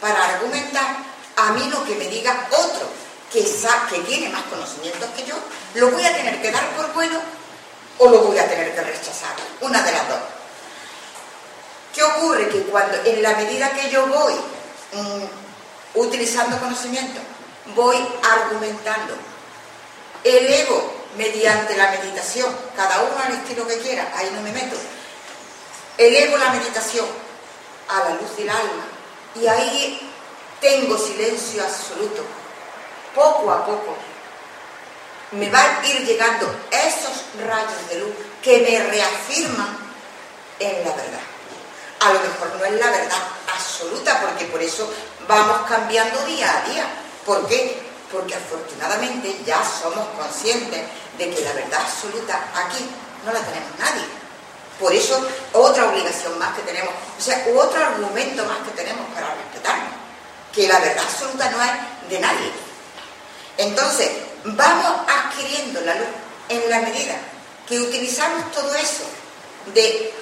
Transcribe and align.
para 0.00 0.24
argumentar 0.24 0.96
a 1.36 1.52
mí 1.52 1.68
lo 1.70 1.84
que 1.84 1.94
me 1.94 2.06
diga 2.06 2.48
otro 2.50 2.88
que, 3.32 3.42
que 3.42 3.98
tiene 4.02 4.28
más 4.28 4.42
conocimientos 4.44 5.08
que 5.16 5.24
yo, 5.24 5.34
lo 5.74 5.90
voy 5.90 6.04
a 6.04 6.14
tener 6.14 6.42
que 6.42 6.50
dar 6.50 6.68
por 6.76 6.92
bueno 6.92 7.18
o 7.98 8.08
lo 8.08 8.18
voy 8.24 8.38
a 8.38 8.48
tener 8.48 8.74
que 8.74 8.80
rechazar. 8.82 9.34
Una 9.60 9.82
de 9.82 9.92
las 9.92 10.08
dos. 10.08 10.18
¿Qué 11.94 12.02
ocurre? 12.02 12.48
Que 12.48 12.62
cuando, 12.62 12.96
en 13.04 13.22
la 13.22 13.34
medida 13.36 13.70
que 13.70 13.90
yo 13.90 14.06
voy 14.06 14.34
mm, 14.34 15.98
utilizando 15.98 16.58
conocimiento, 16.58 17.20
voy 17.74 17.96
argumentando, 18.22 19.14
elevo 20.24 20.92
mediante 21.16 21.76
la 21.76 21.90
meditación, 21.90 22.54
cada 22.76 23.02
uno 23.02 23.14
al 23.24 23.32
estilo 23.32 23.66
que 23.66 23.78
quiera, 23.78 24.10
ahí 24.16 24.30
no 24.34 24.42
me 24.42 24.52
meto, 24.52 24.76
elevo 25.98 26.36
la 26.38 26.50
meditación 26.50 27.21
a 27.92 28.08
la 28.08 28.14
luz 28.16 28.36
del 28.36 28.48
alma. 28.48 28.84
Y 29.34 29.46
ahí 29.46 30.10
tengo 30.60 30.96
silencio 30.96 31.62
absoluto. 31.62 32.22
Poco 33.14 33.50
a 33.50 33.66
poco 33.66 33.96
me 35.32 35.48
van 35.50 35.82
a 35.82 35.86
ir 35.86 36.06
llegando 36.06 36.54
esos 36.70 37.24
rayos 37.46 37.88
de 37.88 38.00
luz 38.00 38.10
que 38.42 38.58
me 38.58 38.78
reafirman 38.90 39.78
en 40.58 40.84
la 40.84 40.94
verdad. 40.94 41.20
A 42.00 42.12
lo 42.12 42.20
mejor 42.20 42.58
no 42.58 42.64
es 42.64 42.80
la 42.80 42.90
verdad 42.90 43.18
absoluta, 43.54 44.20
porque 44.20 44.44
por 44.46 44.62
eso 44.62 44.92
vamos 45.26 45.68
cambiando 45.68 46.24
día 46.26 46.58
a 46.58 46.68
día. 46.68 46.84
¿Por 47.24 47.46
qué? 47.48 47.82
Porque 48.10 48.34
afortunadamente 48.34 49.38
ya 49.46 49.62
somos 49.64 50.06
conscientes 50.18 50.82
de 51.16 51.30
que 51.30 51.40
la 51.42 51.52
verdad 51.52 51.80
absoluta 51.80 52.44
aquí 52.54 52.84
no 53.24 53.32
la 53.32 53.40
tenemos 53.40 53.78
nadie. 53.78 54.21
Por 54.82 54.92
eso, 54.92 55.16
otra 55.52 55.90
obligación 55.90 56.36
más 56.40 56.56
que 56.56 56.62
tenemos, 56.62 56.92
o 57.16 57.22
sea, 57.22 57.46
otro 57.54 57.80
argumento 57.80 58.44
más 58.46 58.58
que 58.66 58.72
tenemos 58.72 59.06
para 59.14 59.32
respetarnos, 59.32 59.94
que 60.52 60.66
la 60.66 60.80
verdad 60.80 61.04
absoluta 61.04 61.48
no 61.50 61.62
es 61.62 61.70
de 62.10 62.18
nadie. 62.18 62.50
Entonces, 63.58 64.10
vamos 64.42 65.02
adquiriendo 65.06 65.80
la 65.82 65.94
luz 65.94 66.08
en 66.48 66.68
la 66.68 66.80
medida 66.80 67.14
que 67.68 67.78
utilizamos 67.78 68.50
todo 68.50 68.74
eso 68.74 69.04
de 69.72 70.12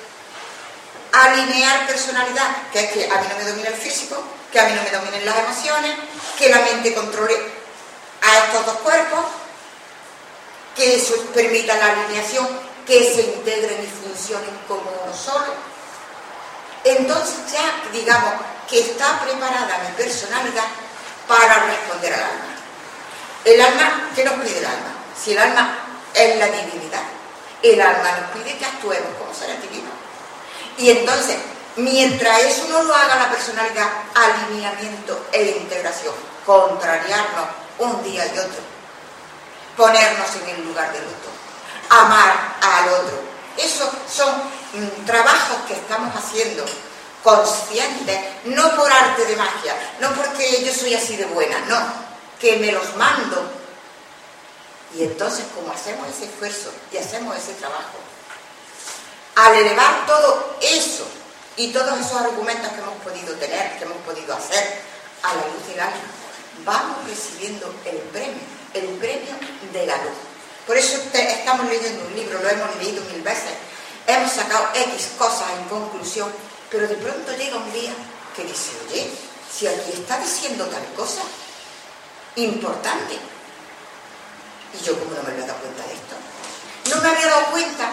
alinear 1.11 1.87
personalidad, 1.87 2.69
que 2.71 2.81
es 2.81 2.93
que 2.93 3.11
a 3.11 3.19
mí 3.19 3.29
no 3.31 3.39
me 3.39 3.51
domina 3.51 3.69
el 3.71 3.77
físico, 3.77 4.23
que 4.53 4.61
a 4.61 4.65
mí 4.65 4.75
no 4.75 4.83
me 4.83 4.91
dominen 4.91 5.25
las 5.25 5.39
emociones, 5.39 5.97
que 6.39 6.51
la 6.51 6.61
mente 6.61 6.93
controle 6.93 7.35
a 8.21 8.39
estos 8.45 8.67
dos 8.67 8.77
cuerpos, 8.81 9.25
que 10.77 10.97
eso 10.97 11.15
permita 11.33 11.79
la 11.79 11.93
alineación 11.93 12.70
que 12.87 13.15
se 13.15 13.23
integren 13.23 13.83
y 13.83 13.87
funcionen 13.87 14.59
como 14.67 14.91
uno 15.05 15.15
solo. 15.15 15.55
Entonces 16.85 17.53
ya 17.53 17.89
digamos 17.93 18.35
que 18.69 18.81
está 18.81 19.21
preparada 19.21 19.79
mi 19.87 19.95
personalidad 19.97 20.65
para 21.27 21.65
responder 21.65 22.15
al 22.15 22.23
alma. 22.23 22.51
El 23.45 23.61
alma, 23.61 24.11
¿qué 24.15 24.25
nos 24.25 24.35
pide 24.35 24.59
el 24.59 24.65
alma? 24.65 24.95
Si 25.23 25.33
el 25.33 25.39
alma 25.39 25.79
es 26.15 26.39
la 26.39 26.47
divinidad, 26.47 27.03
el 27.63 27.81
alma 27.81 28.11
nos 28.21 28.31
pide 28.31 28.57
que 28.57 28.65
actuemos 28.65 29.17
como 29.19 29.35
seres 29.35 29.61
divinos. 29.63 29.93
Y 30.79 30.91
entonces, 30.91 31.37
mientras 31.77 32.41
eso 32.41 32.67
no 32.69 32.83
lo 32.83 32.95
haga 32.95 33.17
la 33.17 33.31
personalidad, 33.31 33.89
alineamiento 34.15 35.27
e 35.33 35.59
integración, 35.63 36.15
contrariarnos 36.47 37.49
un 37.79 38.03
día 38.03 38.27
y 38.27 38.39
otro, 38.39 38.63
ponernos 39.77 40.29
en 40.43 40.49
el 40.57 40.65
lugar 40.67 40.93
del 40.93 41.05
otro, 41.05 41.31
amar 41.91 42.57
al 42.63 42.89
otro. 42.89 43.21
Esos 43.59 43.91
son 44.11 44.35
mm, 44.35 45.05
trabajos 45.05 45.59
que 45.67 45.75
estamos 45.75 46.15
haciendo 46.17 46.65
conscientes, 47.23 48.19
no 48.45 48.75
por 48.77 48.91
arte 48.91 49.27
de 49.27 49.37
magia, 49.37 49.77
no 50.01 50.11
porque 50.13 50.65
yo 50.65 50.73
soy 50.73 50.95
así 50.95 51.17
de 51.17 51.27
buena, 51.27 51.59
no, 51.69 51.79
que 52.41 52.57
me 52.57 52.73
los 52.73 52.97
mando. 52.97 53.51
Y 54.95 55.03
entonces, 55.03 55.45
como 55.55 55.73
hacemos 55.73 56.09
ese 56.09 56.25
esfuerzo 56.25 56.73
y 56.91 56.97
hacemos 56.97 57.37
ese 57.37 57.53
trabajo, 57.55 57.99
al 59.37 59.55
elevar 59.55 60.07
todo 60.07 60.57
eso 60.61 61.07
y 61.57 61.73
todos 61.73 61.99
esos 61.99 62.21
argumentos 62.21 62.73
que 62.73 62.81
hemos 62.81 63.03
podido 63.03 63.35
tener, 63.35 63.79
que 63.79 63.85
hemos 63.85 63.99
podido 63.99 64.35
hacer 64.35 64.83
a 65.23 65.35
la 65.35 65.43
luz 65.43 65.67
del 65.69 65.81
alma, 65.81 66.01
vamos 66.65 66.97
recibiendo 67.07 67.73
el 67.85 67.97
premio, 67.99 68.41
el 68.75 68.87
premio 68.99 69.35
de 69.73 69.87
la 69.87 69.97
luz. 69.99 70.30
Por 70.67 70.77
eso 70.77 70.99
estamos 71.13 71.67
leyendo 71.69 72.05
un 72.07 72.15
libro, 72.15 72.41
lo 72.41 72.49
hemos 72.49 72.77
leído 72.77 73.03
mil 73.05 73.23
veces, 73.23 73.53
hemos 74.07 74.31
sacado 74.31 74.69
X 74.75 75.11
cosas 75.19 75.49
en 75.59 75.69
conclusión, 75.69 76.31
pero 76.71 76.87
de 76.87 76.95
pronto 76.97 77.33
llega 77.37 77.57
un 77.57 77.73
día 77.73 77.93
que 78.37 78.45
dice, 78.45 78.73
oye, 78.89 79.11
si 79.53 79.67
aquí 79.67 79.93
está 79.93 80.19
diciendo 80.19 80.67
tal 80.67 80.85
cosa, 80.95 81.23
importante. 82.37 83.19
Y 84.73 84.85
yo 84.85 84.99
como 84.99 85.15
no 85.15 85.23
me 85.23 85.33
había 85.33 85.47
dado 85.47 85.59
cuenta 85.59 85.83
de 85.87 85.95
esto. 85.95 86.95
No 86.95 87.03
me 87.03 87.09
había 87.09 87.27
dado 87.27 87.47
cuenta 87.51 87.93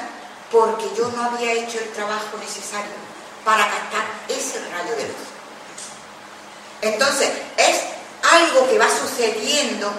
porque 0.52 0.86
yo 0.96 1.10
no 1.10 1.24
había 1.24 1.54
hecho 1.54 1.80
el 1.80 1.90
trabajo 1.92 2.38
necesario 2.40 2.92
para 3.44 3.70
captar 3.70 4.06
ese 4.28 4.60
rayo 4.60 4.96
de 4.96 5.08
luz. 5.08 5.28
Entonces, 6.82 7.30
es 7.58 7.82
algo 8.32 8.70
que 8.70 8.78
va 8.78 8.88
sucediendo 8.90 9.92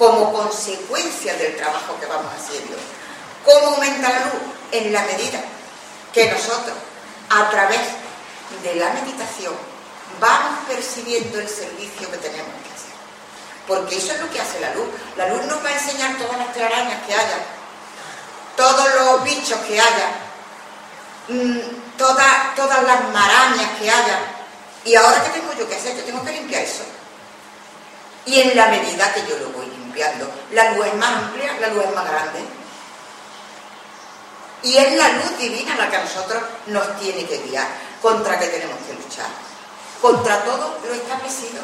como 0.00 0.32
consecuencia 0.32 1.34
del 1.34 1.58
trabajo 1.58 1.94
que 2.00 2.06
vamos 2.06 2.32
haciendo. 2.32 2.74
¿Cómo 3.44 3.76
aumenta 3.76 4.08
la 4.08 4.20
luz? 4.20 4.40
En 4.72 4.94
la 4.94 5.02
medida 5.02 5.38
que 6.14 6.30
nosotros, 6.30 6.74
a 7.28 7.50
través 7.50 7.80
de 8.62 8.76
la 8.76 8.94
meditación, 8.94 9.52
vamos 10.18 10.60
percibiendo 10.66 11.38
el 11.38 11.46
servicio 11.46 12.10
que 12.10 12.16
tenemos 12.16 12.54
que 12.64 12.72
hacer. 12.72 12.94
Porque 13.68 13.98
eso 13.98 14.14
es 14.14 14.20
lo 14.20 14.30
que 14.30 14.40
hace 14.40 14.58
la 14.60 14.74
luz. 14.74 14.88
La 15.18 15.28
luz 15.28 15.44
nos 15.44 15.62
va 15.62 15.68
a 15.68 15.74
enseñar 15.74 16.16
todas 16.16 16.38
las 16.38 16.54
telarañas 16.54 17.06
que 17.06 17.12
haya, 17.12 17.38
todos 18.56 18.86
los 18.94 19.22
bichos 19.22 19.58
que 19.68 19.78
haya, 19.78 20.08
mm, 21.28 21.58
todas, 21.98 22.56
las 22.56 23.08
marañas 23.12 23.70
que 23.78 23.90
haya. 23.90 24.18
Y 24.82 24.94
ahora, 24.94 25.22
¿qué 25.24 25.40
tengo 25.40 25.52
yo 25.58 25.68
que 25.68 25.76
hacer? 25.76 25.94
Yo 25.94 26.04
tengo 26.04 26.24
que 26.24 26.32
limpiar 26.32 26.62
eso. 26.62 26.84
Y 28.26 28.40
en 28.40 28.56
la 28.56 28.66
medida 28.68 29.12
que 29.12 29.22
yo 29.26 29.38
lo 29.38 29.50
voy 29.50 29.66
limpiando, 29.66 30.30
la 30.52 30.72
luz 30.72 30.86
es 30.86 30.94
más 30.94 31.10
amplia, 31.10 31.58
la 31.60 31.68
luz 31.68 31.84
es 31.84 31.94
más 31.94 32.08
grande. 32.08 32.40
Y 34.62 34.76
es 34.76 34.92
la 34.92 35.08
luz 35.08 35.38
divina 35.38 35.74
la 35.76 35.90
que 35.90 35.96
a 35.96 36.04
nosotros 36.04 36.42
nos 36.66 37.00
tiene 37.00 37.24
que 37.24 37.38
guiar, 37.38 37.66
contra 38.02 38.38
que 38.38 38.46
tenemos 38.46 38.76
que 38.86 38.92
luchar, 38.94 39.28
contra 40.02 40.44
todo 40.44 40.78
lo 40.86 40.94
establecido. 40.94 41.62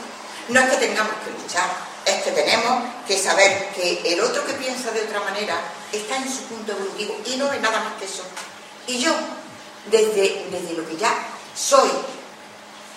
No 0.48 0.60
es 0.60 0.70
que 0.70 0.76
tengamos 0.76 1.12
que 1.24 1.42
luchar, 1.42 1.68
es 2.06 2.22
que 2.22 2.30
tenemos 2.30 2.84
que 3.06 3.18
saber 3.18 3.70
que 3.74 4.00
el 4.12 4.20
otro 4.20 4.46
que 4.46 4.54
piensa 4.54 4.90
de 4.92 5.02
otra 5.02 5.20
manera 5.20 5.60
está 5.92 6.16
en 6.16 6.32
su 6.32 6.42
punto 6.44 6.72
evolutivo 6.72 7.20
y 7.26 7.36
no 7.36 7.52
es 7.52 7.60
nada 7.60 7.80
más 7.80 7.94
que 7.98 8.06
eso. 8.06 8.22
Y 8.86 8.98
yo, 8.98 9.12
desde, 9.90 10.46
desde 10.50 10.74
lo 10.74 10.88
que 10.88 10.96
ya 10.96 11.12
soy, 11.54 11.90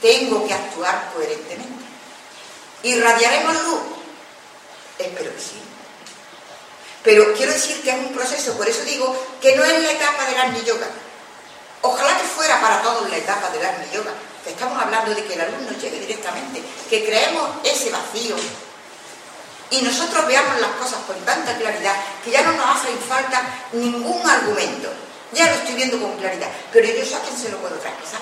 tengo 0.01 0.47
que 0.47 0.53
actuar 0.53 1.11
coherentemente. 1.13 1.88
¿Irradiaremos 2.83 3.53
luz? 3.63 3.79
Espero 4.97 5.35
que 5.35 5.41
sí. 5.41 5.61
Pero 7.03 7.33
quiero 7.33 7.51
decir 7.51 7.81
que 7.81 7.89
es 7.89 7.97
un 7.97 8.13
proceso, 8.13 8.57
por 8.57 8.67
eso 8.67 8.83
digo 8.83 9.15
que 9.41 9.55
no 9.55 9.63
es 9.63 9.81
la 9.81 9.91
etapa 9.91 10.25
del 10.25 10.37
Agni 10.37 10.63
Yoga. 10.63 10.87
Ojalá 11.81 12.17
que 12.17 12.27
fuera 12.27 12.59
para 12.59 12.81
todos 12.81 13.09
la 13.09 13.17
etapa 13.17 13.49
del 13.49 13.65
Agni 13.65 13.85
Yoga, 13.93 14.11
estamos 14.45 14.81
hablando 14.81 15.15
de 15.15 15.23
que 15.23 15.33
el 15.33 15.41
alumno 15.41 15.71
llegue 15.71 15.99
directamente, 15.99 16.61
que 16.89 17.05
creemos 17.05 17.49
ese 17.63 17.89
vacío 17.89 18.35
y 19.71 19.81
nosotros 19.81 20.25
veamos 20.27 20.59
las 20.59 20.71
cosas 20.71 20.99
con 21.05 21.17
tanta 21.25 21.57
claridad 21.57 21.95
que 22.23 22.31
ya 22.31 22.41
no 22.41 22.53
nos 22.53 22.65
hace 22.65 22.89
falta 23.07 23.43
ningún 23.71 24.27
argumento. 24.27 24.89
Ya 25.31 25.45
lo 25.45 25.53
estoy 25.53 25.75
viendo 25.75 25.99
con 25.99 26.17
claridad, 26.17 26.49
pero 26.73 26.87
yo 26.87 27.05
sé 27.05 27.15
a 27.15 27.21
quién 27.21 27.37
se 27.37 27.49
lo 27.49 27.57
puedo 27.57 27.75
traspasar. 27.75 28.19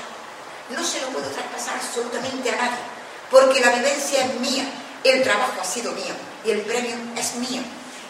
No 0.69 0.83
se 0.83 1.00
lo 1.01 1.07
puedo 1.07 1.30
traspasar 1.30 1.75
absolutamente 1.75 2.50
a 2.51 2.56
nadie 2.57 2.87
porque 3.29 3.59
la 3.59 3.71
vivencia 3.71 4.25
es 4.25 4.33
mía, 4.39 4.65
el 5.03 5.24
trabajo 5.24 5.62
ha 5.62 5.65
sido 5.65 5.91
mío 5.91 6.13
y 6.45 6.51
el 6.51 6.62
premio 6.62 6.95
es 7.15 7.35
mío. 7.35 7.62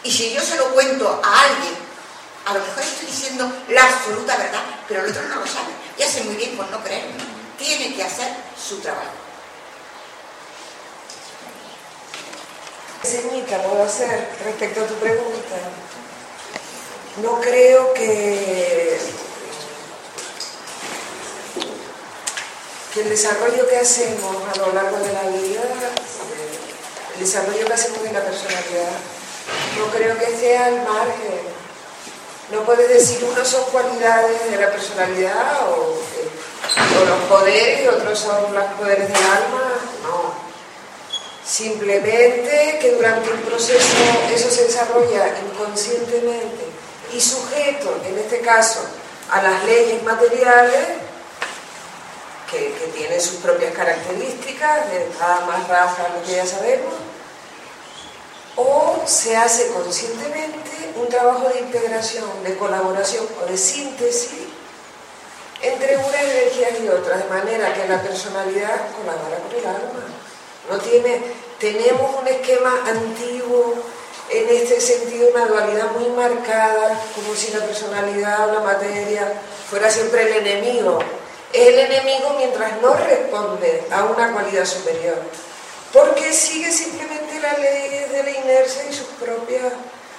Y 0.02 0.10
si 0.10 0.32
yo 0.32 0.40
se 0.40 0.56
lo 0.56 0.72
cuento 0.72 1.20
a 1.24 1.40
alguien, 1.42 1.74
a 2.46 2.54
lo 2.54 2.60
mejor 2.60 2.82
estoy 2.82 3.06
diciendo 3.06 3.52
la 3.68 3.84
absoluta 3.84 4.36
verdad, 4.36 4.62
pero 4.86 5.04
el 5.04 5.10
otro 5.10 5.22
no 5.28 5.36
lo 5.36 5.46
sabe. 5.46 5.72
Ya 5.98 6.08
sé 6.08 6.22
muy 6.24 6.36
bien 6.36 6.56
por 6.56 6.70
no 6.70 6.82
creerme. 6.82 7.14
tiene 7.58 7.94
que 7.94 8.02
hacer 8.04 8.28
su 8.56 8.78
trabajo. 8.78 9.10
Señita, 13.02 13.62
puedo 13.62 13.84
hacer 13.84 14.30
respecto 14.44 14.82
a 14.82 14.86
tu 14.86 14.94
pregunta. 14.94 15.56
No 17.22 17.40
creo 17.40 17.92
que, 17.94 18.98
el 23.00 23.08
desarrollo 23.10 23.68
que 23.68 23.76
hacemos 23.76 24.36
a 24.52 24.58
lo 24.58 24.72
largo 24.72 24.98
de 24.98 25.12
la 25.12 25.22
vida, 25.22 25.62
el 27.14 27.20
desarrollo 27.20 27.66
que 27.66 27.72
hacemos 27.72 28.02
de 28.02 28.12
la 28.12 28.22
personalidad, 28.22 28.92
no 29.78 29.86
creo 29.86 30.18
que 30.18 30.36
sea 30.36 30.66
al 30.66 30.76
margen. 30.82 31.58
No 32.50 32.62
puedes 32.62 32.88
decir 32.88 33.22
unos 33.24 33.46
son 33.46 33.64
cualidades 33.70 34.50
de 34.50 34.56
la 34.56 34.70
personalidad 34.70 35.68
o, 35.68 36.00
o 36.00 37.04
los 37.04 37.20
poderes 37.28 37.84
y 37.84 37.88
otros 37.88 38.18
son 38.18 38.54
los 38.54 38.64
poderes 38.78 39.06
del 39.06 39.16
alma. 39.16 39.74
No 40.02 40.48
Simplemente 41.48 42.78
que 42.78 42.92
durante 42.92 43.30
un 43.30 43.40
proceso 43.40 43.96
eso 44.34 44.50
se 44.50 44.64
desarrolla 44.64 45.34
inconscientemente 45.50 46.66
y 47.10 47.18
sujeto, 47.18 48.00
en 48.04 48.18
este 48.18 48.40
caso, 48.40 48.80
a 49.30 49.42
las 49.42 49.64
leyes 49.64 50.02
materiales, 50.02 50.88
que, 52.50 52.90
tienen 52.94 53.20
sus 53.20 53.36
propias 53.36 53.72
características, 53.74 54.90
de 54.90 55.08
cada 55.18 55.40
más 55.46 55.68
raza, 55.68 56.08
lo 56.14 56.24
que 56.24 56.36
ya 56.36 56.46
sabemos, 56.46 56.94
o 58.56 59.02
se 59.06 59.36
hace 59.36 59.68
conscientemente 59.68 60.92
un 60.96 61.08
trabajo 61.08 61.48
de 61.48 61.60
integración, 61.60 62.28
de 62.42 62.56
colaboración 62.56 63.24
o 63.40 63.46
de 63.46 63.56
síntesis 63.56 64.48
entre 65.60 65.96
unas 65.96 66.22
energías 66.22 66.72
y 66.82 66.88
otras, 66.88 67.22
de 67.22 67.28
manera 67.28 67.74
que 67.74 67.88
la 67.88 68.00
personalidad 68.02 68.90
colabora 68.96 69.38
con 69.38 69.58
el 69.58 69.66
alma. 69.66 70.06
No 70.70 70.78
tiene, 70.78 71.22
tenemos 71.58 72.20
un 72.20 72.28
esquema 72.28 72.82
antiguo, 72.86 73.74
en 74.30 74.48
este 74.50 74.80
sentido 74.80 75.30
una 75.34 75.46
dualidad 75.46 75.90
muy 75.92 76.10
marcada, 76.10 77.00
como 77.14 77.34
si 77.34 77.52
la 77.52 77.64
personalidad 77.64 78.50
o 78.50 78.54
la 78.54 78.60
materia 78.60 79.32
fuera 79.68 79.90
siempre 79.90 80.22
el 80.22 80.46
enemigo. 80.46 80.98
El 81.52 81.78
enemigo 81.78 82.34
mientras 82.36 82.80
no 82.82 82.94
responde 82.94 83.84
a 83.90 84.04
una 84.04 84.32
cualidad 84.32 84.66
superior, 84.66 85.16
porque 85.92 86.32
sigue 86.32 86.70
simplemente 86.70 87.40
las 87.40 87.58
leyes 87.58 88.12
de 88.12 88.22
la 88.22 88.30
inercia 88.30 88.84
y 88.90 88.92
sus 88.92 89.06
propias, 89.20 89.72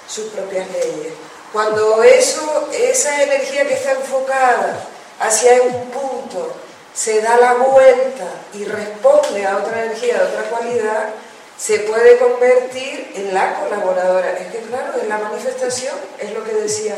sus 0.08 0.26
propias 0.30 0.68
leyes. 0.70 1.12
Cuando 1.52 2.02
eso, 2.02 2.68
esa 2.72 3.22
energía 3.22 3.66
que 3.66 3.74
está 3.74 3.92
enfocada 3.92 4.88
hacia 5.20 5.62
un 5.62 5.90
punto, 5.90 6.52
se 6.94 7.20
da 7.20 7.36
la 7.36 7.54
vuelta 7.54 8.26
y 8.54 8.64
responde 8.64 9.46
a 9.46 9.58
otra 9.58 9.84
energía, 9.84 10.20
a 10.20 10.24
otra 10.24 10.42
cualidad, 10.50 11.10
se 11.56 11.80
puede 11.80 12.18
convertir 12.18 13.12
en 13.14 13.34
la 13.34 13.60
colaboradora. 13.60 14.32
Es 14.38 14.50
que 14.50 14.58
claro, 14.62 15.00
en 15.00 15.08
la 15.08 15.18
manifestación 15.18 15.94
es 16.18 16.32
lo 16.32 16.42
que 16.42 16.54
decía 16.54 16.96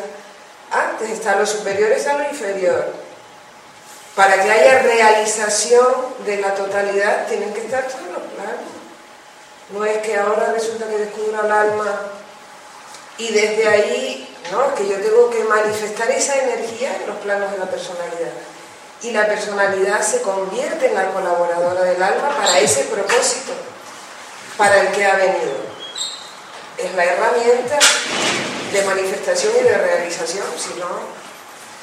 antes, 0.71 1.11
está 1.11 1.37
lo 1.37 1.45
superior, 1.45 1.91
está 1.93 2.17
lo 2.17 2.25
inferior. 2.25 3.12
Para 4.15 4.43
que 4.43 4.51
haya 4.51 4.83
realización 4.83 5.87
de 6.27 6.37
la 6.39 6.55
totalidad 6.55 7.27
tienen 7.29 7.53
que 7.55 7.63
estar 7.65 7.87
todos 7.87 8.07
los 8.13 8.23
planos. 8.35 8.71
No 9.71 9.85
es 9.85 9.99
que 9.99 10.17
ahora 10.17 10.53
resulta 10.53 10.87
que 10.87 10.99
descubra 10.99 11.41
el 11.47 11.53
alma 11.53 12.01
y 13.17 13.33
desde 13.33 13.69
ahí, 13.69 14.37
no, 14.51 14.67
es 14.67 14.73
que 14.73 14.89
yo 14.89 14.97
tengo 14.97 15.31
que 15.31 15.45
manifestar 15.45 16.11
esa 16.11 16.37
energía 16.37 16.97
en 16.97 17.07
los 17.07 17.17
planos 17.19 17.51
de 17.53 17.59
la 17.59 17.67
personalidad 17.67 18.33
y 19.03 19.11
la 19.11 19.27
personalidad 19.27 20.01
se 20.03 20.23
convierte 20.23 20.87
en 20.87 20.95
la 20.95 21.11
colaboradora 21.13 21.83
del 21.83 22.03
alma 22.03 22.37
para 22.37 22.59
ese 22.61 22.85
propósito 22.85 23.53
para 24.57 24.81
el 24.81 24.89
que 24.89 25.05
ha 25.05 25.17
venido. 25.17 25.73
Es 26.79 26.95
la 26.95 27.05
herramienta 27.05 27.79
de 28.73 28.83
manifestación 28.83 29.53
y 29.61 29.65
de 29.65 29.77
realización, 29.77 30.47
si 30.57 30.79
no, 30.79 31.22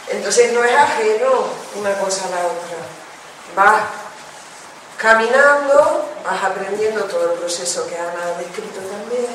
entonces 0.10 0.54
no 0.54 0.64
es 0.64 0.76
ajeno 0.76 1.46
una 1.76 1.94
cosa 2.00 2.26
a 2.26 2.30
la 2.30 2.46
otra. 2.48 2.78
Vas 3.56 3.84
caminando, 4.98 6.10
vas 6.26 6.44
aprendiendo 6.44 7.04
todo 7.06 7.34
el 7.34 7.40
proceso 7.40 7.88
que 7.88 7.98
Ana 7.98 8.24
ha 8.24 8.38
descrito 8.40 8.80
también. 8.80 9.28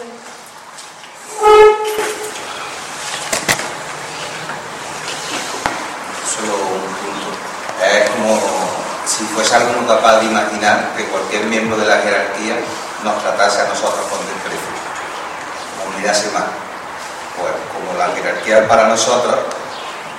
Solo 6.35 6.55
un 6.55 6.95
es 7.85 8.11
como 8.11 8.41
si 9.07 9.25
fuésemos 9.25 9.87
capaz 9.87 10.21
de 10.21 10.27
imaginar 10.27 10.95
que 10.97 11.05
cualquier 11.07 11.45
miembro 11.45 11.77
de 11.77 11.87
la 11.87 11.99
jerarquía 11.99 12.57
nos 13.03 13.23
tratase 13.23 13.61
a 13.61 13.69
nosotros 13.69 14.07
con 14.09 14.19
desprecio, 14.27 14.73
como 15.79 15.99
mirase 15.99 16.31
más. 16.31 16.45
Pues 17.37 17.53
como 17.73 17.99
la 17.99 18.15
jerarquía 18.15 18.61
es 18.61 18.69
para 18.69 18.89
nosotros, 18.89 19.37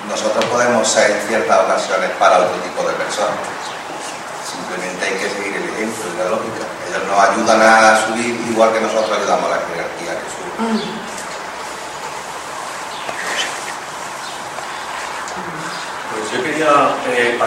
nosotros 0.08 0.44
podemos 0.46 0.86
ser 0.86 1.10
en 1.10 1.20
ciertas 1.28 1.60
ocasiones 1.60 2.10
para 2.18 2.38
otro 2.38 2.56
tipo 2.62 2.82
de 2.86 2.94
personas. 2.94 3.38
Simplemente 4.44 5.06
hay 5.06 5.14
que 5.18 5.28
seguir 5.28 5.56
el 5.56 5.68
ejemplo 5.70 6.04
y 6.14 6.18
la 6.18 6.30
lógica. 6.30 6.62
Ellos 6.88 7.02
nos 7.08 7.18
ayudan 7.18 7.60
a 7.62 8.06
subir 8.06 8.34
igual 8.48 8.72
que 8.72 8.80
nosotros 8.80 9.18
ayudamos 9.18 9.46
a 9.50 9.56
la 9.56 9.62
jerarquía 9.66 10.12
que 10.14 10.28
sube. 10.30 11.06
yo 16.32 16.42
quería 16.42 16.68
eh, 17.08 17.38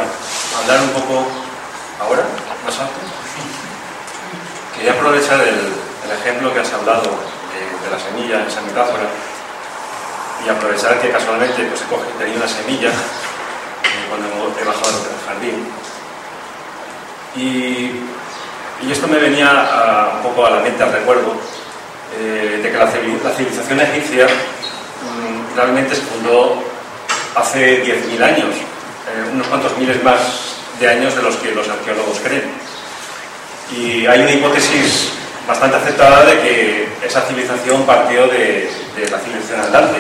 hablar 0.62 0.82
un 0.82 0.90
poco 0.90 1.28
ahora, 2.00 2.24
más 2.66 2.80
alto. 2.80 3.00
Quería 4.76 4.94
aprovechar 4.94 5.42
el, 5.42 5.74
ejemplo 6.10 6.52
que 6.54 6.60
has 6.60 6.74
hablado 6.74 7.04
de, 7.04 7.92
la 7.92 8.00
semilla, 8.00 8.48
esa 8.48 8.62
metáfora, 8.62 9.06
y 10.46 10.50
aprovechar 10.50 11.00
que 11.02 11.12
casualmente 11.12 11.64
pues, 11.64 11.82
he 11.82 12.24
tenía 12.24 12.38
una 12.38 12.48
semilla 12.48 12.90
eh, 12.90 14.06
cuando 14.10 14.56
he 14.60 14.64
bajado 14.64 14.88
al 14.88 15.28
jardín. 15.28 15.68
Y, 17.36 17.92
esto 18.90 19.08
me 19.08 19.20
venía 19.20 20.12
un 20.16 20.24
poco 20.24 20.46
a 20.46 20.52
la 20.52 20.62
mente, 20.62 20.82
al 20.82 20.92
recuerdo, 20.92 21.36
eh, 22.18 22.60
de 22.64 22.72
que 22.72 22.78
la, 22.78 22.88
civilización 22.88 23.82
egipcia 23.82 24.26
mm, 24.26 25.56
realmente 25.56 25.96
se 25.96 26.02
fundó 26.02 26.64
hace 27.36 27.84
10.000 27.84 28.24
años, 28.24 28.56
eh, 28.56 29.30
unos 29.34 29.48
cuantos 29.48 29.78
miles 29.78 30.02
más 30.04 30.20
de 30.80 30.88
años 30.88 31.16
de 31.16 31.22
los 31.22 31.36
que 31.36 31.52
los 31.52 31.68
arqueólogos 31.68 32.20
creen. 32.20 32.50
Y 33.72 34.06
hay 34.08 34.22
una 34.22 34.32
hipótesis 34.32 35.10
bastante 35.48 35.78
aceptada 35.78 36.26
de 36.26 36.40
que 36.42 36.88
esa 37.06 37.22
civilización 37.22 37.84
partió 37.84 38.28
de, 38.28 38.70
la 39.10 39.20
civilización 39.20 39.62
andante. 39.62 40.00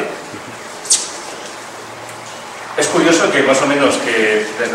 Es 2.79 2.87
curioso 2.87 3.29
que 3.29 3.43
más 3.43 3.61
o 3.61 3.67
menos 3.67 3.95
que 3.97 4.45
desde 4.57 4.71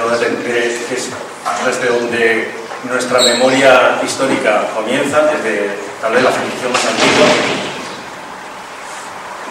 desde 1.67 1.87
donde 1.89 2.51
nuestra 2.91 3.21
memoria 3.21 3.99
histórica 4.05 4.69
comienza, 4.75 5.23
desde 5.23 5.71
tal 6.03 6.13
vez 6.13 6.23
la 6.23 6.31
civilización 6.31 6.73
más 6.73 6.85
antigua, 6.85 7.27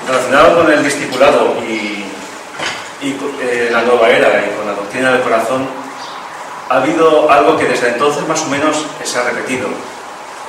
relacionado 0.08 0.56
con 0.56 0.72
el 0.72 0.84
discipulado 0.84 1.56
y 1.68 2.06
y 3.04 3.18
eh, 3.42 3.70
la 3.72 3.82
nueva 3.82 4.10
era 4.10 4.46
y 4.46 4.56
con 4.56 4.66
la 4.66 4.74
doctrina 4.74 5.12
del 5.12 5.22
corazón, 5.22 5.68
ha 6.70 6.78
habido 6.78 7.30
algo 7.30 7.58
que 7.58 7.66
desde 7.66 7.90
entonces 7.90 8.26
más 8.28 8.42
o 8.42 8.48
menos 8.48 8.86
se 9.04 9.20
ha 9.20 9.24
repetido. 9.24 9.68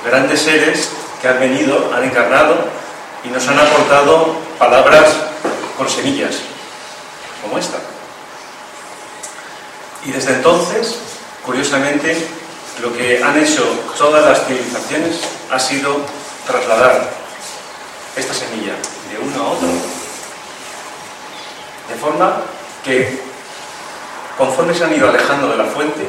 Grandes 0.05 0.41
seres 0.41 0.91
que 1.21 1.27
han 1.27 1.39
venido, 1.39 1.91
han 1.93 2.03
encarnado 2.03 2.55
y 3.23 3.27
nos 3.27 3.45
han 3.47 3.59
aportado 3.59 4.35
palabras 4.57 5.15
con 5.77 5.89
semillas, 5.89 6.35
como 7.41 7.57
esta. 7.57 7.94
Y 10.05 10.11
desde 10.11 10.33
entonces, 10.33 10.97
curiosamente, 11.45 12.15
lo 12.81 12.93
que 12.95 13.23
han 13.23 13.37
hecho 13.37 13.63
todas 13.97 14.25
las 14.25 14.45
civilizaciones 14.45 15.19
ha 15.51 15.59
sido 15.59 15.97
trasladar 16.45 17.09
esta 18.15 18.33
semilla 18.33 18.73
de 19.11 19.19
uno 19.19 19.43
a 19.43 19.51
otro 19.51 19.67
de 21.89 21.95
forma 21.95 22.41
que, 22.83 23.19
conforme 24.37 24.73
se 24.73 24.83
han 24.83 24.95
ido 24.95 25.09
alejando 25.09 25.49
de 25.49 25.57
la 25.57 25.65
fuente, 25.65 26.07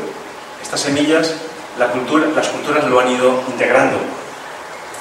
estas 0.62 0.80
semillas, 0.80 1.34
la 1.78 1.88
cultura, 1.88 2.26
las 2.34 2.48
culturas 2.48 2.84
lo 2.84 3.00
han 3.00 3.10
ido 3.10 3.42
integrando 3.48 3.98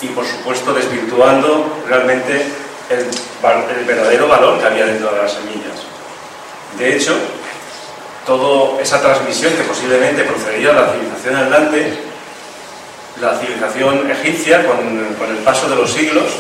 y, 0.02 0.08
por 0.08 0.26
supuesto, 0.26 0.74
desvirtuando 0.74 1.82
realmente 1.88 2.46
el, 2.90 3.86
verdadero 3.86 4.28
valor 4.28 4.60
que 4.60 4.66
había 4.66 4.86
dentro 4.86 5.12
de 5.12 5.22
las 5.22 5.34
semillas. 5.34 5.80
De 6.78 6.96
hecho, 6.96 7.16
toda 8.26 8.82
esa 8.82 9.02
transmisión 9.02 9.54
que 9.54 9.64
posiblemente 9.64 10.24
procedía 10.24 10.70
de 10.70 10.76
la 10.76 10.92
civilización 10.92 11.36
andante, 11.36 11.94
la 13.22 13.38
civilización 13.38 14.12
egipcia, 14.12 14.66
con 14.66 15.30
el 15.30 15.38
paso 15.44 15.70
de 15.70 15.76
los 15.76 15.92
siglos, 15.92 16.32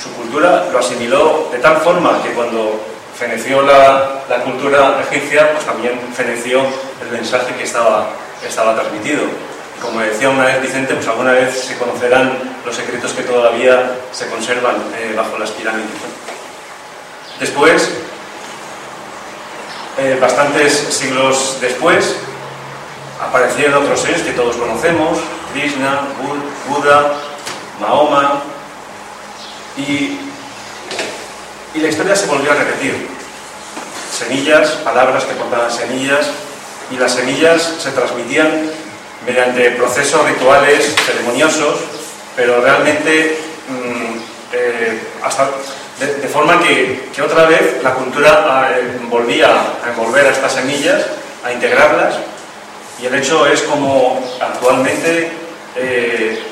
su 0.00 0.12
cultura 0.12 0.66
lo 0.72 0.78
asimiló 0.78 1.48
de 1.50 1.58
tal 1.58 1.78
forma 1.78 2.22
que 2.22 2.30
cuando 2.30 2.80
feneció 3.18 3.62
la, 3.62 4.22
la, 4.28 4.42
cultura 4.44 5.00
egipcia, 5.00 5.52
pues 5.52 5.64
también 5.64 5.98
feneció 6.14 6.60
el 7.02 7.10
mensaje 7.10 7.52
que 7.56 7.64
estaba, 7.64 8.10
estaba 8.46 8.74
transmitido. 8.74 9.22
Y 9.76 9.80
como 9.80 10.00
decía 10.00 10.30
una 10.30 10.44
vez 10.44 10.62
Vicente, 10.62 10.94
pues 10.94 11.08
alguna 11.08 11.32
vez 11.32 11.52
se 11.52 11.76
conocerán 11.76 12.32
los 12.64 12.76
secretos 12.76 13.12
que 13.12 13.22
todavía 13.22 13.90
se 14.12 14.28
conservan 14.28 14.76
eh, 14.96 15.14
bajo 15.16 15.36
las 15.38 15.50
pirámides. 15.50 15.88
Después, 17.40 17.90
eh, 19.98 20.18
bastantes 20.20 20.72
siglos 20.72 21.58
después, 21.60 22.14
aparecieron 23.20 23.82
otros 23.82 24.00
seres 24.00 24.22
que 24.22 24.32
todos 24.32 24.56
conocemos, 24.56 25.18
Krishna, 25.52 26.02
Buda, 26.68 27.14
Mahoma, 27.80 28.42
y, 29.76 30.18
y 31.74 31.80
la 31.80 31.88
historia 31.88 32.14
se 32.14 32.26
volvió 32.26 32.52
a 32.52 32.54
repetir. 32.54 33.08
Semillas, 34.12 34.70
palabras 34.84 35.24
que 35.24 35.34
portaban 35.34 35.70
semillas, 35.70 36.28
y 36.90 36.96
las 36.96 37.14
semillas 37.14 37.74
se 37.78 37.90
transmitían 37.90 38.70
mediante 39.26 39.72
procesos 39.72 40.24
rituales 40.26 40.94
ceremoniosos, 41.04 41.80
pero 42.36 42.60
realmente 42.60 43.38
mm, 43.68 44.18
eh, 44.52 45.00
hasta 45.22 45.50
de, 46.00 46.28
forma 46.28 46.60
que, 46.60 47.08
que, 47.14 47.22
otra 47.22 47.46
vez 47.46 47.82
la 47.82 47.94
cultura 47.94 48.70
eh, 48.72 48.98
volvía 49.08 49.48
a 49.84 49.90
envolver 49.90 50.26
a 50.26 50.30
estas 50.30 50.52
semillas, 50.52 51.04
a 51.44 51.52
integrarlas, 51.52 52.14
y 53.00 53.06
el 53.06 53.14
hecho 53.14 53.46
es 53.46 53.62
como 53.62 54.24
actualmente 54.40 55.30
eh, 55.76 56.42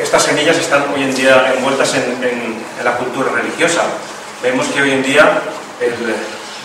estas 0.00 0.24
semillas 0.24 0.56
están 0.56 0.84
hoy 0.94 1.02
en 1.02 1.14
día 1.14 1.52
envueltas 1.54 1.94
en, 1.94 2.64
la 2.84 2.96
cultura 2.96 3.30
religiosa. 3.32 3.82
Vemos 4.42 4.66
que 4.68 4.82
hoy 4.82 4.92
en 4.92 5.02
día 5.02 5.40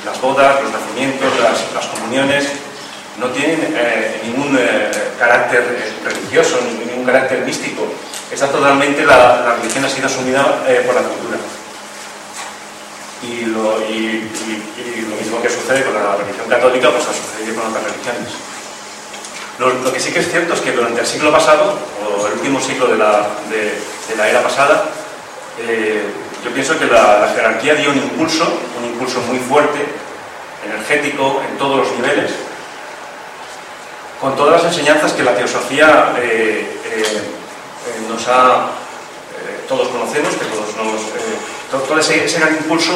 las 0.06 0.22
bodas, 0.22 0.62
los 0.62 0.72
nacimientos, 0.72 1.30
las, 1.40 1.86
comuniones 1.88 2.48
no 3.20 3.28
tienen 3.28 3.74
eh, 3.76 4.22
ningún 4.26 4.58
eh, 4.58 4.90
carácter 5.20 5.62
eh, 5.62 6.10
religioso, 6.10 6.60
ningún 6.86 7.06
carácter 7.06 7.40
místico. 7.40 7.88
Está 8.32 8.48
totalmente, 8.48 9.06
la, 9.06 9.56
religión 9.58 9.84
ha 9.84 9.90
sido 9.90 10.08
asumida 10.08 10.44
por 10.86 10.96
la 10.96 11.02
cultura. 11.02 11.38
Y 13.24 13.46
lo, 13.46 13.78
mismo 15.20 15.42
que 15.42 15.50
sucede 15.50 15.84
con 15.84 15.94
la 15.94 16.16
religión 16.16 16.48
católica, 16.48 16.90
pues 16.90 17.04
ha 17.04 17.14
sucedido 17.14 17.62
con 17.62 17.70
otras 17.70 17.84
religiones. 17.84 18.32
Lo, 19.60 19.94
que 19.94 20.00
sí 20.00 20.12
que 20.12 20.20
es 20.20 20.32
cierto 20.32 20.54
es 20.54 20.62
que 20.62 20.72
durante 20.72 21.02
el 21.02 21.08
siglo 21.08 21.32
pasado, 21.32 21.78
o 22.08 22.26
el 22.26 22.34
último 22.34 22.60
siglo 22.62 22.88
de 22.88 22.98
la, 22.98 23.28
era 24.28 24.42
pasada, 24.42 24.86
yo 26.44 26.52
pienso 26.52 26.80
que 26.80 26.86
la, 26.86 27.32
jerarquía 27.36 27.76
dio 27.76 27.92
un 27.92 27.98
impulso, 27.98 28.46
un 28.80 28.86
impulso 28.86 29.20
muy 29.22 29.40
fuerte, 29.40 29.80
energético, 30.66 31.42
en 31.48 31.58
todos 31.58 31.80
los 31.80 31.92
niveles, 31.98 32.32
con 34.20 34.36
todas 34.36 34.64
las 34.64 34.72
enseñanzas 34.72 35.14
que 35.14 35.24
la 35.24 35.36
teosofía 35.36 36.14
eh, 36.18 36.80
eh, 36.86 37.22
eh, 37.88 38.06
nos 38.10 38.28
ha, 38.28 38.68
todos 39.68 39.88
conocemos, 39.88 40.36
que 40.36 40.46
todos 40.46 40.76
nos, 40.76 41.88
todo, 41.88 42.00
ese, 42.00 42.40
gran 42.40 42.54
impulso 42.56 42.92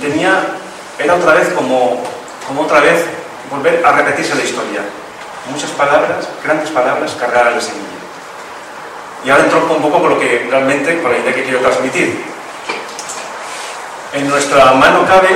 tenía, 0.00 0.44
era 0.98 1.14
otra 1.14 1.34
vez 1.34 1.48
como, 1.54 2.02
como 2.46 2.62
otra 2.62 2.80
vez 2.80 3.04
volver 3.50 3.84
a 3.84 3.92
repetirse 3.92 4.34
la 4.34 4.44
historia. 4.44 4.82
Muchas 5.50 5.70
palabras, 5.70 6.28
grandes 6.42 6.70
palabras 6.70 7.16
cargadas 7.18 7.54
de 7.54 7.60
semilla. 7.60 7.94
Y 9.24 9.30
ahora 9.30 9.44
entro 9.44 9.66
un 9.74 9.82
poco 9.82 10.00
con 10.00 10.10
lo 10.10 10.20
que 10.20 10.46
realmente, 10.50 11.00
con 11.00 11.12
la 11.12 11.18
idea 11.18 11.34
que 11.34 11.44
quiero 11.44 11.60
transmitir. 11.60 12.22
En 14.12 14.28
nuestra 14.28 14.72
mano 14.72 15.06
cabe, 15.06 15.30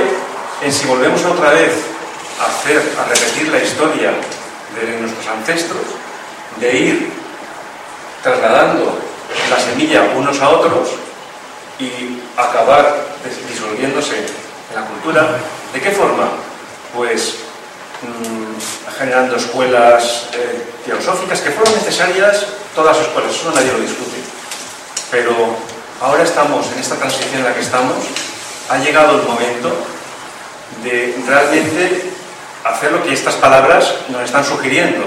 en 0.61 0.71
si 0.71 0.85
volvemos 0.85 1.23
otra 1.25 1.51
vez 1.51 1.73
a 2.39 2.45
hacer, 2.45 2.81
a 2.99 3.03
repetir 3.05 3.49
la 3.49 3.59
historia 3.59 4.11
de 4.79 4.99
nuestros 5.01 5.27
ancestros, 5.27 5.81
de 6.57 6.77
ir 6.77 7.11
trasladando 8.23 8.97
la 9.49 9.59
semilla 9.59 10.03
unos 10.15 10.39
a 10.41 10.49
otros 10.49 10.89
y 11.79 12.19
acabar 12.37 12.95
disolviéndose 13.49 14.17
en 14.17 14.75
la 14.75 14.85
cultura. 14.85 15.37
¿De 15.73 15.79
qué 15.79 15.91
forma? 15.91 16.29
Pues 16.95 17.35
mm, 18.01 18.97
generando 18.97 19.35
escuelas 19.37 20.27
eh, 20.33 20.63
teosóficas 20.85 21.41
que 21.41 21.51
fueron 21.51 21.73
necesarias 21.75 22.45
todas 22.75 22.97
las 22.97 23.07
escuelas, 23.07 23.31
eso 23.31 23.51
nadie 23.53 23.71
lo 23.71 23.79
discute. 23.79 24.17
Pero 25.11 25.31
ahora 26.01 26.23
estamos 26.23 26.67
en 26.73 26.79
esta 26.79 26.95
transición 26.95 27.39
en 27.39 27.43
la 27.45 27.53
que 27.53 27.61
estamos, 27.61 27.95
ha 28.69 28.77
llegado 28.77 29.21
el 29.21 29.27
momento 29.27 29.71
de 30.83 31.15
realmente 31.27 32.11
hacer 32.63 32.91
lo 32.91 33.03
que 33.03 33.13
estas 33.13 33.35
palabras 33.35 33.93
nos 34.09 34.21
están 34.23 34.45
sugiriendo. 34.45 35.05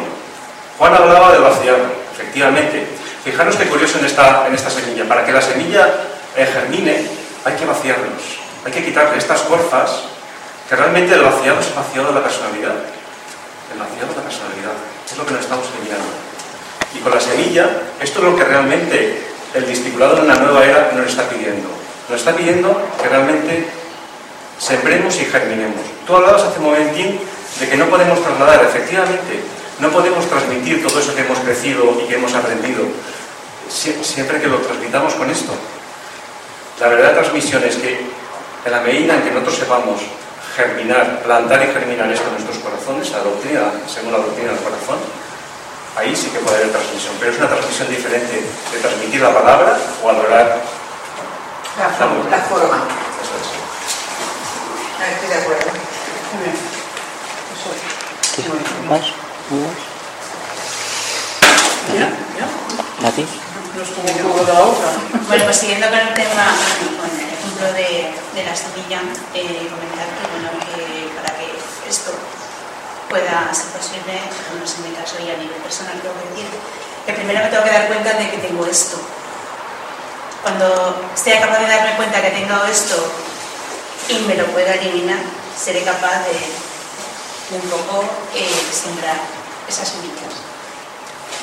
Juan 0.78 0.95
hablaba 0.95 1.33
de 1.33 1.38
vaciar, 1.38 1.76
efectivamente. 2.14 3.01
Fijaros 3.24 3.56
qué 3.56 3.66
curioso 3.66 3.98
en 3.98 4.06
esta, 4.06 4.46
en 4.48 4.54
esta 4.54 4.70
semilla. 4.70 5.06
Para 5.06 5.24
que 5.24 5.32
la 5.32 5.40
semilla 5.40 5.88
eh, 6.36 6.46
germine, 6.46 7.06
hay 7.44 7.54
que 7.54 7.64
vaciarnos. 7.64 8.22
Hay 8.64 8.72
que 8.72 8.84
quitarle 8.84 9.18
estas 9.18 9.42
corfas, 9.42 10.02
que 10.68 10.76
realmente 10.76 11.14
el 11.14 11.22
vaciado 11.22 11.60
es 11.60 11.74
vaciado 11.74 12.08
de 12.08 12.14
la 12.14 12.22
personalidad. 12.22 12.74
El 13.72 13.78
vaciado 13.78 14.08
de 14.08 14.16
la 14.16 14.22
personalidad. 14.22 14.72
Es 15.10 15.16
lo 15.16 15.26
que 15.26 15.32
nos 15.32 15.42
estamos 15.42 15.66
eliminando. 15.76 16.10
Y 16.94 16.98
con 16.98 17.12
la 17.12 17.20
semilla, 17.20 17.70
esto 18.00 18.18
es 18.18 18.24
lo 18.24 18.36
que 18.36 18.44
realmente 18.44 19.22
el 19.54 19.66
discipulado 19.66 20.16
de 20.16 20.22
una 20.22 20.36
nueva 20.36 20.64
era 20.64 20.90
nos 20.94 21.06
está 21.06 21.28
pidiendo. 21.28 21.68
Nos 22.08 22.18
está 22.18 22.32
pidiendo 22.32 22.82
que 23.00 23.08
realmente 23.08 23.66
sembremos 24.58 25.14
y 25.20 25.24
germinemos. 25.24 25.80
Tú 26.06 26.16
hablabas 26.16 26.42
hace 26.42 26.58
un 26.58 26.66
momentín 26.66 27.20
de 27.60 27.68
que 27.68 27.76
no 27.76 27.86
podemos 27.86 28.22
trasladar, 28.22 28.64
efectivamente, 28.64 29.42
no 29.82 29.90
podemos 29.90 30.24
transmitir 30.26 30.86
todo 30.86 31.00
eso 31.00 31.12
que 31.12 31.22
hemos 31.22 31.38
crecido 31.40 31.82
y 32.00 32.06
que 32.06 32.14
hemos 32.14 32.32
aprendido 32.34 32.86
siempre 33.68 34.40
que 34.40 34.46
lo 34.46 34.58
transmitamos 34.58 35.12
con 35.14 35.28
esto. 35.28 35.52
La 36.78 36.86
verdadera 36.86 37.20
transmisión 37.20 37.64
es 37.64 37.74
que 37.76 37.98
en 38.64 38.70
la 38.70 38.80
medida 38.80 39.16
en 39.16 39.22
que 39.22 39.30
nosotros 39.32 39.56
sepamos 39.58 40.00
germinar, 40.54 41.22
plantar 41.24 41.64
y 41.64 41.72
germinar 41.72 42.12
esto 42.12 42.28
en 42.28 42.34
nuestros 42.34 42.58
corazones, 42.58 43.10
la 43.10 43.18
doctrina, 43.18 43.72
según 43.88 44.12
la 44.12 44.18
doctrina 44.18 44.52
del 44.52 44.60
corazón, 44.62 44.98
ahí 45.96 46.14
sí 46.14 46.30
que 46.30 46.38
puede 46.38 46.58
haber 46.58 46.70
transmisión, 46.70 47.14
pero 47.18 47.32
es 47.32 47.38
una 47.38 47.48
transmisión 47.48 47.90
diferente 47.90 48.34
de 48.38 48.78
transmitir 48.78 49.20
la 49.20 49.34
palabra 49.34 49.76
o 50.04 50.10
adorar 50.10 50.62
la, 51.76 51.88
forma. 51.88 52.30
La 52.30 52.38
forma. 52.38 52.86
Eso 53.18 53.34
es. 53.34 53.50
No, 55.00 55.06
estoy 55.10 55.28
de 55.28 55.42
acuerdo. 55.42 55.66
Muy 56.34 56.44
bien. 56.44 56.56
Eso 58.38 58.88
¿Más? 58.88 59.21
¿Más? 59.52 59.76
¿Ya? 61.92 62.09
¿Ya? 62.09 62.49
¿Nati? 63.02 63.26
Bueno, 65.28 65.44
pues 65.44 65.56
siguiendo 65.56 65.88
con 65.90 65.99
el 65.99 66.14
tema, 66.14 66.56
con 66.97 67.11
el 67.12 67.28
ejemplo 67.28 67.68
de, 67.76 68.16
de 68.32 68.44
la 68.49 68.56
semilla, 68.56 69.04
eh, 69.35 69.68
comentar 69.68 70.09
que, 70.09 70.25
bueno, 70.32 70.49
que 70.56 71.12
para 71.12 71.37
que 71.37 71.52
esto 71.88 72.12
pueda 73.11 73.52
ser 73.52 73.76
posible, 73.76 74.25
al 74.25 74.54
menos 74.56 74.73
en 74.73 74.88
mi 74.88 74.97
caso 74.97 75.16
y 75.21 75.28
a 75.28 75.37
nivel 75.37 75.61
personal, 75.61 76.00
tengo 76.00 76.16
que 76.16 76.32
decir 76.32 76.49
que 77.04 77.12
primero 77.12 77.40
me 77.44 77.50
tengo 77.50 77.64
que 77.64 77.76
dar 77.76 77.87
cuenta 77.88 78.12
de 78.14 78.30
que 78.30 78.38
tengo 78.38 78.64
esto. 78.64 78.97
Cuando 80.40 80.97
sea 81.14 81.40
capaz 81.40 81.59
de 81.61 81.68
darme 81.68 81.97
cuenta 81.97 82.23
que 82.23 82.30
tengo 82.30 82.56
esto 82.64 82.97
y 84.09 84.18
me 84.25 84.35
lo 84.35 84.47
pueda 84.47 84.75
eliminar, 84.75 85.21
seré 85.61 85.82
capaz 85.82 86.25
de, 86.25 86.40
un 87.52 87.68
poco 87.68 88.04
eh, 88.35 88.49
sembrar 88.73 89.41
esas 89.72 89.88
semillas. 89.88 90.32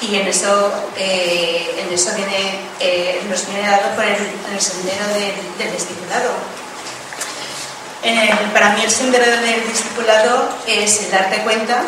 Y 0.02 0.16
en 0.16 0.28
eso, 0.28 0.72
eh, 0.96 1.84
en 1.84 1.94
eso 1.94 2.16
viene, 2.16 2.60
eh, 2.80 3.22
nos 3.30 3.46
viene 3.48 3.68
dado 3.68 3.96
por 3.96 4.06
el, 4.06 4.16
el 4.54 4.62
sendero 4.62 5.06
del, 5.08 5.36
del 5.58 5.74
para 8.54 8.70
mí 8.76 8.82
el 8.84 8.92
sendero 8.92 9.26
del 9.26 9.68
discipulado 9.68 10.50
es 10.66 11.12
darte 11.12 11.42
cuenta 11.44 11.84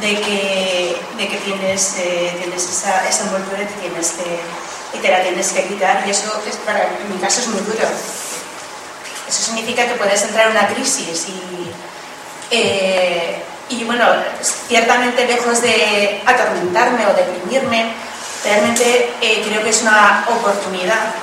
de 0.00 0.20
que, 0.20 0.96
de 1.16 1.28
que 1.28 1.36
tienes, 1.38 1.94
eh, 1.98 2.32
tienes 2.40 2.62
esa, 2.62 3.02
envoltura 3.24 3.62
y, 3.62 3.80
tienes 3.80 4.12
que, 4.12 5.00
te 5.00 5.08
la 5.08 5.22
tienes 5.22 5.48
que 5.52 5.64
quitar 5.64 6.04
y 6.06 6.10
eso 6.10 6.42
es 6.48 6.56
para, 6.56 6.84
en 6.84 7.12
mi 7.12 7.20
caso 7.20 7.40
es 7.40 7.48
muy 7.48 7.60
duro. 7.62 7.88
Eso 9.28 9.42
significa 9.42 9.86
que 9.86 9.94
puedes 9.94 10.22
entrar 10.22 10.46
en 10.46 10.52
una 10.52 10.68
crisis 10.68 11.26
y, 11.28 11.70
y 13.68 13.84
bueno, 13.84 14.04
ciertamente 14.40 15.26
lejos 15.26 15.60
de 15.60 16.22
atormentarme 16.24 17.06
o 17.06 17.14
deprimirme, 17.14 17.92
realmente 18.44 19.12
eh, 19.20 19.42
creo 19.46 19.62
que 19.62 19.70
es 19.70 19.82
una 19.82 20.24
oportunidad 20.28 21.14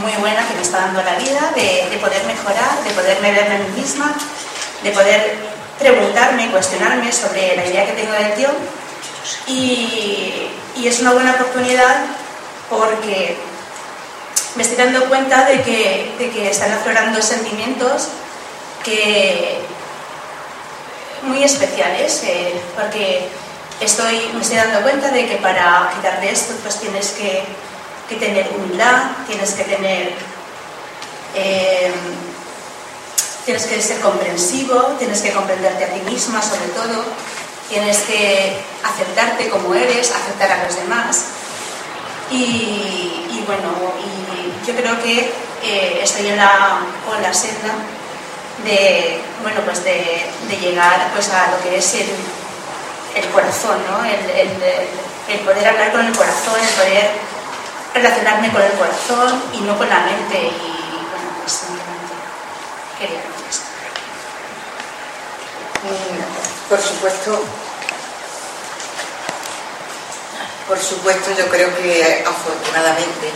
muy 0.00 0.12
buena 0.20 0.46
que 0.46 0.54
me 0.54 0.62
está 0.62 0.78
dando 0.78 1.02
la 1.02 1.14
vida, 1.16 1.52
de, 1.54 1.96
poder 1.98 2.24
mejorar, 2.24 2.82
de 2.84 2.90
poderme 2.90 3.32
ver 3.32 3.50
a 3.50 3.58
mí 3.58 3.80
misma, 3.80 4.14
de 4.82 4.90
poder 4.90 5.34
preguntarme, 5.78 6.50
cuestionarme 6.50 7.10
sobre 7.12 7.56
la 7.56 7.66
idea 7.66 7.86
que 7.86 7.92
tengo 7.92 8.12
del 8.12 8.36
Dios. 8.36 8.52
Y, 9.46 10.50
es 10.84 11.00
una 11.00 11.12
buena 11.12 11.32
oportunidad 11.32 12.04
porque 12.70 13.36
me 14.54 14.62
estoy 14.62 14.76
dando 14.76 15.06
cuenta 15.06 15.44
de 15.46 15.62
que, 15.62 16.14
de 16.16 16.30
que 16.30 16.50
están 16.50 16.70
aflorando 16.70 17.20
sentimientos 17.20 18.08
que 18.84 19.66
muy 21.22 21.42
especiales, 21.42 22.22
eh, 22.24 22.60
porque 22.74 23.28
estoy, 23.80 24.30
me 24.34 24.40
estoy 24.40 24.56
dando 24.56 24.82
cuenta 24.82 25.10
de 25.10 25.26
que 25.26 25.36
para 25.36 25.92
quitarle 25.94 26.30
esto 26.30 26.54
pues 26.62 26.80
tienes 26.80 27.10
que, 27.10 27.42
que 28.08 28.16
tener 28.16 28.48
humildad, 28.56 29.12
tienes 29.26 29.52
que 29.54 29.64
tener... 29.64 30.12
Eh, 31.34 31.92
tienes 33.44 33.66
que 33.66 33.80
ser 33.80 34.00
comprensivo, 34.00 34.96
tienes 34.98 35.20
que 35.22 35.30
comprenderte 35.30 35.84
a 35.84 35.88
ti 35.94 36.00
misma 36.00 36.42
sobre 36.42 36.66
todo, 36.74 37.04
tienes 37.68 37.98
que 37.98 38.58
aceptarte 38.82 39.48
como 39.48 39.72
eres, 39.72 40.10
aceptar 40.10 40.50
a 40.50 40.64
los 40.64 40.74
demás. 40.74 41.26
Y, 42.28 43.44
bueno, 43.46 43.68
y 44.02 44.66
yo 44.66 44.74
creo 44.74 45.00
que 45.00 45.30
eh, 45.62 46.00
estoy 46.02 46.26
en 46.26 46.36
la, 46.38 46.80
en 47.16 47.22
la 47.22 47.32
senda 47.32 47.72
de, 48.64 49.20
bueno, 49.42 49.60
pues 49.64 49.84
de, 49.84 50.26
llegar 50.60 51.10
pues 51.12 51.28
a 51.30 51.50
lo 51.50 51.62
que 51.62 51.78
es 51.78 51.94
el, 51.94 52.08
el 53.14 53.30
corazón, 53.30 53.78
¿no? 53.90 54.04
El, 54.04 54.30
el, 55.28 55.40
poder 55.40 55.68
hablar 55.68 55.92
con 55.92 56.06
el 56.06 56.16
corazón, 56.16 56.54
el 56.60 56.74
poder 56.74 57.10
relacionarme 57.94 58.50
con 58.50 58.62
el 58.62 58.72
corazón 58.72 59.42
y 59.52 59.60
no 59.60 59.76
con 59.76 59.88
la 59.88 60.00
mente. 60.00 60.38
Y 60.38 61.06
bueno, 61.10 61.30
pues 61.40 61.52
simplemente 61.52 62.14
quería 62.98 63.20
esto. 63.48 63.64
Mm, 65.82 66.68
por 66.68 66.80
supuesto, 66.80 67.44
por 70.68 70.78
supuesto, 70.78 71.30
yo 71.36 71.48
creo 71.48 71.74
que 71.76 72.24
afortunadamente, 72.26 73.30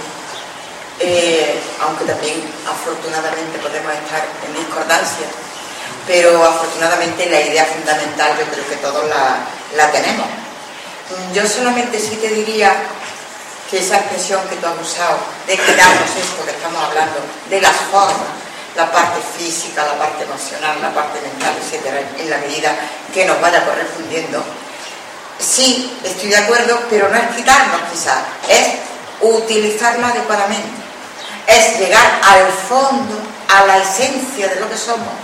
eh, 1.00 1.58
aunque 1.80 2.04
también 2.04 2.44
afortunadamente 2.68 3.58
podemos 3.58 3.92
estar 3.94 4.22
en 4.46 4.52
discordancia, 4.52 5.26
pero 6.06 6.44
afortunadamente 6.44 7.24
la 7.30 7.40
idea 7.40 7.64
fundamental 7.64 8.36
yo 8.38 8.44
creo 8.52 8.68
que 8.68 8.76
todos 8.76 9.04
la, 9.08 9.90
tenemos. 9.90 10.26
Mm, 10.26 11.32
yo 11.32 11.46
solamente 11.48 11.98
sí 11.98 12.16
te 12.16 12.28
diría 12.28 12.76
que 13.70 13.78
esa 13.78 13.96
expresión 13.96 14.40
que 14.48 14.56
tú 14.56 14.66
has 14.66 14.78
usado 14.78 15.16
de 15.46 15.56
quedarnos 15.56 16.10
esto 16.20 16.44
que 16.44 16.50
estamos 16.50 16.84
hablando, 16.84 17.18
de 17.48 17.60
las 17.60 17.76
formas, 17.90 18.36
la 18.76 18.92
parte 18.92 19.20
física, 19.38 19.86
la 19.86 19.98
parte 19.98 20.24
emocional, 20.24 20.82
la 20.82 20.92
parte 20.92 21.20
mental, 21.22 21.54
etcétera, 21.64 22.00
en 22.18 22.28
la 22.28 22.38
medida 22.38 22.76
que 23.14 23.24
nos 23.24 23.40
vaya 23.40 23.64
correspondiendo, 23.64 24.42
sí, 25.38 25.96
estoy 26.04 26.28
de 26.28 26.36
acuerdo, 26.36 26.78
pero 26.90 27.08
no 27.08 27.16
es 27.16 27.36
quitarnos 27.36 27.80
quizás, 27.90 28.18
es 28.48 28.90
utilizarla 29.20 30.08
adecuadamente, 30.08 30.89
es 31.50 31.78
llegar 31.78 32.20
al 32.22 32.46
fondo, 32.68 33.18
a 33.48 33.66
la 33.66 33.78
esencia 33.78 34.48
de 34.48 34.60
lo 34.60 34.68
que 34.68 34.76
somos, 34.76 35.14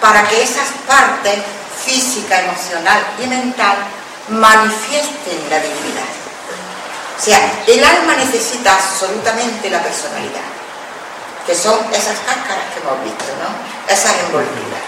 para 0.00 0.28
que 0.28 0.42
esas 0.42 0.68
partes 0.86 1.38
física, 1.84 2.40
emocional 2.40 3.02
y 3.22 3.26
mental 3.26 3.76
manifiesten 4.28 5.38
la 5.50 5.58
divinidad. 5.58 6.10
O 7.18 7.24
sea, 7.24 7.38
el 7.66 7.84
alma 7.84 8.16
necesita 8.16 8.74
absolutamente 8.74 9.70
la 9.70 9.82
personalidad, 9.82 10.48
que 11.46 11.54
son 11.54 11.78
esas 11.92 12.18
cáscaras 12.26 12.66
que 12.74 12.80
hemos 12.80 13.04
visto, 13.04 13.30
¿no? 13.40 13.92
Esas 13.92 14.12
envolturas. 14.26 14.82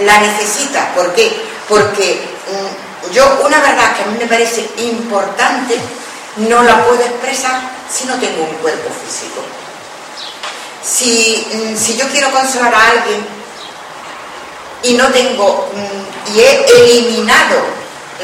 La 0.00 0.18
necesita, 0.18 0.92
¿por 0.94 1.12
qué? 1.14 1.44
Porque 1.68 2.26
mm, 2.48 3.12
yo 3.12 3.40
una 3.44 3.60
verdad 3.60 3.94
que 3.96 4.02
a 4.02 4.06
mí 4.06 4.18
me 4.18 4.26
parece 4.26 4.68
importante 4.78 5.78
no 6.36 6.62
la 6.62 6.84
puedo 6.84 7.00
expresar 7.00 7.60
si 7.92 8.06
no 8.06 8.14
tengo 8.14 8.42
un 8.42 8.54
cuerpo 8.56 8.90
físico. 9.04 9.42
Si, 10.84 11.46
mm, 11.52 11.76
si 11.76 11.96
yo 11.96 12.06
quiero 12.08 12.30
consolar 12.30 12.74
a 12.74 12.90
alguien 12.90 13.26
y 14.82 14.94
no 14.94 15.08
tengo 15.08 15.70
mm, 15.72 16.34
y 16.34 16.40
he 16.40 16.64
eliminado 16.82 17.64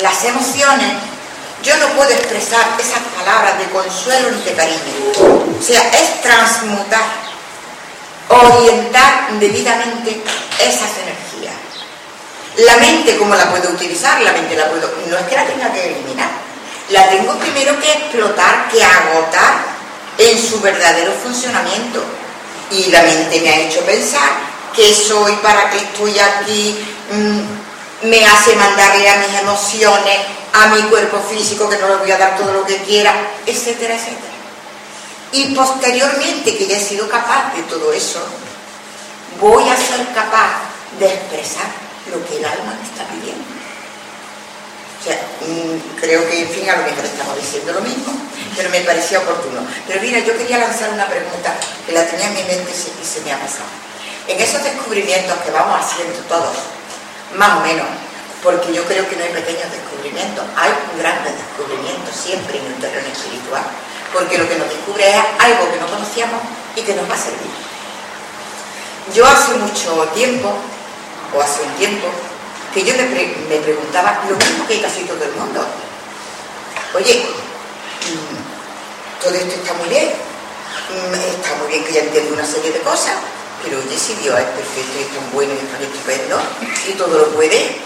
las 0.02 0.24
emociones, 0.24 0.92
yo 1.62 1.76
no 1.76 1.88
puedo 1.88 2.10
expresar 2.10 2.60
esas 2.78 3.00
palabras 3.16 3.58
de 3.58 3.64
consuelo 3.66 4.30
ni 4.30 4.42
de 4.42 4.52
cariño. 4.54 4.78
O 5.58 5.62
sea, 5.62 5.90
es 5.90 6.22
transmutar, 6.22 7.04
orientar 8.28 9.32
debidamente 9.38 10.22
esas 10.58 10.90
energías. 11.02 11.54
La 12.56 12.76
mente, 12.78 13.16
¿cómo 13.18 13.34
la 13.34 13.50
puedo 13.50 13.70
utilizar? 13.70 14.20
La 14.22 14.32
mente 14.32 14.56
la 14.56 14.68
puedo... 14.68 14.90
No 15.06 15.18
es 15.18 15.26
que 15.26 15.36
la 15.36 15.46
tenga 15.46 15.72
que 15.72 15.92
eliminar. 15.92 16.30
La 16.88 17.08
tengo 17.08 17.34
primero 17.38 17.78
que 17.78 17.92
explotar, 17.92 18.68
que 18.68 18.82
agotar 18.82 19.54
en 20.18 20.42
su 20.42 20.60
verdadero 20.60 21.12
funcionamiento. 21.12 22.02
Y 22.70 22.90
la 22.90 23.02
mente 23.02 23.40
me 23.40 23.48
ha 23.50 23.60
hecho 23.60 23.80
pensar 23.80 24.30
que 24.74 24.94
soy, 24.94 25.32
para 25.36 25.70
qué 25.70 25.78
estoy 25.78 26.18
aquí, 26.18 26.78
mm, 27.10 28.08
me 28.08 28.24
hace 28.24 28.54
mandarle 28.56 29.08
a 29.08 29.16
mis 29.16 29.40
emociones, 29.40 30.18
a 30.52 30.66
mi 30.68 30.82
cuerpo 30.82 31.20
físico, 31.20 31.68
que 31.68 31.78
no 31.78 31.88
le 31.88 31.96
voy 31.96 32.10
a 32.10 32.18
dar 32.18 32.36
todo 32.36 32.52
lo 32.52 32.64
que 32.64 32.76
quiera, 32.78 33.12
etcétera, 33.46 33.94
etcétera. 33.94 34.30
Y 35.32 35.54
posteriormente 35.54 36.56
que 36.56 36.66
ya 36.66 36.76
he 36.76 36.80
sido 36.80 37.08
capaz 37.08 37.54
de 37.54 37.62
todo 37.64 37.92
eso, 37.92 38.20
voy 39.40 39.68
a 39.68 39.76
ser 39.76 40.06
capaz 40.14 40.62
de 40.98 41.06
expresar 41.06 41.70
lo 42.10 42.24
que 42.26 42.38
el 42.38 42.44
alma 42.44 42.74
me 42.74 42.86
está 42.86 43.04
pidiendo. 43.12 43.44
O 45.00 45.04
sea, 45.04 45.16
mm, 45.40 46.00
creo 46.00 46.28
que, 46.28 46.42
en 46.42 46.48
fin, 46.48 46.68
a 46.68 46.76
lo 46.76 46.82
mejor 46.82 47.04
estamos 47.04 47.36
diciendo 47.36 47.72
lo 47.72 47.80
mismo, 47.80 48.12
pero 48.60 48.68
me 48.68 48.80
parecía 48.80 49.20
oportuno. 49.20 49.64
Pero 49.88 50.02
mira, 50.02 50.18
yo 50.20 50.36
quería 50.36 50.58
lanzar 50.58 50.92
una 50.92 51.08
pregunta 51.08 51.56
que 51.86 51.92
la 51.92 52.04
tenía 52.04 52.26
en 52.26 52.34
mi 52.34 52.44
mente 52.44 52.68
y 52.68 53.06
se 53.06 53.22
me 53.22 53.32
ha 53.32 53.40
pasado. 53.40 53.72
En 54.28 54.38
esos 54.38 54.62
descubrimientos 54.62 55.32
que 55.40 55.50
vamos 55.50 55.80
haciendo 55.80 56.20
todos, 56.28 56.52
más 57.36 57.56
o 57.56 57.60
menos, 57.60 57.88
porque 58.42 58.70
yo 58.74 58.84
creo 58.84 59.08
que 59.08 59.16
no 59.16 59.24
hay 59.24 59.32
pequeños 59.32 59.64
descubrimientos, 59.72 60.44
hay 60.60 60.72
grandes 61.00 61.32
descubrimientos 61.40 62.12
siempre 62.12 62.58
en 62.58 62.66
el 62.66 62.74
terreno 62.74 63.08
espiritual, 63.08 63.64
porque 64.12 64.36
lo 64.36 64.46
que 64.46 64.56
nos 64.56 64.68
descubre 64.68 65.08
es 65.08 65.16
algo 65.40 65.72
que 65.72 65.80
no 65.80 65.86
conocíamos 65.88 66.42
y 66.76 66.82
que 66.82 66.94
nos 66.94 67.08
va 67.08 67.14
a 67.14 67.18
servir. 67.18 67.56
Yo 69.14 69.24
hace 69.24 69.54
mucho 69.56 70.04
tiempo 70.12 70.52
o 71.32 71.40
hace 71.40 71.62
un 71.62 71.72
tiempo, 71.80 72.08
que 72.74 72.84
yo 72.84 72.92
me, 72.92 73.56
preguntaba 73.56 74.20
lo 74.28 74.36
mismo 74.36 74.68
que 74.68 74.82
casi 74.82 75.04
todo 75.04 75.24
el 75.24 75.32
mundo. 75.32 75.64
Oye, 76.94 77.24
todo 79.22 79.34
esto 79.34 79.54
está 79.54 79.74
muy 79.74 79.88
bien, 79.88 80.08
mm, 80.08 81.14
está 81.14 81.54
muy 81.56 81.68
bien 81.68 81.84
que 81.84 81.92
ya 81.92 82.00
entiendo 82.00 82.34
una 82.34 82.46
serie 82.46 82.72
de 82.72 82.80
cosas, 82.80 83.14
pero 83.62 83.78
oye, 83.78 83.98
si 83.98 84.14
Dios 84.14 84.38
es 84.38 84.46
perfecto 84.46 84.98
y 84.98 85.02
es 85.02 85.14
tan 85.14 85.30
bueno 85.32 85.52
y 85.52 85.58
es 85.58 85.72
tan 85.72 85.82
estupendo 85.82 86.40
y 86.88 86.92
todo 86.92 87.18
lo 87.18 87.26
puede, 87.32 87.76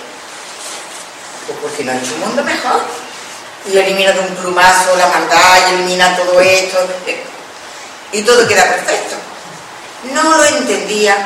pues 1.47 1.59
porque 1.61 1.85
no 1.85 1.92
ha 1.92 1.97
hecho 1.97 2.14
un 2.14 2.20
mundo 2.20 2.44
mejor. 2.44 2.81
Y 3.66 3.79
elimina 3.79 4.12
de 4.12 4.20
un 4.20 4.37
plumazo 4.37 4.94
la 4.97 5.09
maldad 5.09 5.70
y 5.70 5.75
elimina 5.75 6.16
todo 6.16 6.38
esto 6.40 6.79
y 8.12 8.23
todo 8.23 8.47
queda 8.47 8.68
perfecto. 8.68 9.16
No 10.12 10.37
lo 10.37 10.44
entendía 10.44 11.16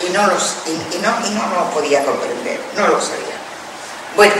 y 0.00 0.10
no, 0.10 0.22
y, 0.22 0.98
no, 1.02 1.26
y 1.26 1.30
no 1.30 1.46
lo 1.48 1.70
podía 1.70 2.04
comprender, 2.04 2.60
no 2.76 2.86
lo 2.86 3.00
sabía. 3.00 3.36
Bueno, 4.14 4.34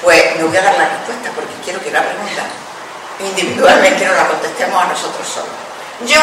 pues 0.00 0.36
me 0.36 0.44
voy 0.44 0.56
a 0.56 0.62
dar 0.62 0.78
la 0.78 0.88
respuesta 0.88 1.30
porque 1.34 1.52
quiero 1.64 1.82
que 1.82 1.90
la 1.90 2.04
pregunta 2.04 2.46
individualmente 3.24 4.06
no 4.06 4.14
la 4.14 4.28
contestemos 4.28 4.82
a 4.82 4.86
nosotros 4.88 5.26
solos. 5.26 5.50
Yo, 6.06 6.20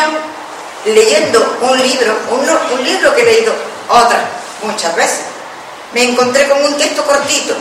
leyendo 0.85 1.57
un 1.61 1.77
libro, 1.77 2.17
un, 2.31 2.83
libro 2.83 3.13
que 3.15 3.21
he 3.21 3.25
leído 3.25 3.53
otras 3.89 4.21
muchas 4.63 4.95
veces, 4.95 5.25
me 5.93 6.03
encontré 6.03 6.47
con 6.49 6.63
un 6.63 6.77
texto 6.77 7.03
cortito 7.05 7.55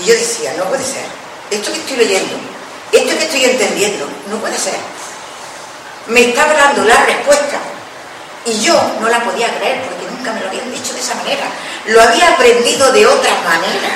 y 0.00 0.06
yo 0.06 0.14
decía, 0.14 0.54
no 0.58 0.64
puede 0.64 0.84
ser, 0.84 1.04
esto 1.50 1.72
que 1.72 1.78
estoy 1.78 1.96
leyendo, 1.98 2.34
esto 2.90 3.16
que 3.16 3.24
estoy 3.24 3.44
entendiendo, 3.44 4.08
no 4.28 4.36
puede 4.38 4.58
ser. 4.58 4.74
Me 6.08 6.28
está 6.28 6.52
dando 6.52 6.84
la 6.84 7.04
respuesta 7.04 7.58
y 8.44 8.60
yo 8.60 8.74
no 9.00 9.08
la 9.08 9.24
podía 9.24 9.56
creer 9.56 9.82
porque 9.82 10.10
nunca 10.10 10.32
me 10.32 10.40
lo 10.40 10.48
habían 10.48 10.70
dicho 10.70 10.92
de 10.92 11.00
esa 11.00 11.14
manera. 11.14 11.46
Lo 11.86 12.02
había 12.02 12.30
aprendido 12.32 12.92
de 12.92 13.06
otra 13.06 13.30
manera. 13.42 13.88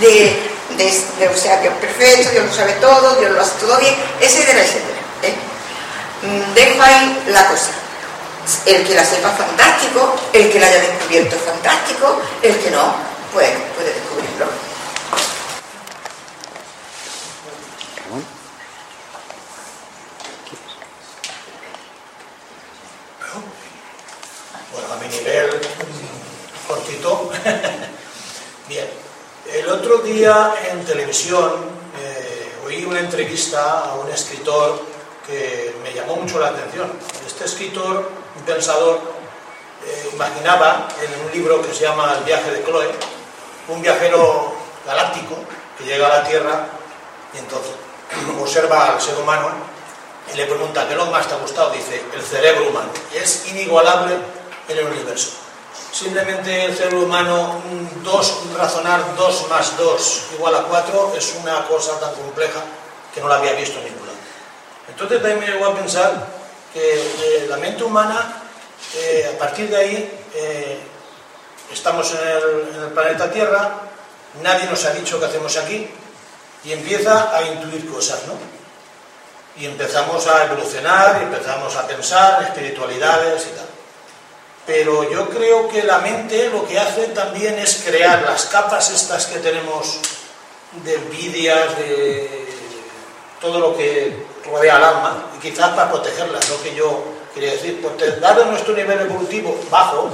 De, 0.00 0.53
de, 0.76 1.28
o 1.28 1.36
sea, 1.36 1.62
es 1.62 1.70
perfecto, 1.72 2.30
Dios 2.30 2.46
lo 2.46 2.52
sabe 2.52 2.72
todo, 2.74 3.14
Dios 3.16 3.30
lo 3.32 3.40
hace 3.40 3.58
todo 3.60 3.78
bien, 3.78 3.94
etcétera, 4.20 4.60
etcétera. 4.60 4.98
¿eh? 5.22 5.34
Mm, 6.22 6.54
dejo 6.54 6.82
ahí 6.82 7.22
la 7.28 7.46
cosa. 7.48 7.70
El 8.66 8.86
que 8.86 8.94
la 8.94 9.04
sepa 9.04 9.30
fantástico, 9.30 10.14
el 10.32 10.50
que 10.50 10.60
la 10.60 10.66
haya 10.66 10.80
descubierto 10.80 11.36
fantástico, 11.36 12.20
el 12.42 12.56
que 12.58 12.70
no, 12.70 12.94
pues 13.32 13.48
puede 13.74 13.94
descubrirlo. 13.94 14.46
Bien, 27.44 27.70
el 29.54 29.68
otro 29.68 29.98
día 29.98 30.52
en 30.70 30.84
televisión 30.84 31.52
eh, 32.00 32.52
oí 32.66 32.84
una 32.84 32.98
entrevista 32.98 33.80
a 33.80 33.94
un 33.94 34.10
escritor 34.10 34.80
que 35.26 35.74
me 35.82 35.92
llamó 35.94 36.16
mucho 36.16 36.40
la 36.40 36.48
atención. 36.48 36.90
Este 37.24 37.44
escritor, 37.44 38.10
un 38.36 38.42
pensador, 38.42 39.00
eh, 39.86 40.10
imaginaba 40.12 40.88
en 41.00 41.24
un 41.24 41.32
libro 41.32 41.62
que 41.62 41.72
se 41.72 41.84
llama 41.84 42.16
El 42.18 42.24
viaje 42.24 42.50
de 42.50 42.64
Chloe, 42.64 42.90
un 43.68 43.80
viajero 43.80 44.54
galáctico 44.84 45.36
que 45.78 45.84
llega 45.84 46.08
a 46.08 46.18
la 46.18 46.24
Tierra 46.24 46.66
y 47.32 47.38
entonces 47.38 47.72
observa 48.40 48.94
al 48.94 49.00
ser 49.00 49.16
humano 49.18 49.50
y 50.32 50.36
le 50.36 50.46
pregunta, 50.46 50.84
¿qué 50.86 50.94
es 50.94 50.98
lo 50.98 51.06
más 51.06 51.28
te 51.28 51.34
ha 51.34 51.38
gustado? 51.38 51.70
Dice, 51.70 52.02
el 52.12 52.22
cerebro 52.22 52.70
humano. 52.70 52.90
Y 53.14 53.18
es 53.18 53.46
inigualable 53.48 54.16
en 54.68 54.78
el 54.78 54.86
universo. 54.86 55.43
Simplemente 55.92 56.64
el 56.64 56.76
cerebro 56.76 57.02
humano, 57.02 57.62
dos, 58.02 58.42
razonar 58.56 59.14
2 59.16 59.48
más 59.48 59.76
2 59.76 60.22
igual 60.34 60.54
a 60.56 60.64
4 60.64 61.14
es 61.16 61.36
una 61.40 61.66
cosa 61.66 61.98
tan 62.00 62.12
compleja 62.14 62.60
que 63.14 63.20
no 63.20 63.28
la 63.28 63.36
había 63.36 63.52
visto 63.52 63.78
en 63.78 63.84
ningún 63.84 64.06
lado. 64.06 64.18
Entonces 64.88 65.22
también 65.22 65.40
me 65.40 65.46
llegó 65.46 65.66
a 65.66 65.74
pensar 65.76 66.26
que 66.72 66.94
eh, 66.94 67.46
la 67.48 67.56
mente 67.58 67.84
humana, 67.84 68.42
eh, 68.96 69.32
a 69.34 69.38
partir 69.38 69.70
de 69.70 69.76
ahí, 69.76 70.20
eh, 70.34 70.78
estamos 71.72 72.12
en 72.12 72.28
el, 72.28 72.74
en 72.74 72.82
el 72.82 72.90
planeta 72.90 73.30
Tierra, 73.30 73.80
nadie 74.42 74.66
nos 74.66 74.84
ha 74.84 74.90
dicho 74.90 75.20
qué 75.20 75.26
hacemos 75.26 75.56
aquí, 75.56 75.88
y 76.64 76.72
empieza 76.72 77.36
a 77.36 77.42
intuir 77.42 77.88
cosas, 77.88 78.20
¿no? 78.26 78.34
Y 79.56 79.66
empezamos 79.66 80.26
a 80.26 80.44
evolucionar, 80.46 81.22
empezamos 81.22 81.76
a 81.76 81.86
pensar 81.86 82.42
en 82.42 82.48
espiritualidades 82.48 83.46
y 83.46 83.50
tal. 83.50 83.73
Pero 84.66 85.10
yo 85.10 85.28
creo 85.28 85.68
que 85.68 85.82
la 85.82 85.98
mente 85.98 86.48
lo 86.48 86.66
que 86.66 86.78
hace 86.78 87.08
también 87.08 87.58
es 87.58 87.82
crear 87.84 88.22
las 88.22 88.46
capas 88.46 88.90
estas 88.90 89.26
que 89.26 89.38
tenemos 89.40 89.98
de 90.82 90.94
envidias, 90.94 91.76
de 91.78 92.46
todo 93.40 93.60
lo 93.60 93.76
que 93.76 94.24
rodea 94.46 94.76
al 94.76 94.84
alma, 94.84 95.26
y 95.36 95.40
quizás 95.40 95.70
para 95.70 95.90
protegerlas, 95.90 96.48
lo 96.48 96.62
que 96.62 96.74
yo 96.74 97.04
quería 97.34 97.52
decir, 97.52 97.80
porque 97.82 98.06
dado 98.12 98.46
nuestro 98.46 98.74
nivel 98.74 99.00
evolutivo 99.00 99.58
bajo, 99.70 100.10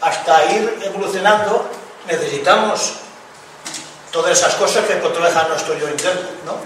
hasta 0.00 0.44
ir 0.52 0.78
evolucionando 0.82 1.68
necesitamos 2.06 2.94
todas 4.10 4.38
esas 4.38 4.54
cosas 4.54 4.86
que 4.86 4.94
protejan 4.96 5.48
nuestro 5.48 5.78
yo 5.78 5.88
interno, 5.88 6.28
¿no? 6.44 6.56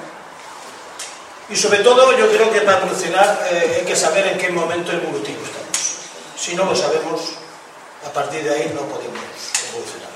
Y 1.49 1.57
sobre 1.57 1.79
todo 1.79 2.17
yo 2.17 2.29
creo 2.29 2.51
que 2.53 2.61
para 2.63 2.79
evolucionar 2.79 3.47
eh, 3.51 3.79
hay 3.79 3.87
que 3.87 3.95
saber 3.95 4.27
en 4.27 4.39
qué 4.39 4.51
momento 4.51 4.91
evolutivo. 4.91 5.41
Si 6.37 6.55
no 6.55 6.65
lo 6.65 6.77
sabemos, 6.77 7.33
a 8.07 8.13
partir 8.13 8.45
de 8.45 8.51
ahí 8.51 8.73
no 8.75 8.83
podemos 8.83 9.25
evolucionar. 9.71 10.11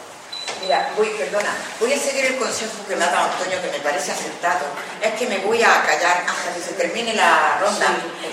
Mira, 0.60 0.92
voy, 0.96 1.08
perdona, 1.16 1.56
voy 1.80 1.92
a 1.92 1.98
seguir 1.98 2.26
el 2.26 2.36
consejo 2.36 2.84
que 2.86 2.94
me 2.94 3.04
ha 3.04 3.10
dado 3.10 3.30
Antonio, 3.32 3.62
que 3.62 3.70
me 3.70 3.80
parece 3.80 4.12
acertado. 4.12 4.66
Es 5.00 5.14
que 5.14 5.26
me 5.26 5.38
voy 5.38 5.62
a 5.62 5.82
callar 5.82 6.26
hasta 6.28 6.52
que 6.54 6.60
se 6.60 6.72
termine 6.74 7.14
la 7.14 7.58
ronda. 7.60 7.86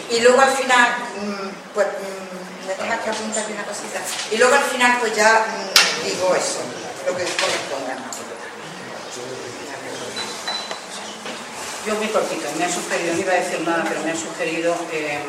Y 0.10 0.20
luego 0.20 0.42
al 0.42 0.52
final, 0.52 0.90
mmm, 1.16 1.50
pues, 1.74 1.88
mmm, 1.88 2.68
me 2.68 2.76
dejas 2.76 3.02
que 3.02 3.10
apuntar 3.10 3.46
una 3.50 3.64
cosita. 3.64 4.02
Y 4.32 4.38
luego 4.38 4.56
al 4.56 4.64
final, 4.64 4.98
pues 5.00 5.16
ya 5.16 5.46
mmm, 5.48 6.06
digo 6.06 6.36
eso, 6.36 6.60
lo 7.08 7.16
que 7.16 7.24
corresponda. 7.24 7.96
Yo 11.86 11.96
muy 11.96 12.08
cortito, 12.08 12.50
me 12.58 12.66
ha 12.66 12.70
sugerido, 12.70 13.14
no 13.14 13.22
iba 13.22 13.32
a 13.32 13.36
decir 13.36 13.62
nada, 13.62 13.86
pero 13.88 14.02
me 14.02 14.12
ha 14.12 14.16
sugerido 14.16 14.76
eh, 14.92 15.24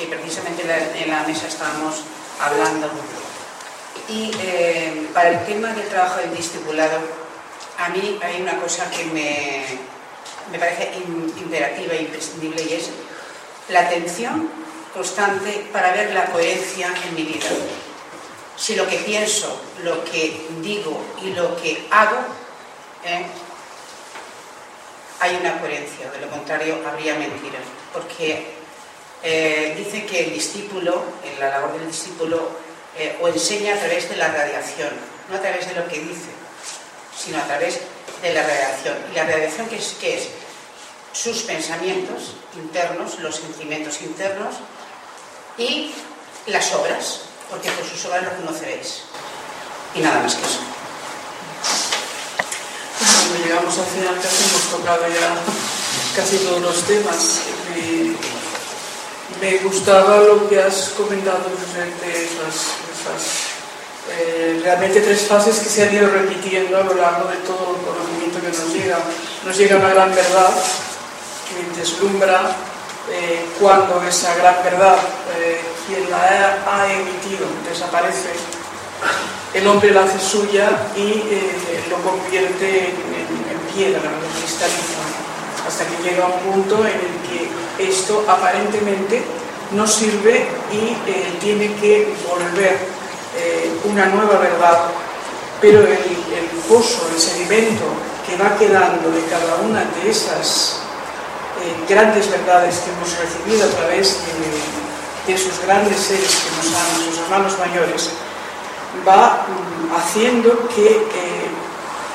que 0.00 0.06
precisamente 0.06 0.62
en 0.62 1.10
la 1.10 1.22
mesa 1.24 1.46
estábamos 1.46 2.02
hablando. 2.40 2.88
Y 4.08 4.30
eh, 4.40 5.08
para 5.12 5.28
el 5.28 5.44
tema 5.44 5.72
del 5.74 5.86
trabajo 5.88 6.20
del 6.20 6.34
discipulado, 6.34 6.98
a 7.78 7.88
mí 7.90 8.18
hay 8.22 8.40
una 8.40 8.58
cosa 8.58 8.90
que 8.90 9.04
me, 9.04 9.64
me 10.50 10.58
parece 10.58 10.90
imperativa 11.38 11.92
e 11.92 12.02
imprescindible 12.02 12.62
y 12.62 12.72
es 12.72 12.90
la 13.68 13.80
atención 13.80 14.48
constante 14.94 15.68
para 15.72 15.92
ver 15.92 16.12
la 16.14 16.26
coherencia 16.26 16.92
en 17.06 17.14
mi 17.14 17.22
vida. 17.22 17.46
Si 18.56 18.74
lo 18.76 18.86
que 18.86 18.96
pienso, 18.96 19.60
lo 19.84 20.04
que 20.04 20.48
digo 20.60 21.00
y 21.22 21.32
lo 21.32 21.56
que 21.60 21.86
hago, 21.90 22.18
eh, 23.04 23.26
hay 25.20 25.36
una 25.36 25.60
coherencia, 25.60 26.10
de 26.10 26.20
lo 26.20 26.30
contrario 26.30 26.78
habría 26.86 27.14
mentiras. 27.14 27.62
Porque 27.92 28.59
eh, 29.22 29.74
dice 29.76 30.06
que 30.06 30.24
el 30.24 30.34
discípulo, 30.34 31.02
en 31.24 31.38
la 31.40 31.50
labor 31.50 31.72
del 31.78 31.86
discípulo, 31.86 32.48
eh, 32.96 33.18
o 33.20 33.28
enseña 33.28 33.74
a 33.74 33.78
través 33.78 34.08
de 34.08 34.16
la 34.16 34.28
radiación, 34.28 34.90
no 35.28 35.36
a 35.36 35.40
través 35.40 35.68
de 35.68 35.74
lo 35.74 35.86
que 35.88 36.00
dice, 36.00 36.30
sino 37.16 37.38
a 37.38 37.44
través 37.44 37.80
de 38.22 38.34
la 38.34 38.42
radiación. 38.42 38.96
¿Y 39.12 39.14
la 39.14 39.24
radiación 39.24 39.68
qué 39.68 39.76
es? 39.76 39.96
¿Qué 40.00 40.18
es? 40.18 40.28
Sus 41.12 41.42
pensamientos 41.42 42.34
internos, 42.54 43.18
los 43.18 43.36
sentimientos 43.36 44.00
internos 44.02 44.54
y 45.58 45.92
las 46.46 46.72
obras, 46.72 47.22
porque 47.50 47.70
por 47.72 47.84
sus 47.84 48.04
obras 48.06 48.24
lo 48.24 48.36
conoceréis. 48.36 49.02
Y 49.94 50.00
nada 50.00 50.20
más 50.20 50.34
que 50.34 50.46
eso. 50.46 50.60
Cuando 52.98 53.44
llegamos 53.44 53.78
al 53.78 53.86
final 53.86 54.20
casi 54.20 54.44
hemos 54.44 54.70
tocado 54.70 55.08
ya 55.08 55.34
casi 56.16 56.38
todos 56.38 56.62
los 56.62 56.82
temas. 56.84 57.40
Me, 57.74 58.39
me 59.38 59.56
gustaba 59.58 60.18
lo 60.18 60.48
que 60.48 60.62
has 60.62 60.90
comentado 60.96 61.44
de 61.44 62.24
esas, 62.24 62.80
eh, 64.10 64.60
realmente 64.62 65.00
tres 65.00 65.22
fases 65.22 65.58
que 65.58 65.68
se 65.68 65.84
han 65.84 65.94
ido 65.94 66.08
repitiendo 66.08 66.76
a 66.76 66.82
lo 66.82 66.94
largo 66.94 67.30
de 67.30 67.36
todo 67.38 67.76
el 67.76 67.82
conocimiento 67.82 68.40
que 68.40 68.48
nos 68.48 68.74
llega. 68.74 68.98
Nos 69.44 69.56
llega 69.56 69.76
una 69.76 69.90
gran 69.90 70.14
verdad 70.14 70.50
que 71.46 71.80
deslumbra 71.80 72.50
eh, 73.10 73.46
cuando 73.60 74.02
esa 74.02 74.34
gran 74.34 74.62
verdad, 74.64 74.96
eh, 75.36 75.60
quien 75.86 76.10
la 76.10 76.18
ha, 76.66 76.92
emitido, 76.92 77.46
desaparece, 77.68 78.30
el 79.54 79.66
hombre 79.66 79.92
la 79.92 80.04
hace 80.04 80.18
suya 80.18 80.68
y 80.96 81.24
lo 81.88 81.96
convierte 82.02 82.90
en, 82.90 82.94
en, 83.14 83.50
en 83.50 83.74
piedra, 83.74 84.02
lo 84.02 84.40
cristaliza, 84.40 85.02
hasta 85.66 85.86
que 85.86 86.02
llega 86.02 86.26
un 86.26 86.52
punto 86.52 86.86
en 86.86 86.94
el 86.94 87.28
que 87.28 87.69
esto 87.80 88.24
aparentemente 88.28 89.22
no 89.72 89.86
sirve 89.86 90.46
y 90.72 91.10
eh, 91.10 91.36
tiene 91.40 91.72
que 91.74 92.14
volver 92.28 92.78
eh, 93.36 93.70
una 93.84 94.06
nueva 94.06 94.38
verdad, 94.38 94.90
pero 95.60 95.80
el, 95.80 95.88
el, 95.88 96.46
pozo, 96.68 97.08
el 97.12 97.20
sedimento 97.20 97.84
que 98.26 98.36
va 98.36 98.56
quedando 98.56 99.10
de 99.10 99.24
cada 99.26 99.56
una 99.62 99.84
de 99.84 100.10
esas 100.10 100.80
eh, 101.62 101.84
grandes 101.88 102.30
verdades 102.30 102.78
que 102.78 102.90
hemos 102.90 103.16
recibido 103.18 103.64
a 103.66 103.70
través 103.70 104.16
de, 104.26 104.80
esos 105.32 105.60
grandes 105.64 105.96
seres 105.96 106.42
que 106.42 106.56
nos 106.56 106.72
dan 106.72 107.04
sus 107.06 107.18
hermanos 107.20 107.56
mayores, 107.56 108.10
va 109.06 109.46
um, 109.46 109.94
haciendo 109.96 110.68
que 110.74 111.06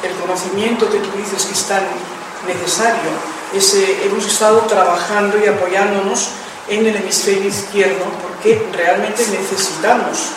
el 0.03 0.15
conocimiento 0.19 0.89
que 0.89 0.99
tú 0.99 1.17
dices 1.17 1.45
que 1.45 1.53
es 1.53 1.63
tan 1.63 1.83
necesario, 2.45 3.11
hemos 3.57 4.25
estado 4.25 4.59
trabajando 4.61 5.37
y 5.43 5.47
apoyándonos 5.47 6.29
en 6.67 6.85
el 6.85 6.95
hemisferio 6.95 7.47
izquierdo 7.47 8.05
porque 8.21 8.61
realmente 8.73 9.25
necesitamos 9.27 10.29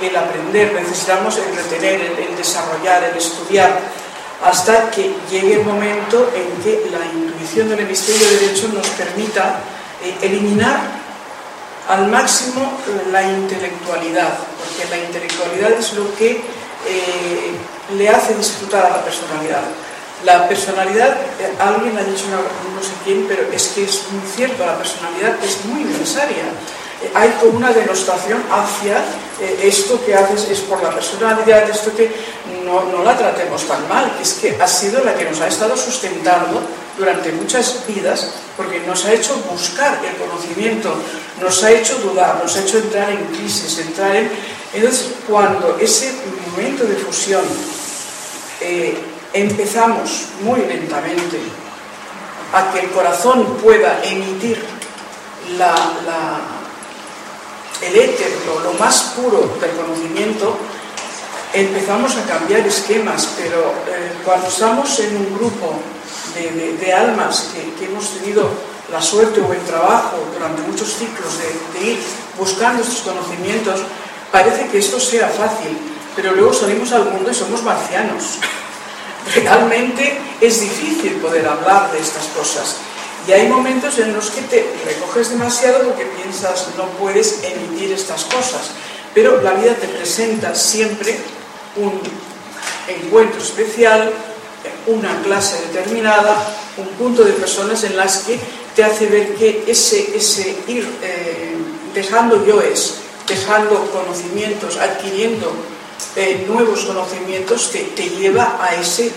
el 0.00 0.16
aprender, 0.16 0.72
necesitamos 0.74 1.38
el 1.38 1.56
retener, 1.56 2.00
el, 2.00 2.18
el, 2.18 2.36
desarrollar, 2.36 3.04
el 3.04 3.16
estudiar, 3.16 3.80
hasta 4.44 4.90
que 4.90 5.14
llegue 5.30 5.54
el 5.54 5.64
momento 5.64 6.30
en 6.34 6.62
que 6.62 6.90
la 6.90 7.04
intuición 7.06 7.68
del 7.68 7.80
hemisferio 7.80 8.28
derecho 8.28 8.68
nos 8.68 8.86
permita 8.88 9.60
eh, 10.02 10.16
eliminar 10.22 10.80
al 11.88 12.08
máximo 12.08 12.72
la 13.10 13.22
intelectualidad, 13.22 14.38
porque 14.58 14.88
la 14.90 15.04
intelectualidad 15.04 15.72
es 15.72 15.92
lo 15.94 16.14
que 16.16 16.30
eh, 16.86 17.52
le 17.96 18.08
hace 18.08 18.34
disfrutar 18.34 18.86
a 18.86 18.90
la 18.90 19.04
personalidad. 19.04 19.62
La 20.24 20.48
personalidad, 20.48 21.16
eh, 21.40 21.52
alguien 21.58 21.98
ha 21.98 22.04
dicho, 22.04 22.26
no, 22.30 22.82
sé 22.82 22.92
quién, 23.04 23.26
pero 23.26 23.50
es 23.52 23.68
que 23.68 23.84
es 23.84 24.02
muy 24.12 24.22
cierto, 24.28 24.64
la 24.64 24.78
personalidad 24.78 25.36
es 25.42 25.64
muy 25.64 25.82
necesaria. 25.82 26.44
Eh, 27.02 27.10
hay 27.12 27.34
una 27.52 27.72
denostación 27.72 28.40
hacia 28.48 28.98
eh, 29.40 29.58
esto 29.64 30.04
que 30.04 30.14
haces 30.14 30.48
es 30.48 30.60
por 30.60 30.80
la 30.80 30.90
personalidad, 30.90 31.68
esto 31.68 31.92
que 31.96 32.08
no, 32.64 32.84
no, 32.84 33.02
la 33.02 33.18
tratemos 33.18 33.66
tan 33.66 33.88
mal, 33.88 34.16
es 34.22 34.34
que 34.34 34.56
ha 34.60 34.68
sido 34.68 35.02
la 35.02 35.14
que 35.14 35.24
nos 35.24 35.40
ha 35.40 35.48
estado 35.48 35.76
sustentando 35.76 36.62
durante 36.96 37.32
muchas 37.32 37.84
vidas, 37.88 38.28
porque 38.56 38.78
nos 38.86 39.04
ha 39.04 39.12
hecho 39.12 39.34
buscar 39.50 39.98
el 40.04 40.16
conocimiento, 40.16 40.94
nos 41.40 41.64
ha 41.64 41.72
hecho 41.72 41.98
dudar, 41.98 42.38
nos 42.40 42.54
ha 42.54 42.60
hecho 42.60 42.78
entrar 42.78 43.10
en 43.10 43.24
crisis, 43.26 43.76
entrar 43.78 44.14
en... 44.14 44.30
Entonces, 44.72 45.08
cuando 45.28 45.76
ese 45.80 46.12
momento 46.46 46.84
de 46.84 46.94
fusión 46.94 47.42
empezamos 49.32 50.28
muy 50.42 50.60
lentamente 50.60 51.38
a 52.52 52.72
que 52.72 52.80
el 52.80 52.90
corazón 52.90 53.56
pueda 53.62 54.02
emitir 54.04 54.62
el 57.82 57.96
éter, 57.96 58.30
lo, 58.46 58.60
lo, 58.60 58.72
más 58.78 59.14
puro 59.16 59.56
del 59.60 59.70
conocimiento, 59.72 60.56
empezamos 61.52 62.16
a 62.16 62.24
cambiar 62.24 62.60
esquemas, 62.60 63.28
pero 63.36 63.58
eh, 63.88 64.12
cuando 64.24 64.48
estamos 64.48 64.98
en 65.00 65.16
un 65.16 65.34
grupo 65.36 65.80
de, 66.34 66.92
almas 66.92 67.50
que, 67.52 67.84
hemos 67.84 68.08
tenido 68.10 68.48
la 68.90 69.02
suerte 69.02 69.40
o 69.40 69.52
el 69.52 69.60
trabajo 69.60 70.16
durante 70.32 70.62
muchos 70.62 70.94
ciclos 70.96 71.38
de, 71.38 71.78
de 71.80 71.92
ir 71.92 71.98
buscando 72.38 72.82
estos 72.82 73.00
conocimientos, 73.00 73.80
parece 74.30 74.68
que 74.68 74.78
esto 74.78 75.00
sea 75.00 75.28
fácil, 75.28 75.76
pero 76.14 76.32
luego 76.32 76.52
salimos 76.52 76.92
al 76.92 77.10
mundo 77.10 77.30
y 77.30 77.34
somos 77.34 77.62
marcianos. 77.62 78.38
Realmente 79.34 80.18
es 80.40 80.60
difícil 80.60 81.12
poder 81.14 81.46
hablar 81.46 81.92
de 81.92 82.00
estas 82.00 82.26
cosas. 82.36 82.76
Y 83.26 83.32
hay 83.32 83.48
momentos 83.48 83.98
en 83.98 84.12
los 84.14 84.30
que 84.30 84.42
te 84.42 84.74
recoges 84.84 85.30
demasiado 85.30 85.84
porque 85.84 86.04
piensas 86.06 86.68
no 86.76 86.86
puedes 86.98 87.42
emitir 87.44 87.92
estas 87.92 88.24
cosas. 88.24 88.72
Pero 89.14 89.40
la 89.42 89.52
vida 89.52 89.74
te 89.74 89.86
presenta 89.86 90.54
siempre 90.54 91.16
un 91.76 92.00
encuentro 92.88 93.40
especial, 93.40 94.10
una 94.86 95.22
clase 95.22 95.60
determinada, 95.68 96.36
un 96.76 96.88
punto 96.98 97.22
de 97.22 97.32
personas 97.32 97.84
en 97.84 97.96
las 97.96 98.18
que 98.18 98.38
te 98.74 98.82
hace 98.82 99.06
ver 99.06 99.34
que 99.34 99.64
ese, 99.66 100.16
ese 100.16 100.56
ir 100.66 100.88
eh, 101.02 101.54
dejando 101.94 102.44
yoes, 102.44 102.94
dejando 103.28 103.88
conocimientos, 103.92 104.78
adquiriendo 104.78 105.52
eh, 106.16 106.44
nuevos 106.48 106.84
conocimientos, 106.84 107.70
te, 107.70 107.80
te, 107.80 108.08
lleva 108.10 108.58
a 108.60 108.74
ese 108.74 109.12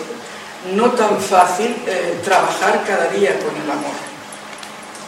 no 0.76 0.92
tan 0.92 1.20
fácil 1.20 1.76
eh, 1.86 2.20
trabajar 2.24 2.84
cada 2.86 3.08
día 3.10 3.38
con 3.40 3.56
el 3.56 3.70
amor. 3.70 3.96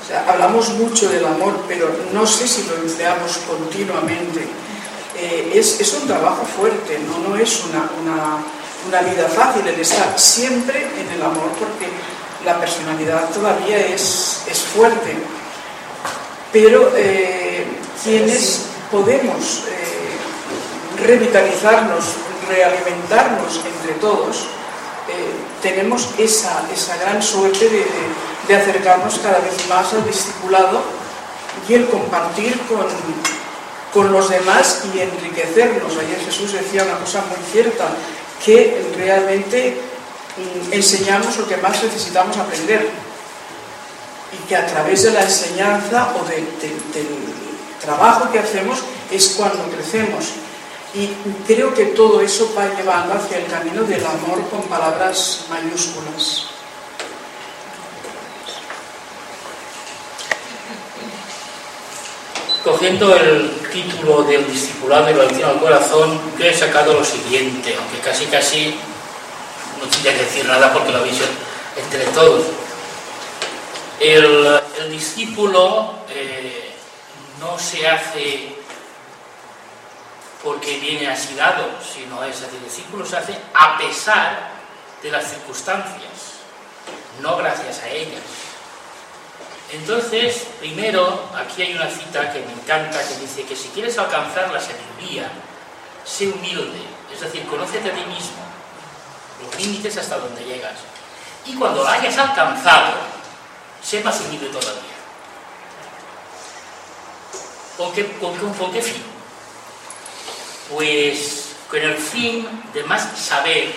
O 0.03 0.07
sea, 0.07 0.25
hablamos 0.29 0.69
mucho 0.69 1.09
del 1.09 1.25
amor, 1.25 1.65
pero 1.67 1.89
no 2.13 2.25
sé 2.25 2.47
si 2.47 2.63
lo 2.63 2.75
empleamos 2.75 3.37
continuamente. 3.47 4.47
es, 5.53 5.81
es, 5.81 5.93
un 5.93 6.07
trabajo 6.07 6.45
fuerte, 6.45 6.99
no, 6.99 7.29
no 7.29 7.35
es 7.35 7.63
una, 7.65 7.89
una 8.01 8.37
una 8.87 9.01
vida 9.01 9.27
fácil 9.27 9.67
el 9.67 9.79
estar 9.79 10.17
siempre 10.17 10.87
en 10.99 11.09
el 11.11 11.21
amor 11.21 11.49
porque 11.59 11.87
la 12.45 12.59
personalidad 12.59 13.29
todavía 13.29 13.77
es, 13.77 14.43
es 14.49 14.59
fuerte. 14.59 15.15
Pero 16.53 16.93
eh, 16.95 17.65
quienes 18.03 18.65
podemos 18.89 19.65
eh, 19.67 19.86
revitalizarnos, 21.05 22.05
realimentarnos 22.47 23.61
entre 23.65 23.93
todos, 23.99 24.47
eh, 25.09 25.31
tenemos 25.61 26.09
esa, 26.17 26.63
esa, 26.73 26.97
gran 26.97 27.21
suerte 27.21 27.69
de, 27.69 27.85
de, 28.47 28.55
acercarnos 28.55 29.19
cada 29.19 29.39
vez 29.39 29.67
más 29.69 29.93
al 29.93 30.05
discipulado 30.05 30.81
y 31.67 31.73
el 31.73 31.87
compartir 31.87 32.59
con, 32.67 32.85
con 33.93 34.11
los 34.11 34.29
demás 34.29 34.83
y 34.93 34.99
enriquecernos. 34.99 35.93
Ayer 35.97 36.19
Jesús 36.25 36.53
decía 36.53 36.83
una 36.83 36.99
cosa 36.99 37.21
muy 37.21 37.39
cierta, 37.51 37.87
que 38.43 38.93
realmente 38.97 39.77
mm, 40.37 40.73
enseñamos 40.73 41.37
lo 41.37 41.47
que 41.47 41.57
más 41.57 41.81
necesitamos 41.83 42.37
aprender 42.37 42.89
y 44.33 44.47
que 44.47 44.55
a 44.55 44.65
través 44.65 45.03
de 45.03 45.11
la 45.11 45.21
enseñanza 45.21 46.13
o 46.19 46.25
del 46.27 46.45
trabajo 47.79 48.29
que 48.31 48.39
hacemos 48.39 48.79
es 49.11 49.29
cuando 49.37 49.63
crecemos. 49.69 50.33
Y 50.93 51.09
creo 51.45 51.73
que 51.73 51.87
todo 51.87 52.21
eso 52.21 52.53
va 52.57 52.73
llevando 52.75 53.13
hacia 53.13 53.37
el 53.37 53.45
camino 53.47 53.83
del 53.83 54.05
amor 54.05 54.47
con 54.49 54.61
palabras 54.63 55.45
mayúsculas. 55.49 56.45
Cogiendo 62.63 63.15
el 63.15 63.59
título 63.71 64.23
del 64.23 64.45
discipulado 64.51 65.09
y 65.09 65.13
lo 65.13 65.47
al 65.47 65.59
corazón, 65.59 66.19
yo 66.37 66.45
he 66.45 66.53
sacado 66.53 66.93
lo 66.93 67.03
siguiente, 67.03 67.75
aunque 67.77 67.99
casi 67.99 68.25
casi 68.25 68.75
no 69.79 69.87
tendría 69.87 70.13
que 70.13 70.23
decir 70.23 70.45
nada 70.45 70.73
porque 70.73 70.91
lo 70.91 70.99
habéis 70.99 71.19
entre 71.75 72.05
todos. 72.07 72.45
El, 73.99 74.61
discípulo 74.89 75.93
eh, 76.09 76.71
no 77.39 77.59
se 77.59 77.87
hace 77.87 78.56
porque 80.43 80.79
viene 80.79 81.07
así 81.07 81.35
dado, 81.35 81.69
sino 81.81 82.23
es 82.23 82.39
decir, 82.39 82.57
el 82.57 82.63
discípulo 82.65 83.05
se 83.05 83.17
hace 83.17 83.37
a 83.53 83.77
pesar 83.77 84.49
de 85.01 85.11
las 85.11 85.29
circunstancias, 85.29 86.41
no 87.21 87.37
gracias 87.37 87.79
a 87.79 87.89
ellas. 87.89 88.21
Entonces, 89.71 90.47
primero, 90.59 91.29
aquí 91.35 91.61
hay 91.61 91.75
una 91.75 91.89
cita 91.89 92.31
que 92.31 92.39
me 92.39 92.53
encanta 92.53 93.05
que 93.05 93.15
dice 93.15 93.43
que 93.43 93.55
si 93.55 93.67
quieres 93.69 93.97
alcanzar 93.97 94.51
la 94.51 94.61
sabiduría, 94.61 95.29
sé 96.05 96.29
humilde, 96.29 96.81
es 97.13 97.19
decir, 97.19 97.45
conócete 97.47 97.91
a 97.91 97.93
ti 97.93 98.05
mismo, 98.05 98.37
los 99.43 99.59
límites 99.59 99.97
hasta 99.97 100.17
donde 100.17 100.45
llegas. 100.45 100.75
Y 101.45 101.55
cuando 101.55 101.83
la 101.83 101.93
hayas 101.93 102.17
alcanzado, 102.17 102.93
sé 103.81 104.01
más 104.03 104.19
humilde 104.21 104.47
todavía. 104.47 104.83
¿Con 107.77 107.91
qué, 107.93 108.05
con 108.19 108.71
qué 108.71 108.81
fin? 108.81 109.16
Pues 110.69 111.55
con 111.69 111.79
el 111.79 111.95
fin 111.97 112.47
de 112.73 112.83
más 112.83 113.17
saber, 113.17 113.73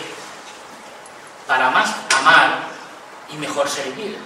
para 1.47 1.71
más 1.71 1.95
amar 2.17 2.59
y 3.33 3.37
mejor 3.37 3.69
servir. 3.69 4.19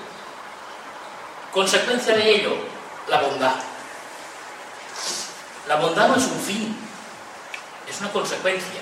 Consecuencia 1.52 2.14
de 2.14 2.36
ello, 2.36 2.56
la 3.08 3.20
bondad. 3.20 3.54
La 5.68 5.76
bondad 5.76 6.08
no 6.08 6.16
es 6.16 6.24
un 6.24 6.40
fin, 6.40 6.76
es 7.88 8.00
una 8.00 8.10
consecuencia. 8.10 8.80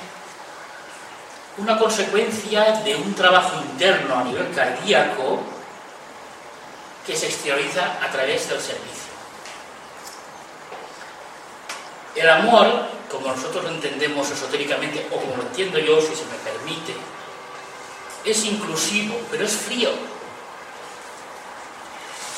Una 1.58 1.78
consecuencia 1.78 2.80
de 2.82 2.96
un 2.96 3.14
trabajo 3.14 3.60
interno 3.60 4.18
a 4.18 4.24
nivel 4.24 4.52
cardíaco 4.54 5.42
que 7.06 7.16
se 7.16 7.26
exterioriza 7.26 7.98
a 8.02 8.10
través 8.10 8.48
del 8.48 8.60
servicio. 8.60 9.01
El 12.14 12.28
amor, 12.28 12.66
como 13.10 13.28
nosotros 13.28 13.64
lo 13.64 13.70
entendemos 13.70 14.30
esotéricamente, 14.30 15.06
o 15.10 15.16
como 15.16 15.36
lo 15.36 15.42
entiendo 15.42 15.78
yo, 15.78 16.00
si 16.00 16.14
se 16.14 16.24
me 16.26 16.36
permite, 16.44 16.94
es 18.24 18.44
inclusivo, 18.44 19.18
pero 19.30 19.44
es 19.44 19.56
frío. 19.56 19.90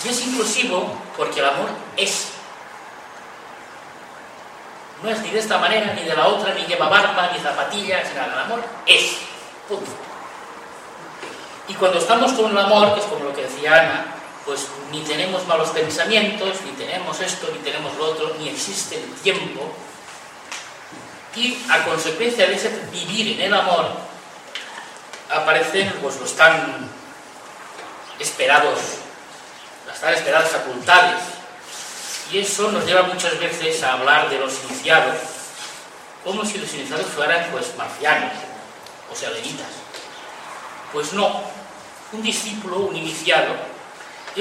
Y 0.05 0.09
es 0.09 0.27
inclusivo 0.27 0.93
porque 1.17 1.41
el 1.41 1.47
amor 1.47 1.69
es. 1.97 2.29
No 5.03 5.11
es 5.11 5.21
ni 5.21 5.31
de 5.31 5.39
esta 5.39 5.59
manera, 5.59 5.93
ni 5.95 6.03
de 6.03 6.15
la 6.15 6.29
otra, 6.29 6.55
ni 6.55 6.65
lleva 6.67 6.89
barba, 6.89 7.31
ni 7.33 7.41
zapatillas, 7.41 8.09
ni 8.09 8.15
nada. 8.15 8.33
El 8.33 8.39
amor 8.41 8.65
es. 8.87 9.19
Punto. 9.69 9.91
Y 11.69 11.75
cuando 11.75 11.99
estamos 11.99 12.33
con 12.33 12.51
el 12.51 12.59
amor, 12.59 12.95
que 12.95 13.01
es 13.01 13.07
como 13.07 13.25
lo 13.25 13.35
que 13.35 13.43
decía 13.43 13.81
Ana, 13.81 14.14
pues 14.45 14.67
ni 14.91 15.03
tenemos 15.03 15.47
malos 15.47 15.71
pensamientos, 15.71 16.61
ni 16.65 16.73
tenemos 16.73 17.21
esto, 17.21 17.49
ni 17.53 17.59
tenemos 17.59 17.97
lo 17.97 18.11
otro, 18.11 18.35
ni 18.39 18.49
existe 18.49 18.97
el 18.97 19.15
tiempo. 19.23 19.73
Y 21.37 21.59
a 21.71 21.85
consecuencia 21.85 22.47
de 22.47 22.55
ese 22.55 22.71
vivir 22.93 23.41
en 23.41 23.47
el 23.47 23.55
amor, 23.55 23.89
aparecen 25.31 25.93
pues, 26.01 26.21
los 26.21 26.35
tan 26.35 26.89
esperados 28.19 28.79
las 29.87 30.17
esperadas 30.17 30.51
facultades. 30.51 31.21
Y 32.31 32.39
eso 32.39 32.71
nos 32.73 32.85
lleva 32.85 33.03
muchas 33.03 33.39
veces 33.39 33.83
a 33.83 33.95
hablar 33.95 34.29
de 34.31 34.39
los 34.39 34.53
iniciados, 34.65 35.17
como 36.25 36.45
si 36.45 36.59
los 36.59 36.73
iniciados 36.75 37.07
fueran 37.07 37.51
pues 37.53 37.77
marcianos, 37.77 38.33
o 39.13 39.15
sea, 39.15 39.31
lenitas. 39.31 39.69
Pues 40.93 41.13
no, 41.13 41.43
un 42.13 42.23
discípulo, 42.23 42.79
un 42.79 42.97
iniciado, 42.97 43.55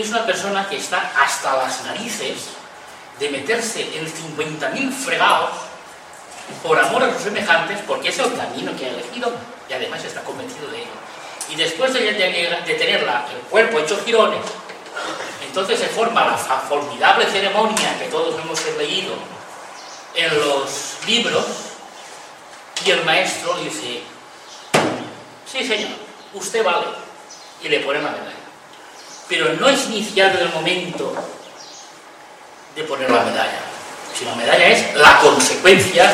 es 0.02 0.10
una 0.10 0.26
persona 0.26 0.68
que 0.68 0.78
está 0.78 1.12
hasta 1.22 1.58
las 1.58 1.84
narices 1.84 2.50
de 3.20 3.30
meterse 3.30 3.98
en 3.98 4.06
50.000 4.06 4.92
fregados 4.92 5.52
por 6.62 6.80
amor 6.80 7.04
a 7.04 7.14
sus 7.14 7.24
semejantes, 7.24 7.80
porque 7.88 8.10
es 8.10 8.20
el 8.20 8.36
camino 8.36 8.76
que 8.76 8.86
ha 8.86 8.90
elegido 8.90 9.32
y 9.70 9.74
además 9.74 10.04
está 10.04 10.22
convencido 10.24 10.68
de 10.70 10.80
ello. 10.80 10.92
Y 11.50 11.56
después 11.56 11.94
de, 11.94 12.00
de, 12.00 12.76
tener 12.76 13.02
el 13.02 13.42
cuerpo 13.50 13.80
hecho 13.80 14.02
girones, 14.04 14.42
entonces 15.46 15.80
se 15.80 15.88
forma 15.88 16.26
la 16.26 16.38
formidable 16.38 17.26
ceremonia 17.28 17.98
que 18.00 18.06
todos 18.06 18.40
hemos 18.40 18.60
leído 18.78 19.14
en 20.16 20.40
los 20.40 20.98
libros 21.06 21.46
y 22.86 22.92
el 22.92 23.04
maestro 23.06 23.56
dice, 23.58 24.02
sí 25.46 25.68
señor, 25.68 25.92
usted 26.34 26.64
vale, 26.64 26.88
y 27.62 27.70
le 27.70 27.80
pone 27.80 28.02
la 28.02 28.10
medalla. 28.10 28.43
Pero 29.28 29.54
no 29.54 29.70
es 29.70 29.86
iniciado 29.86 30.40
el 30.40 30.50
momento 30.50 31.14
de 32.76 32.84
poner 32.84 33.10
la 33.10 33.24
medalla, 33.24 33.60
sino 34.18 34.32
la 34.32 34.38
medalla 34.38 34.68
es 34.68 34.96
la 34.96 35.20
consecuencia 35.20 36.14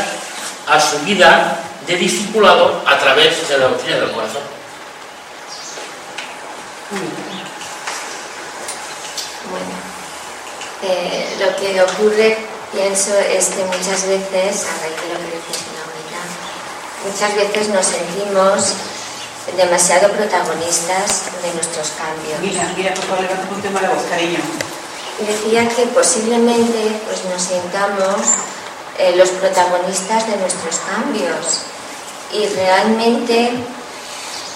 a 0.67 0.79
su 0.79 0.99
vida 0.99 1.59
de 1.87 1.95
discipulado 1.95 2.83
a 2.85 2.97
través 2.99 3.47
de 3.47 3.57
la 3.57 3.67
doctrina 3.69 3.97
del 3.97 4.11
corazón. 4.11 4.43
Bueno, 9.49 9.65
eh, 10.83 11.37
lo 11.39 11.55
que 11.55 11.81
ocurre, 11.81 12.37
pienso, 12.71 13.17
es 13.17 13.47
que 13.47 13.63
muchas 13.65 14.07
veces, 14.07 14.65
a 14.65 14.81
raíz 14.81 14.95
de 15.01 15.13
lo 15.13 15.19
que 15.19 15.37
decía 15.37 15.69
la 15.77 17.09
muchas 17.09 17.35
veces 17.35 17.69
nos 17.69 17.85
sentimos 17.85 18.73
demasiado 19.55 20.11
protagonistas 20.11 21.25
de 21.41 21.53
nuestros 21.53 21.89
cambios. 21.97 22.39
Mira, 22.41 22.73
mira, 22.75 22.93
por 22.93 23.03
favor, 23.05 23.23
levanta 23.23 23.53
un 23.53 23.61
tema 23.61 23.79
de 23.81 23.87
voz, 23.87 24.03
cariño. 24.09 24.39
Decía 25.19 25.67
que 25.67 25.87
posiblemente 25.87 26.99
pues, 27.05 27.25
nos 27.25 27.41
sintamos 27.41 28.35
eh, 28.97 29.15
los 29.15 29.29
protagonistas 29.29 30.27
de 30.27 30.37
nuestros 30.37 30.77
cambios 30.79 31.63
y 32.31 32.45
realmente, 32.47 33.53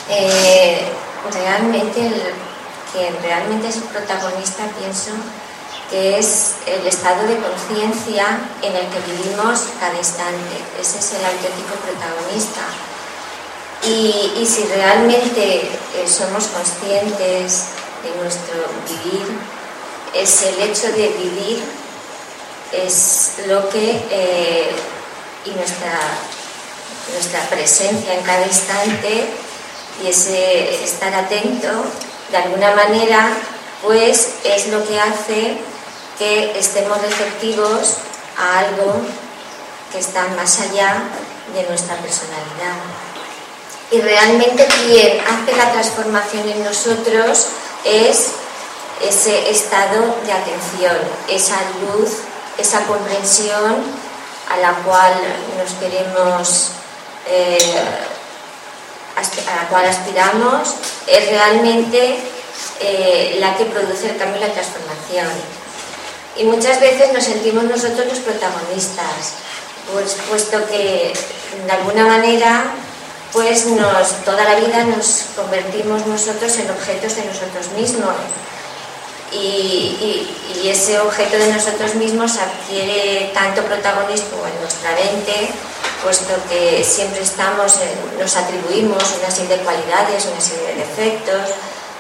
eh, 0.10 0.88
realmente 1.34 2.08
el, 2.08 2.22
quien 2.94 3.18
realmente 3.24 3.68
es 3.70 3.78
el 3.78 3.84
protagonista 3.84 4.64
pienso 4.80 5.12
que 5.90 6.18
es 6.18 6.56
el 6.66 6.88
estado 6.88 7.28
de 7.28 7.38
conciencia 7.38 8.40
en 8.62 8.76
el 8.76 8.88
que 8.88 9.00
vivimos 9.12 9.68
cada 9.80 9.96
instante. 9.96 10.58
Ese 10.80 11.00
es 11.00 11.14
el 11.14 11.26
auténtico 11.26 11.76
protagonista. 11.76 12.62
Y, 13.86 14.46
si 14.46 14.64
realmente 14.64 15.62
eh, 15.62 16.08
somos 16.08 16.48
conscientes 16.48 17.66
de 18.02 18.22
nuestro 18.22 18.56
vivir, 18.88 19.26
es 20.14 20.44
el 20.44 20.62
hecho 20.62 20.88
de 20.94 21.10
vivir, 21.10 21.64
es 22.72 23.34
lo 23.48 23.68
que, 23.70 24.02
eh, 24.10 24.72
y 25.46 25.52
nuestra, 25.52 26.00
nuestra 27.12 27.42
presencia 27.50 28.14
en 28.14 28.24
cada 28.24 28.46
instante, 28.46 29.26
y 30.02 30.08
ese 30.08 30.84
estar 30.84 31.14
atento, 31.14 31.68
de 32.32 32.38
alguna 32.38 32.76
manera, 32.76 33.34
pues 33.82 34.36
es 34.46 34.68
lo 34.68 34.88
que 34.88 34.98
hace 34.98 35.58
que 36.18 36.58
estemos 36.58 37.02
receptivos 37.02 37.96
a 38.38 38.60
algo 38.60 38.96
que 39.92 40.00
está 40.00 40.26
más 40.38 40.62
allá 40.62 41.04
de 41.54 41.64
nuestra 41.64 41.98
personalidad 41.98 43.03
y 43.94 44.02
realmente 44.02 44.66
quien 44.88 45.20
hace 45.22 45.56
la 45.56 45.72
transformación 45.72 46.50
en 46.50 46.64
nosotros 46.64 47.48
es 47.86 48.32
ese 49.08 49.52
estado 49.52 50.16
de 50.26 50.32
atención, 50.32 50.98
esa 51.28 51.58
luz, 51.82 52.10
esa 52.58 52.86
comprensión 52.86 53.76
a 54.50 54.58
la 54.58 54.74
cual 54.84 55.14
nos 55.60 55.74
queremos, 55.74 56.70
eh, 57.30 57.76
a 59.16 59.56
la 59.64 59.70
cual 59.70 59.86
aspiramos, 59.86 60.74
es 61.06 61.30
realmente 61.30 62.18
eh, 62.80 63.38
la 63.40 63.56
que 63.56 63.66
produce 63.66 64.10
el 64.10 64.18
cambio 64.18 64.38
y 64.38 64.48
la 64.48 64.54
transformación. 64.54 65.28
Y 66.36 66.46
muchas 66.46 66.80
veces 66.82 67.14
nos 67.14 67.24
sentimos 67.26 67.66
nosotros 67.66 68.08
los 68.08 68.20
protagonistas, 68.20 69.34
pues, 69.94 70.18
puesto 70.28 70.66
que 70.66 71.14
de 71.68 71.72
alguna 71.72 72.08
manera 72.08 72.74
pues 73.34 73.66
nos, 73.66 74.24
toda 74.24 74.44
la 74.46 74.56
vida 74.56 74.84
nos 74.84 75.26
convertimos 75.36 76.06
nosotros 76.06 76.56
en 76.60 76.70
objetos 76.70 77.16
de 77.16 77.26
nosotros 77.26 77.68
mismos. 77.76 78.16
Y, 79.32 80.30
ese 80.64 80.98
objeto 81.00 81.38
de 81.38 81.52
nosotros 81.52 81.94
mismos 81.96 82.38
adquiere 82.38 83.32
tanto 83.34 83.62
protagonismo 83.64 84.48
en 84.48 84.62
nuestra 84.62 84.92
mente, 84.92 85.52
puesto 86.02 86.34
que 86.50 86.82
siempre 86.84 87.22
estamos, 87.22 87.80
nos 88.18 88.36
atribuimos 88.38 89.04
una 89.20 89.30
serie 89.30 89.58
de 89.58 89.64
cualidades, 89.64 90.26
una 90.32 90.40
serie 90.40 90.68
de 90.68 90.76
defectos, 90.76 91.52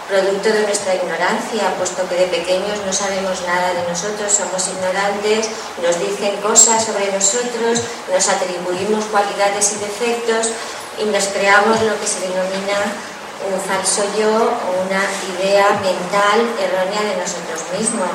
producto 0.07 0.47
de 0.49 0.61
nuestra 0.61 0.95
ignorancia, 0.95 1.75
puesto 1.77 2.07
que 2.07 2.15
de 2.15 2.27
pequeños 2.27 2.79
no 2.85 2.93
sabemos 2.93 3.41
nada 3.45 3.73
de 3.73 3.83
nosotros, 3.89 4.31
somos 4.31 4.63
ignorantes, 4.69 5.49
nos 5.83 5.99
dicen 5.99 6.37
cosas 6.37 6.85
sobre 6.85 7.11
nosotros, 7.11 7.83
nos 8.09 8.29
atribuimos 8.29 9.05
cualidades 9.11 9.75
y 9.75 9.83
defectos 9.83 10.55
y 10.99 11.05
nos 11.05 11.25
creamos 11.25 11.81
lo 11.81 11.99
que 11.99 12.07
se 12.07 12.21
denomina 12.21 12.77
un 13.51 13.59
falso 13.59 14.03
yo 14.17 14.29
o 14.29 14.85
una 14.85 15.03
idea 15.35 15.69
mental 15.81 16.39
errónea 16.59 17.01
de 17.01 17.17
nosotros 17.17 17.61
mismos. 17.77 18.09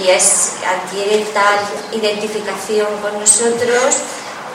Y 0.00 0.10
adquiere 0.10 1.24
tal 1.32 1.60
identificación 1.92 2.88
con 3.00 3.20
nosotros 3.20 3.96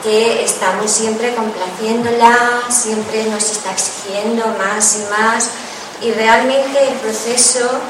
que 0.02 0.44
estamos 0.44 0.90
siempre 0.90 1.34
complaciéndola, 1.34 2.62
siempre 2.68 3.24
nos 3.24 3.50
está 3.50 3.72
exigiendo 3.72 4.46
más 4.58 4.96
y 4.96 5.10
más. 5.10 5.48
Y 6.02 6.10
realmente 6.12 6.88
el 6.88 6.94
proceso 6.94 7.80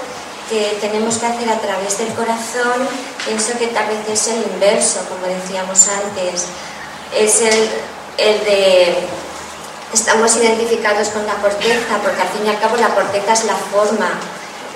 que 0.48 0.76
tenemos 0.80 1.16
que 1.16 1.26
hacer 1.26 1.48
a 1.48 1.58
través 1.58 1.98
del 1.98 2.12
corazón, 2.14 2.86
pienso 3.24 3.58
que 3.58 3.68
tal 3.68 3.86
vez 3.88 4.06
es 4.08 4.28
el 4.28 4.42
inverso, 4.52 5.00
como 5.08 5.26
decíamos 5.26 5.88
antes, 5.88 6.44
es 7.16 7.40
el, 7.40 7.70
el 8.18 8.44
de 8.44 9.08
estamos 9.92 10.36
identificados 10.36 11.08
con 11.08 11.26
la 11.26 11.34
corteza, 11.34 11.98
porque 12.02 12.22
al 12.22 12.28
fin 12.28 12.46
y 12.46 12.48
al 12.48 12.58
cabo 12.60 12.76
la 12.76 12.94
corteza 12.94 13.32
es 13.32 13.44
la 13.44 13.56
forma. 13.56 14.10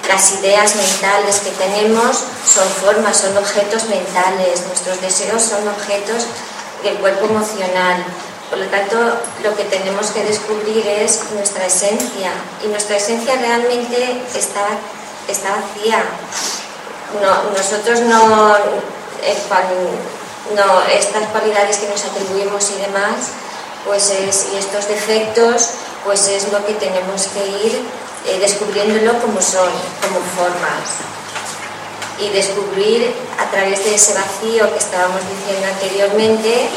Las 0.08 0.32
ideas 0.34 0.76
mentales 0.76 1.40
que 1.40 1.50
tenemos 1.50 2.22
son 2.46 2.68
formas, 2.68 3.16
son 3.16 3.36
objetos 3.36 3.84
mentales, 3.84 4.62
nuestros 4.68 5.00
deseos 5.00 5.42
son 5.42 5.66
objetos 5.66 6.26
del 6.82 6.96
cuerpo 6.98 7.26
emocional. 7.26 8.04
Por 8.48 8.58
lo 8.58 8.66
tanto, 8.66 8.96
lo 9.42 9.56
que 9.56 9.64
tenemos 9.64 10.08
que 10.08 10.22
descubrir 10.22 10.86
es 10.86 11.22
nuestra 11.34 11.66
esencia. 11.66 12.30
Y 12.64 12.68
nuestra 12.68 12.96
esencia 12.96 13.34
realmente 13.34 14.22
está, 14.34 14.66
está 15.26 15.56
vacía. 15.56 16.04
nosotros 17.56 18.00
no, 18.02 18.56
no, 20.54 20.82
estas 20.82 21.28
cualidades 21.28 21.78
que 21.78 21.88
nos 21.88 22.04
atribuimos 22.04 22.70
y 22.70 22.80
demás, 22.80 23.32
pues 23.84 24.10
es, 24.10 24.48
y 24.52 24.56
estos 24.56 24.88
defectos, 24.88 25.70
pues 26.04 26.28
es 26.28 26.52
lo 26.52 26.64
que 26.64 26.74
tenemos 26.74 27.26
que 27.28 27.46
ir 27.66 27.82
eh, 28.26 28.38
descubriéndolo 28.38 29.20
como 29.20 29.40
son, 29.40 29.70
como 30.02 30.20
formas. 30.36 31.02
Y 32.18 32.30
descubrir 32.30 33.14
a 33.38 33.50
través 33.50 33.84
de 33.84 33.94
ese 33.94 34.14
vacío 34.14 34.72
que 34.72 34.78
estábamos 34.78 35.20
diciendo 35.28 35.66
anteriormente, 35.72 36.68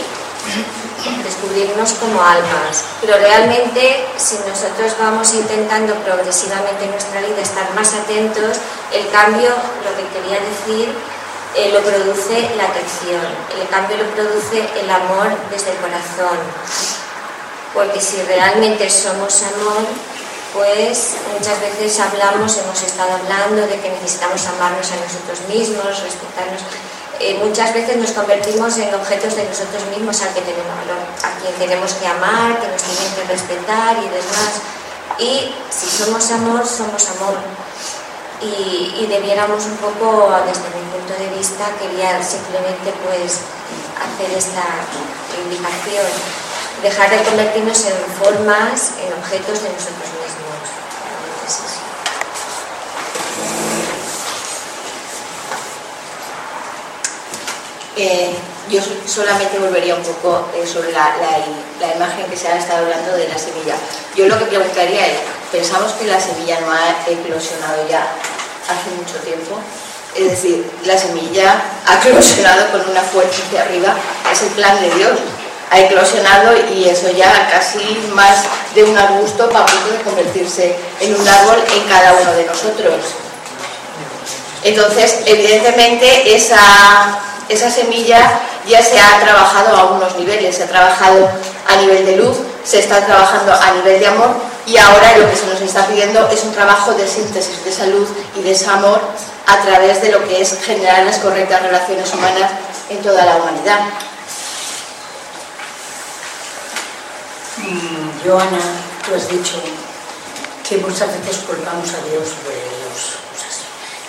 descubrirnos 1.23 1.93
como 1.93 2.21
almas. 2.21 2.83
Pero 3.01 3.17
realmente, 3.17 4.05
si 4.17 4.35
nosotros 4.47 4.95
vamos 4.99 5.33
intentando 5.33 5.95
progresivamente 5.95 6.85
en 6.85 6.91
nuestra 6.91 7.21
vida 7.21 7.41
estar 7.41 7.73
más 7.73 7.93
atentos, 7.93 8.57
el 8.91 9.09
cambio, 9.09 9.49
lo 9.49 9.91
que 9.95 10.05
quería 10.13 10.39
decir, 10.41 10.93
eh, 11.55 11.71
lo 11.73 11.81
produce 11.81 12.49
la 12.55 12.65
atención, 12.65 13.25
el 13.59 13.67
cambio 13.69 13.97
lo 13.97 14.05
produce 14.11 14.69
el 14.79 14.89
amor 14.89 15.33
desde 15.49 15.71
el 15.71 15.77
corazón. 15.77 16.37
Porque 17.73 17.99
si 17.99 18.21
realmente 18.23 18.89
somos 18.89 19.41
amor, 19.43 19.85
pues 20.53 21.15
muchas 21.33 21.59
veces 21.61 21.99
hablamos, 21.99 22.57
hemos 22.57 22.81
estado 22.81 23.13
hablando 23.13 23.65
de 23.67 23.79
que 23.79 23.89
necesitamos 23.89 24.45
amarnos 24.47 24.91
a 24.91 24.95
nosotros 24.97 25.47
mismos, 25.47 25.85
respetarnos. 25.85 26.61
Eh, 27.19 27.39
muchas 27.43 27.73
veces 27.73 27.97
nos 27.97 28.11
convertimos 28.11 28.77
en 28.77 28.93
objetos 28.93 29.35
de 29.35 29.43
nosotros 29.43 29.83
mismos 29.95 30.21
al 30.21 30.33
que 30.33 30.41
tenemos, 30.41 30.69
a 31.23 31.39
quien 31.41 31.53
tenemos 31.55 31.93
que 31.93 32.07
amar, 32.07 32.59
que 32.59 32.67
nos 32.67 32.81
tienen 32.81 33.13
que 33.15 33.23
respetar 33.33 33.97
y 33.97 34.07
demás. 34.07 34.51
Y 35.19 35.53
si 35.69 35.87
somos 35.89 36.31
amor, 36.31 36.65
somos 36.65 37.09
amor 37.09 37.37
y, 38.41 39.05
debiéramos 39.07 39.65
un 39.65 39.77
poco, 39.77 40.29
desde 40.45 40.69
mi 40.69 40.85
punto 40.91 41.13
de 41.19 41.27
vista, 41.37 41.65
quería 41.79 42.21
simplemente 42.23 42.93
pues 43.05 43.41
hacer 43.99 44.37
esta 44.37 44.63
indicación, 45.43 46.05
dejar 46.81 47.09
de 47.09 47.23
convertirnos 47.23 47.85
en 47.85 47.97
formas, 48.23 48.93
en 49.01 49.13
objetos 49.13 49.63
de 49.63 49.69
nosotros 49.69 50.09
mismos. 50.23 50.49
Eh, 57.97 58.37
yo 58.69 58.81
solamente 59.05 59.57
volvería 59.57 59.95
un 59.95 60.03
poco 60.03 60.45
eh, 60.55 60.65
sobre 60.65 60.91
la, 60.91 61.15
la, 61.79 61.95
imagen 61.95 62.25
que 62.29 62.37
se 62.37 62.47
ha 62.47 62.57
estado 62.57 62.85
hablando 62.85 63.15
de 63.15 63.27
la 63.27 63.37
semilla. 63.37 63.75
Yo 64.15 64.27
lo 64.27 64.37
que 64.37 64.45
preguntaría 64.45 65.07
es, 65.07 65.17
¿pensamos 65.51 65.93
que 65.93 66.05
la 66.05 66.19
semilla 66.19 66.59
no 66.61 66.71
ha 66.71 67.11
eclosionado 67.11 67.87
ya 67.89 68.07
hace 68.69 68.89
mucho 68.95 69.17
tiempo? 69.25 69.57
Es 70.15 70.31
decir, 70.31 70.69
la 70.85 70.97
semilla 70.97 71.61
ha 71.85 71.95
eclosionado 71.97 72.71
con 72.71 72.89
una 72.89 73.01
fuerza 73.01 73.41
hacia 73.47 73.63
arriba, 73.63 73.95
es 74.31 74.41
el 74.43 74.49
plan 74.49 74.79
de 74.81 74.89
Dios. 74.91 75.19
Ha 75.71 75.81
eclosionado 75.81 76.55
y 76.73 76.89
eso 76.89 77.11
ya 77.11 77.47
casi 77.51 77.79
más 78.13 78.43
de 78.73 78.83
un 78.83 78.97
arbusto 78.97 79.47
para 79.49 79.67
punto 79.67 79.91
de 79.91 80.03
convertirse 80.03 80.75
en 80.99 81.15
un 81.15 81.27
árbol 81.27 81.57
en 81.75 81.87
cada 81.87 82.13
uno 82.13 82.31
de 82.33 82.45
nosotros. 82.45 82.95
Entonces, 84.63 85.19
evidentemente, 85.25 86.35
esa 86.35 86.57
esa 87.49 87.69
semilla 87.69 88.39
ya 88.67 88.81
se 88.81 88.99
ha 88.99 89.19
trabajado 89.19 89.75
a 89.75 89.85
unos 89.91 90.15
niveles, 90.15 90.55
se 90.55 90.63
ha 90.63 90.67
trabajado 90.67 91.27
a 91.67 91.75
nivel 91.77 92.05
de 92.05 92.15
luz, 92.17 92.37
se 92.63 92.79
está 92.79 93.03
trabajando 93.05 93.53
a 93.53 93.71
nivel 93.71 93.99
de 93.99 94.07
amor 94.07 94.29
y 94.65 94.77
ahora 94.77 95.17
lo 95.17 95.29
que 95.29 95.35
se 95.35 95.47
nos 95.47 95.59
está 95.59 95.87
pidiendo 95.87 96.27
es 96.29 96.43
un 96.43 96.53
trabajo 96.53 96.93
de 96.93 97.07
síntesis 97.07 97.63
de 97.63 97.71
esa 97.71 97.87
luz 97.87 98.09
y 98.37 98.41
de 98.41 98.51
ese 98.51 98.67
amor 98.67 99.01
a 99.47 99.57
través 99.61 100.01
de 100.01 100.11
lo 100.11 100.27
que 100.27 100.41
es 100.41 100.59
generar 100.63 101.03
las 101.03 101.17
correctas 101.17 101.63
relaciones 101.63 102.13
humanas 102.13 102.51
en 102.89 103.01
toda 103.01 103.25
la 103.25 103.37
humanidad. 103.37 103.79
Mm, 107.57 108.27
Joana, 108.27 108.59
tú 109.05 109.15
has 109.15 109.27
dicho 109.27 109.55
que 110.67 110.77
muchas 110.77 111.07
veces 111.19 111.43
culpamos 111.47 111.89
a 111.89 112.07
Dios 112.09 112.29
de 112.45 112.53
Dios. 112.53 113.28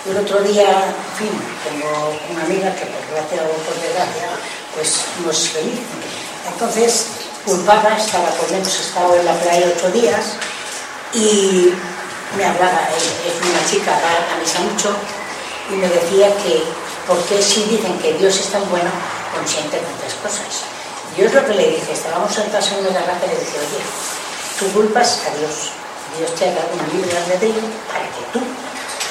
El 0.03 0.17
otro 0.17 0.41
día, 0.41 0.65
en 0.65 1.13
fin, 1.15 1.29
tengo 1.63 2.17
una 2.33 2.43
amiga 2.43 2.73
que 2.73 2.85
por 2.89 3.05
gracia 3.13 3.43
o 3.45 3.53
por 3.61 3.75
desgracia, 3.77 4.29
pues 4.73 5.05
no 5.23 5.29
es 5.29 5.49
feliz. 5.49 5.79
Entonces, 6.51 7.05
culpaba, 7.45 7.95
estaba 7.95 8.29
con 8.29 8.49
hemos 8.49 8.79
estado 8.79 9.15
en 9.15 9.25
la 9.25 9.33
playa 9.35 9.67
ocho 9.77 9.91
días 9.91 10.37
y 11.13 11.71
me 12.35 12.45
hablaba, 12.45 12.89
es 12.97 13.37
una 13.45 13.63
chica, 13.69 13.93
a 13.93 14.39
misa 14.39 14.61
mucho, 14.61 14.89
y 15.69 15.75
me 15.75 15.87
decía 15.87 16.33
que, 16.41 16.63
¿por 17.05 17.21
qué 17.25 17.39
si 17.39 17.63
dicen 17.65 17.99
que 17.99 18.13
Dios 18.13 18.39
es 18.39 18.47
tan 18.47 18.67
bueno, 18.71 18.89
consciente 19.35 19.77
de 19.77 19.83
tantas 19.83 20.13
cosas? 20.15 20.65
Yo 21.15 21.25
es 21.25 21.33
lo 21.33 21.45
que 21.45 21.53
le 21.53 21.67
dije, 21.77 21.93
estábamos 21.93 22.33
sentados 22.33 22.71
en 22.71 22.79
una 22.79 22.89
terraza 22.89 23.25
y 23.25 23.29
le 23.29 23.39
dije, 23.39 23.57
oye, 23.59 23.83
tú 24.57 24.65
culpas 24.73 25.21
a 25.27 25.37
Dios, 25.37 25.69
Dios 26.17 26.33
te 26.33 26.49
ha 26.49 26.55
dado 26.55 26.73
un 26.73 26.97
libre 26.97 27.15
albedrío 27.15 27.61
para 27.85 28.05
que 28.09 28.25
tú 28.33 28.41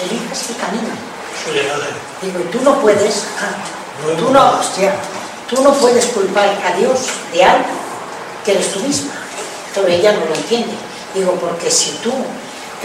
elijas 0.03 0.51
el 0.51 0.57
camino. 0.57 0.89
Digo, 2.23 2.41
tú 2.51 2.61
no 2.63 2.81
puedes, 2.81 3.25
ah, 3.39 4.17
tú 4.19 4.31
no, 4.31 4.61
hostia, 4.61 4.95
tú 5.49 5.63
no 5.63 5.73
puedes 5.75 6.07
culpar 6.07 6.49
a 6.65 6.77
Dios 6.77 7.01
de 7.33 7.45
algo 7.45 7.69
que 8.45 8.53
eres 8.53 8.73
tú 8.73 8.81
misma. 8.81 9.13
Pero 9.75 9.87
ella 9.89 10.13
no 10.13 10.27
lo 10.27 10.35
entiende. 10.35 10.73
Digo, 11.15 11.33
porque 11.33 11.71
si 11.71 11.93
tú, 12.03 12.13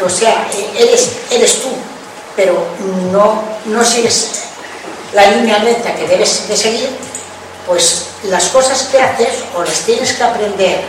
o 0.04 0.10
sea, 0.10 0.48
eres, 0.78 1.12
eres 1.30 1.62
tú, 1.62 1.70
pero 2.36 2.66
no, 3.12 3.44
no 3.66 3.86
sigues 3.86 4.44
la 5.14 5.32
línea 5.32 5.60
recta 5.60 5.96
que 5.96 6.08
debes 6.08 6.48
de 6.48 6.58
seguir, 6.58 6.90
pues 7.66 8.08
las 8.24 8.46
cosas 8.50 8.84
que 8.92 9.00
haces 9.00 9.44
o 9.56 9.64
las 9.64 9.82
tienes 9.82 10.14
que 10.14 10.24
aprender 10.24 10.82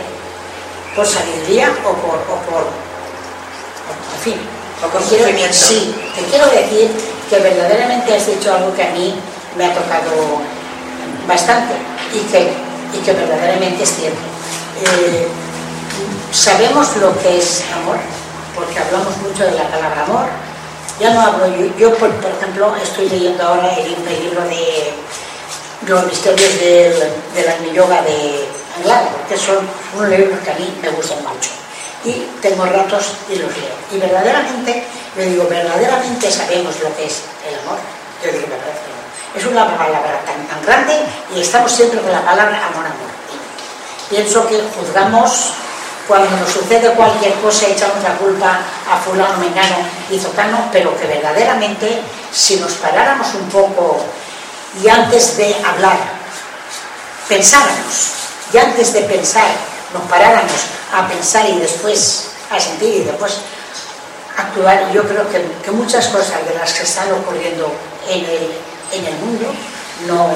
por 0.95 1.05
sabiduría 1.05 1.71
o 1.85 1.93
por, 1.93 2.15
o 2.15 2.41
por 2.49 2.63
en 4.15 4.21
fin. 4.23 4.56
O 4.83 4.87
por 4.89 5.01
sufrimiento. 5.01 5.53
Sí, 5.53 5.93
te 6.15 6.21
quiero 6.25 6.45
decir 6.47 6.91
que 7.29 7.39
verdaderamente 7.39 8.15
has 8.15 8.27
dicho 8.27 8.53
algo 8.53 8.73
que 8.75 8.83
a 8.83 8.91
mí 8.91 9.15
me 9.57 9.65
ha 9.65 9.73
tocado 9.73 10.41
bastante 11.27 11.73
y 12.13 12.19
que, 12.31 12.51
y 12.93 13.01
que 13.03 13.13
verdaderamente 13.13 13.83
es 13.83 13.95
cierto. 13.95 14.19
Eh, 14.81 15.27
sabemos 16.31 16.95
lo 16.97 17.17
que 17.19 17.39
es 17.39 17.63
amor, 17.73 17.97
porque 18.55 18.77
hablamos 18.79 19.17
mucho 19.17 19.45
de 19.45 19.51
la 19.51 19.67
palabra 19.67 20.03
amor. 20.03 20.27
Ya 20.99 21.13
no 21.13 21.21
hablo, 21.21 21.47
yo, 21.47 21.75
yo 21.77 21.93
por, 21.95 22.11
por, 22.15 22.31
ejemplo, 22.31 22.75
estoy 22.75 23.09
leyendo 23.09 23.43
ahora 23.43 23.73
el, 23.75 23.95
el 23.95 24.23
libro 24.23 24.41
de 24.43 24.93
los 25.87 26.05
misterios 26.05 26.59
del, 26.59 26.93
del 27.35 27.73
yoga 27.73 28.01
de 28.03 28.47
Anglada, 28.77 29.09
que 29.27 29.37
son 29.37 29.57
unos 29.95 30.09
libros 30.09 30.39
que 30.39 30.51
a 30.51 30.55
mí 30.55 30.73
me 30.81 30.89
gustan 30.89 31.19
mucho 31.23 31.66
y 32.07 32.25
tengo 32.41 32.65
ratos 32.65 33.11
y 33.29 33.35
los 33.35 33.51
leo. 33.57 33.75
Y 33.91 33.99
verdaderamente, 33.99 34.83
yo 35.17 35.23
digo, 35.23 35.47
verdaderamente 35.49 36.31
sabemos 36.31 36.79
lo 36.79 36.95
que 36.95 37.05
es 37.05 37.23
el 37.45 37.59
amor. 37.59 37.77
Yo 38.23 38.31
digo, 38.31 38.47
me 38.47 38.55
parece 38.55 38.87
Es 39.35 39.45
una 39.45 39.77
palabra 39.77 40.21
tan, 40.25 40.47
tan 40.47 40.65
grande 40.65 40.97
y 41.35 41.41
estamos 41.41 41.71
siempre 41.71 41.99
con 41.99 42.11
la 42.11 42.23
palabra 42.23 42.65
amor, 42.67 42.85
amor. 42.85 43.11
Pienso 44.09 44.47
que 44.47 44.63
juzgamos 44.79 45.51
cuando 46.07 46.37
nos 46.37 46.49
sucede 46.49 46.89
cualquier 46.91 47.33
cosa 47.41 47.67
echamos 47.67 48.01
la 48.01 48.15
culpa 48.15 48.59
a 48.89 48.97
fulano, 48.97 49.37
mengano 49.39 49.75
y 50.09 50.17
zocano, 50.17 50.69
pero 50.71 50.97
que 50.97 51.05
verdaderamente 51.05 52.01
si 52.31 52.55
nos 52.55 52.71
paráramos 52.73 53.27
un 53.33 53.49
poco 53.49 54.05
y 54.81 54.87
antes 54.87 55.35
de 55.35 55.53
hablar, 55.65 55.97
pensáramos, 57.27 58.11
y 58.53 58.57
antes 58.57 58.93
de 58.93 59.01
pensar 59.01 59.49
nos 59.93 60.03
paráramos 60.03 60.51
a 60.93 61.07
pensar 61.07 61.49
y 61.49 61.59
después 61.59 62.29
a 62.49 62.59
sentir 62.59 62.95
y 62.95 63.03
después 63.03 63.39
actuar, 64.37 64.91
yo 64.93 65.03
creo 65.03 65.27
que, 65.29 65.43
que 65.63 65.71
muchas 65.71 66.07
cosas 66.07 66.45
de 66.47 66.53
las 66.55 66.73
que 66.73 66.83
están 66.83 67.11
ocurriendo 67.11 67.71
en 68.07 68.19
el, 68.19 68.51
en 68.93 69.05
el 69.05 69.15
mundo 69.19 69.47
no 70.07 70.29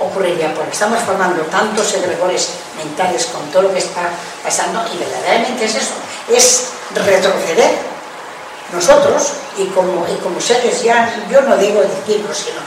ocurriría 0.00 0.52
porque 0.54 0.72
estamos 0.72 0.98
formando 1.00 1.42
tantos 1.42 1.94
egregores 1.94 2.50
mentales 2.76 3.26
con 3.26 3.42
todo 3.50 3.62
lo 3.62 3.72
que 3.72 3.78
está 3.78 4.10
pasando 4.42 4.82
y 4.92 4.98
verdaderamente 4.98 5.64
es 5.64 5.76
eso, 5.76 5.94
es 6.28 6.68
retroceder 6.94 7.92
nosotros 8.72 9.34
y 9.56 9.66
como, 9.66 10.06
y 10.08 10.16
como 10.16 10.40
seres 10.40 10.82
ya, 10.82 11.14
yo 11.30 11.42
no 11.42 11.56
digo 11.56 11.80
decirlo, 11.82 12.34
sino 12.34 12.60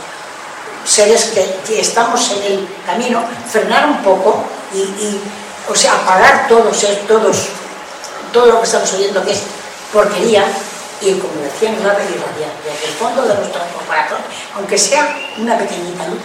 seres 0.86 1.26
que, 1.26 1.58
que, 1.66 1.82
estamos 1.82 2.32
en 2.32 2.44
el 2.44 2.68
camino, 2.86 3.24
frenar 3.52 3.88
un 3.88 4.04
poco 4.04 4.44
y, 4.74 4.78
y 4.78 5.22
o 5.70 5.76
sea, 5.76 5.94
apagar 5.94 6.48
todos, 6.48 6.86
todos, 7.08 7.38
todo 8.32 8.46
lo 8.48 8.60
que 8.60 8.66
estamos 8.66 8.94
oyendo 8.94 9.24
que 9.24 9.32
es 9.32 9.42
porquería 9.92 10.46
y 11.02 11.14
como 11.20 11.42
decíamos 11.42 11.84
la 11.84 11.94
irradiar 11.94 12.52
desde 12.64 12.88
el 12.88 12.94
fondo 12.94 13.24
de 13.24 13.36
nuestro 13.36 13.62
corazón, 13.88 14.20
aunque 14.56 14.78
sea 14.78 15.18
una 15.38 15.58
pequeñita 15.58 16.08
luz, 16.08 16.22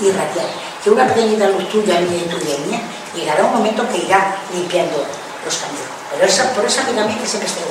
irradiar. 0.00 0.46
Que 0.82 0.90
una 0.90 1.06
pequeñita 1.06 1.48
luz 1.48 1.68
tuya, 1.70 2.00
mía 2.00 2.22
y 2.26 2.28
tuya 2.28 2.54
y 2.56 2.68
mía, 2.68 2.80
llegará 3.14 3.44
un 3.44 3.52
momento 3.54 3.88
que 3.88 3.98
irá 3.98 4.36
limpiando 4.52 5.06
los 5.44 5.56
caminos. 5.56 5.86
Pero 6.12 6.26
esa, 6.26 6.52
por 6.52 6.64
esa 6.64 6.84
se 6.84 6.92
me 6.92 7.44
esté 7.44 7.62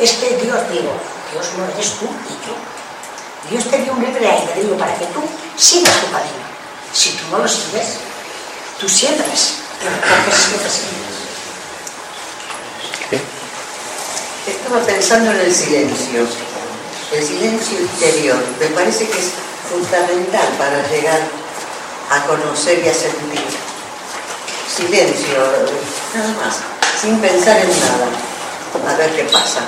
es 0.00 0.12
que 0.12 0.36
Dios, 0.36 0.58
digo, 0.70 0.92
Dios 1.30 1.46
no 1.56 1.64
eres 1.72 1.92
tú 1.92 2.06
y 2.06 2.34
yo. 2.46 2.54
Dios 3.50 3.70
te 3.70 3.78
dio 3.78 3.92
un 3.92 4.02
libre 4.02 4.28
albedrío 4.28 4.76
para 4.76 4.94
que 4.96 5.06
tú 5.06 5.22
sigas 5.56 6.00
tu 6.00 6.10
camino. 6.10 6.44
Si 6.92 7.10
tú 7.10 7.24
no 7.30 7.38
lo 7.38 7.48
sigues, 7.48 7.98
tú 8.80 8.88
siembras 8.88 9.64
estaba 14.46 14.80
pensando 14.80 15.30
en 15.30 15.40
el 15.40 15.54
silencio, 15.54 16.26
el 17.12 17.24
silencio 17.26 17.80
interior. 17.80 18.42
Me 18.60 18.66
parece 18.68 19.06
que 19.08 19.18
es 19.18 19.32
fundamental 19.70 20.48
para 20.58 20.86
llegar 20.88 21.20
a 22.10 22.26
conocer 22.26 22.82
y 22.84 22.88
a 22.88 22.94
sentir. 22.94 23.44
Silencio, 24.74 25.38
nada 26.14 26.32
más, 26.44 26.56
sin 27.00 27.18
pensar 27.20 27.58
en 27.58 27.68
nada. 27.68 28.08
A 28.92 28.96
ver 28.96 29.14
qué 29.14 29.24
pasa. 29.24 29.60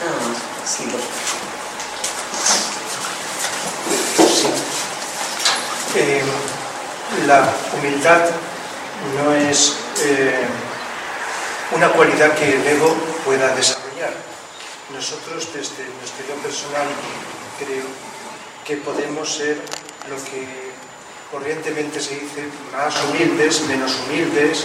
Nada 0.00 0.16
más, 0.28 0.38
sí. 0.66 0.84
Eh, 5.96 6.22
la 7.30 7.46
humildad 7.78 8.26
no 9.14 9.32
es 9.32 9.76
eh, 10.02 10.46
una 11.76 11.88
cualidad 11.90 12.34
que 12.34 12.56
el 12.56 12.66
ego 12.66 12.92
pueda 13.24 13.54
desarrollar. 13.54 14.14
Nosotros 14.92 15.46
desde 15.54 15.86
nuestro 15.98 16.26
yo 16.26 16.34
personal 16.42 16.88
creo 17.60 17.86
que 18.66 18.78
podemos 18.78 19.32
ser 19.32 19.56
lo 20.10 20.16
que 20.26 20.42
corrientemente 21.30 22.00
se 22.00 22.18
dice 22.18 22.50
más 22.72 22.98
humildes, 23.04 23.62
menos 23.68 23.92
humildes, 24.02 24.64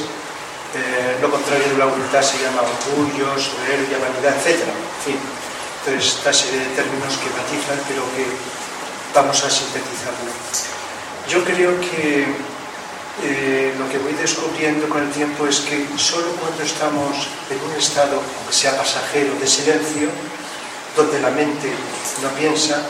eh, 0.74 1.22
lo 1.22 1.30
contrario 1.30 1.70
de 1.70 1.78
la 1.78 1.86
humildad 1.86 2.24
se 2.24 2.41
llama 2.41 2.63
orgullo, 2.66 3.28
soberbia, 3.38 4.01
vanidad, 4.01 4.34
etc. 4.41 4.66
En 4.66 5.01
fin, 5.05 5.20
entonces 5.86 6.18
esta 6.18 6.34
serie 6.34 6.61
de 6.61 6.72
términos 6.74 7.13
que 7.22 7.30
matizan, 7.30 7.78
pero 7.88 8.01
que 8.18 8.26
vamos 9.13 9.38
a 9.43 9.49
sintetizarlo. 9.51 10.34
Yo 11.30 11.43
creo 11.43 11.80
que 11.80 12.55
eh, 13.24 13.74
lo 13.78 13.89
que 13.89 13.97
voy 13.99 14.13
descubriendo 14.13 14.89
con 14.89 15.03
el 15.03 15.11
tiempo 15.11 15.47
es 15.47 15.59
que 15.61 15.88
solo 15.97 16.28
cuando 16.39 16.63
estamos 16.63 17.28
en 17.49 17.61
un 17.63 17.76
estado, 17.78 18.22
aunque 18.22 18.53
sea 18.53 18.78
pasajero, 18.78 19.34
de 19.39 19.47
silencio, 19.47 20.09
donde 20.95 21.20
la 21.20 21.30
mente 21.30 21.72
no 22.22 22.30
piensa, 22.30 22.82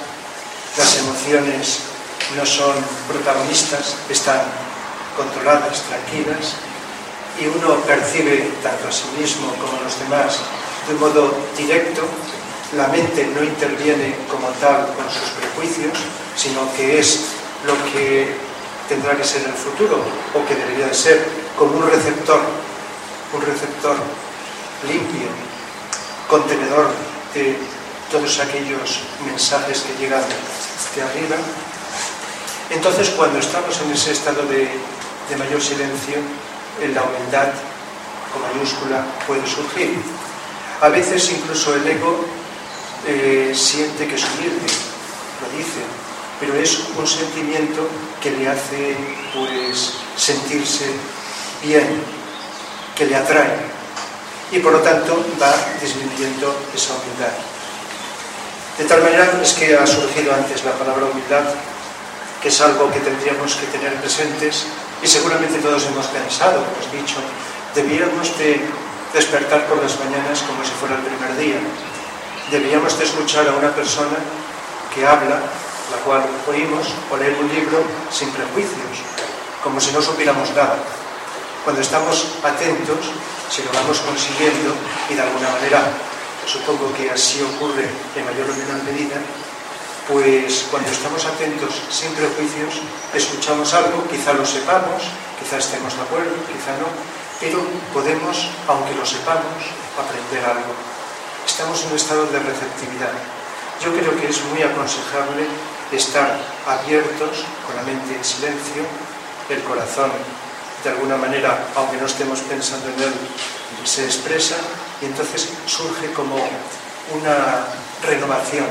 las 0.77 0.97
emociones 0.97 1.79
no 2.35 2.45
son 2.45 2.73
protagonistas, 3.07 3.95
están 4.09 4.41
controladas, 5.15 5.83
tranquilas, 5.83 6.55
y 7.39 7.47
uno 7.47 7.75
percibe 7.81 8.49
tanto 8.63 8.87
a 8.87 8.91
sí 8.91 9.05
mismo 9.19 9.53
como 9.55 9.77
a 9.77 9.83
los 9.83 9.99
demás 9.99 10.39
de 10.87 10.93
un 10.93 10.99
modo 10.99 11.33
directo, 11.57 12.01
la 12.75 12.87
mente 12.87 13.25
no 13.27 13.43
interviene 13.43 14.15
como 14.29 14.47
tal 14.61 14.87
con 14.95 15.05
sus 15.09 15.29
prejuicios, 15.37 15.97
sino 16.35 16.71
que 16.75 16.99
es 16.99 17.25
lo 17.65 17.73
que 17.91 18.33
tendrá 18.87 19.15
que 19.17 19.23
ser 19.23 19.41
en 19.43 19.51
el 19.51 19.57
futuro, 19.57 19.97
o 20.33 20.45
que 20.47 20.55
debería 20.55 20.87
de 20.87 20.93
ser 20.93 21.25
como 21.57 21.77
un 21.77 21.89
receptor, 21.89 22.39
un 23.33 23.41
receptor 23.41 23.97
limpio, 24.87 25.29
contenedor 26.29 26.89
de 27.33 27.57
todos 28.11 28.39
aquellos 28.39 29.01
mensajes 29.25 29.81
que 29.81 29.97
llegan 30.01 30.23
de 30.95 31.01
arriba. 31.01 31.37
Entonces, 32.69 33.09
cuando 33.09 33.39
estamos 33.39 33.79
en 33.81 33.91
ese 33.91 34.11
estado 34.11 34.43
de, 34.47 34.69
de 35.29 35.35
mayor 35.37 35.61
silencio, 35.61 36.17
la 36.93 37.03
humildad 37.03 37.49
con 38.31 38.41
mayúscula 38.41 39.05
puede 39.25 39.45
surgir. 39.47 39.97
A 40.81 40.89
veces 40.89 41.31
incluso 41.31 41.73
el 41.75 41.87
ego 41.87 42.25
eh, 43.07 43.53
siente 43.55 44.07
que 44.07 44.15
es 44.15 44.23
humilde, 44.23 44.67
lo 45.41 45.57
dice, 45.57 45.81
pero 46.39 46.55
es 46.55 46.79
un 46.97 47.07
sentimiento 47.07 47.87
que 48.21 48.31
le 48.31 48.49
hace 48.49 48.95
pues 49.33 49.93
sentirse 50.17 50.85
bien. 51.63 52.03
que 52.95 53.05
le 53.05 53.15
atraen 53.15 53.75
y 54.51 54.59
por 54.59 54.71
lo 54.71 54.79
tanto 54.79 55.19
va 55.41 55.53
disminuyendo 55.81 56.55
esa 56.73 56.93
humildad. 56.93 57.33
De 58.77 58.85
tal 58.85 59.01
manera 59.01 59.39
es 59.41 59.53
que 59.53 59.75
ha 59.75 59.85
surgido 59.85 60.33
antes 60.33 60.63
la 60.63 60.71
palabra 60.73 61.05
humildad, 61.05 61.43
que 62.41 62.49
es 62.49 62.61
algo 62.61 62.91
que 62.91 62.99
tendríamos 62.99 63.55
que 63.55 63.67
tener 63.67 63.93
presentes 63.95 64.65
y 65.01 65.07
seguramente 65.07 65.59
todos 65.59 65.85
hemos 65.87 66.07
pensado, 66.07 66.63
hemos 66.63 66.91
dicho, 66.91 67.17
debíamos 67.73 68.37
de 68.37 68.61
despertar 69.13 69.65
por 69.67 69.81
las 69.81 69.97
mañanas 69.99 70.43
como 70.43 70.63
si 70.63 70.71
fuera 70.79 70.95
el 70.95 71.01
primer 71.01 71.37
día. 71.37 71.59
Debíamos 72.51 72.97
de 72.97 73.05
escuchar 73.05 73.47
a 73.47 73.53
una 73.53 73.73
persona 73.73 74.17
que 74.93 75.05
habla, 75.05 75.39
la 75.91 75.97
cual 76.03 76.23
oímos, 76.47 76.87
o 77.11 77.17
leer 77.17 77.35
un 77.39 77.49
libro 77.49 77.83
sin 78.11 78.29
prejuicios, 78.31 79.03
como 79.63 79.79
si 79.79 79.91
no 79.91 80.01
supiéramos 80.01 80.49
nada. 80.51 80.77
Cuando 81.63 81.81
estamos 81.81 82.37
atentos, 82.43 83.11
si 83.49 83.63
lo 83.63 83.71
vamos 83.73 83.99
consiguiendo, 83.99 84.73
y 85.09 85.13
de 85.13 85.21
alguna 85.21 85.49
manera 85.49 85.81
supongo 86.45 86.93
que 86.93 87.09
así 87.09 87.41
ocurre 87.41 87.89
en 88.15 88.25
mayor 88.25 88.49
o 88.49 88.53
menor 88.53 88.83
medida, 88.85 89.17
pues 90.07 90.69
cuando 90.69 90.89
estamos 90.89 91.25
atentos 91.25 91.81
sin 91.89 92.13
prejuicios, 92.13 92.81
escuchamos 93.13 93.73
algo, 93.73 94.05
quizá 94.09 94.33
lo 94.33 94.45
sepamos, 94.45 95.09
quizá 95.41 95.57
estemos 95.57 95.95
de 95.97 96.01
acuerdo, 96.01 96.37
quizá 96.45 96.77
no, 96.77 96.85
pero 97.41 97.65
podemos, 97.91 98.49
aunque 98.67 98.93
lo 98.93 99.05
sepamos, 99.05 99.73
aprender 99.97 100.45
algo. 100.45 100.73
Estamos 101.45 101.81
en 101.83 101.89
un 101.89 101.95
estado 101.95 102.25
de 102.27 102.39
receptividad. 102.39 103.13
Yo 103.81 103.91
creo 103.91 104.15
que 104.15 104.29
es 104.29 104.39
muy 104.53 104.61
aconsejable 104.61 105.49
estar 105.91 106.37
abiertos, 106.67 107.45
con 107.65 107.75
la 107.75 107.83
mente 107.83 108.15
en 108.15 108.23
silencio, 108.23 108.83
el 109.49 109.61
corazón 109.63 110.11
de 110.83 110.89
alguna 110.89 111.17
manera, 111.17 111.67
aunque 111.75 111.97
no 111.97 112.05
estemos 112.05 112.39
pensando 112.41 112.87
en 112.89 113.03
él, 113.03 113.13
se 113.83 114.05
expresa 114.05 114.55
y 115.01 115.05
entonces 115.05 115.49
surge 115.65 116.11
como 116.13 116.35
una 116.35 117.65
renovación, 118.03 118.67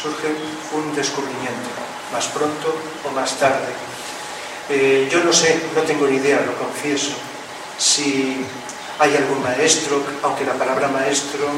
surge 0.00 0.28
un 0.72 0.94
descubrimiento, 0.94 1.68
más 2.12 2.26
pronto 2.28 2.74
o 3.04 3.10
más 3.12 3.38
tarde. 3.38 3.68
Eh, 4.68 5.08
yo 5.10 5.22
no 5.24 5.32
sé, 5.32 5.60
no 5.74 5.82
tengo 5.82 6.06
ni 6.06 6.16
idea, 6.16 6.40
lo 6.40 6.56
confieso, 6.56 7.12
si 7.78 8.46
hay 8.98 9.16
algún 9.16 9.42
maestro, 9.42 10.02
aunque 10.22 10.44
la 10.44 10.54
palabra 10.54 10.88
maestro 10.88 11.48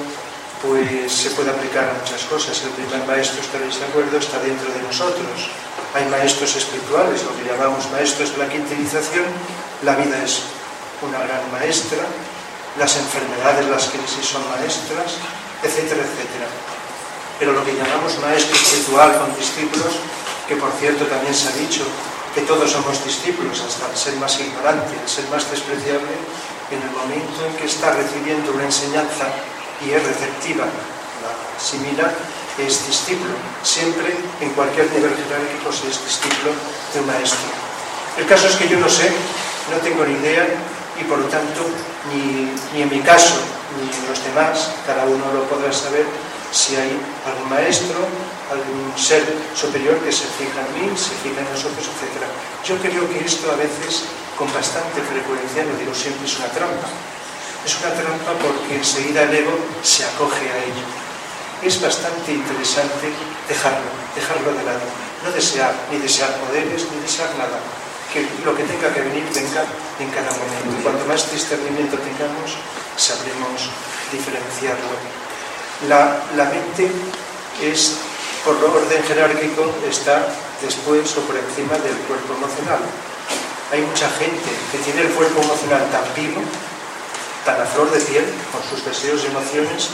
pues 0.63 1.13
se 1.13 1.31
puede 1.31 1.51
aplicar 1.51 1.89
a 1.89 1.95
muchas 1.95 2.25
cosas. 2.25 2.61
El 2.63 2.71
primer 2.71 3.07
maestro, 3.07 3.41
estaréis 3.41 3.79
de 3.79 3.87
acuerdo, 3.87 4.19
está 4.19 4.39
dentro 4.41 4.71
de 4.73 4.83
nosotros. 4.83 5.51
Hay 5.95 6.07
maestros 6.07 6.57
espirituales, 6.57 7.23
lo 7.23 7.37
que 7.37 7.45
llamamos 7.45 7.91
maestros 7.91 8.33
de 8.33 8.39
la 8.39 8.49
quintilización. 8.49 9.27
La 9.83 9.97
vida 9.97 10.23
es 10.25 10.43
una 11.03 11.19
gran 11.19 11.45
maestra, 11.53 12.03
las 12.79 12.97
enfermedades, 12.97 13.69
las 13.69 13.89
crisis 13.89 14.27
son 14.27 14.43
maestras, 14.51 15.21
etcétera, 15.63 16.03
etcétera. 16.03 16.49
Pero 17.39 17.53
lo 17.53 17.65
que 17.65 17.75
llamamos 17.75 18.19
maestro 18.19 18.57
espiritual 18.57 19.19
con 19.19 19.37
discípulos, 19.37 19.95
que 20.49 20.57
por 20.57 20.73
cierto 20.73 21.05
también 21.07 21.35
se 21.35 21.49
ha 21.49 21.53
dicho 21.53 21.83
que 22.35 22.43
todos 22.43 22.71
somos 22.71 23.05
discípulos, 23.05 23.63
hasta 23.63 23.91
el 23.91 23.97
ser 23.97 24.15
más 24.17 24.39
ignorante, 24.41 24.95
el 25.01 25.09
ser 25.09 25.29
más 25.31 25.49
despreciable, 25.51 26.15
en 26.71 26.83
el 26.83 26.91
momento 26.91 27.47
en 27.47 27.55
que 27.57 27.67
está 27.67 27.93
recibiendo 27.93 28.53
una 28.53 28.65
enseñanza 28.65 29.31
y 29.87 29.93
es 29.93 30.03
receptiva, 30.03 30.65
la 30.65 31.31
asimila, 31.57 32.13
es 32.59 32.87
discípulo. 32.87 33.35
Siempre, 33.63 34.15
en 34.41 34.51
cualquier 34.51 34.91
nivel 34.93 35.13
jerárquico, 35.17 35.73
se 35.73 35.89
es 35.89 36.05
discípulo 36.05 36.53
de 36.93 37.01
un 37.01 37.07
maestro. 37.07 37.51
El 38.19 38.27
caso 38.27 38.47
es 38.49 38.57
que 38.57 38.69
yo 38.69 38.79
no 38.79 38.89
sé, 38.89 39.11
no 39.71 39.79
tengo 39.79 40.05
ni 40.05 40.15
idea 40.15 40.47
y 41.01 41.05
por 41.05 41.19
lo 41.19 41.27
tanto 41.27 41.67
ni, 42.13 42.53
ni 42.73 42.83
en 42.83 42.91
mi 42.91 43.01
caso 43.01 43.35
ni 43.75 43.91
en 43.91 44.07
los 44.07 44.23
demás, 44.23 44.71
cada 44.87 45.05
uno 45.05 45.25
lo 45.35 45.43
podrá 45.51 45.73
saber, 45.73 46.07
si 46.53 46.77
hay 46.77 46.95
algún 47.27 47.51
maestro, 47.51 47.99
algún 48.47 48.95
ser 48.95 49.27
superior 49.55 49.99
que 49.99 50.13
se 50.13 50.27
fija 50.39 50.63
en 50.63 50.71
mí, 50.79 50.97
se 50.97 51.11
fija 51.19 51.43
en 51.43 51.51
nosotros, 51.51 51.83
etc. 51.83 52.23
Yo 52.63 52.79
creo 52.79 53.11
que 53.11 53.27
esto 53.27 53.51
a 53.51 53.57
veces, 53.57 54.07
con 54.39 54.47
bastante 54.55 55.03
frecuencia, 55.03 55.65
lo 55.67 55.75
digo 55.75 55.95
siempre, 55.95 56.27
es 56.27 56.39
una 56.39 56.47
trampa. 56.55 56.87
Es 57.65 57.77
una 57.81 57.95
trampa 57.95 58.33
porque 58.41 58.77
enseguida 58.77 59.23
el 59.23 59.35
ego 59.35 59.57
se 59.83 60.05
acoge 60.05 60.51
a 60.51 60.59
ello. 60.65 60.85
Es 61.63 61.81
bastante 61.81 62.33
interesante 62.33 63.09
dejarlo, 63.49 63.91
dejarlo 64.15 64.53
de 64.53 64.65
lado. 64.65 64.87
No 65.25 65.33
desear, 65.33 65.73
ni 65.91 65.99
desear 65.99 66.31
poderes, 66.45 66.85
ni 66.93 67.01
desear 67.01 67.31
nada. 67.37 67.59
Que 68.13 68.27
lo 68.45 68.55
que 68.55 68.65
tenga 68.65 68.93
que 68.93 69.01
venir 69.01 69.25
venga 69.33 69.65
en 69.99 70.11
cada 70.11 70.31
momento. 70.31 70.83
Cuanto 70.83 71.07
más 71.07 71.31
discernimiento 71.33 71.97
tengamos, 71.99 72.57
sabremos 72.97 73.71
diferenciarlo 74.13 75.25
la, 75.89 76.23
la 76.37 76.45
mente 76.45 76.91
es, 77.63 77.99
por 78.45 78.57
orden 78.57 79.03
jerárquico, 79.05 79.75
está 79.89 80.27
después 80.63 81.17
o 81.17 81.21
por 81.23 81.37
encima 81.37 81.77
del 81.79 81.97
cuerpo 82.07 82.35
emocional. 82.35 82.81
Hay 83.73 83.83
mucha 83.83 84.09
gente 84.11 84.51
que 84.71 84.79
tiene 84.79 85.03
el 85.03 85.09
cuerpo 85.09 85.43
emocional 85.43 85.83
tan 85.91 86.05
vivo, 86.15 86.41
tan 87.45 87.61
a 87.61 87.67
flor 87.67 87.91
de 87.91 88.01
piel, 88.01 88.25
con 88.53 88.63
sus 88.65 88.85
deseos 88.85 89.23
y 89.25 89.27
emociones, 89.27 89.91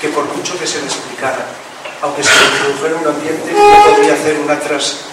que 0.00 0.08
por 0.08 0.24
mucho 0.34 0.58
que 0.58 0.66
se 0.66 0.80
le 0.80 0.86
explicara, 0.86 1.44
aunque 2.02 2.24
se 2.24 2.32
le 2.32 2.58
produjera 2.60 2.96
un 2.96 3.06
ambiente, 3.06 3.52
no 3.52 3.84
podría 3.84 4.14
hacer 4.14 4.38
una, 4.38 4.58
tras, 4.58 5.04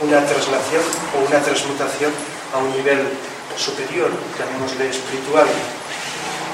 una 0.00 0.24
traslación 0.24 0.82
o 1.14 1.28
una 1.28 1.40
transmutación 1.42 2.12
a 2.54 2.58
un 2.58 2.70
nivel 2.72 3.10
superior, 3.56 4.10
llamémosle 4.38 4.88
espiritual, 4.88 5.46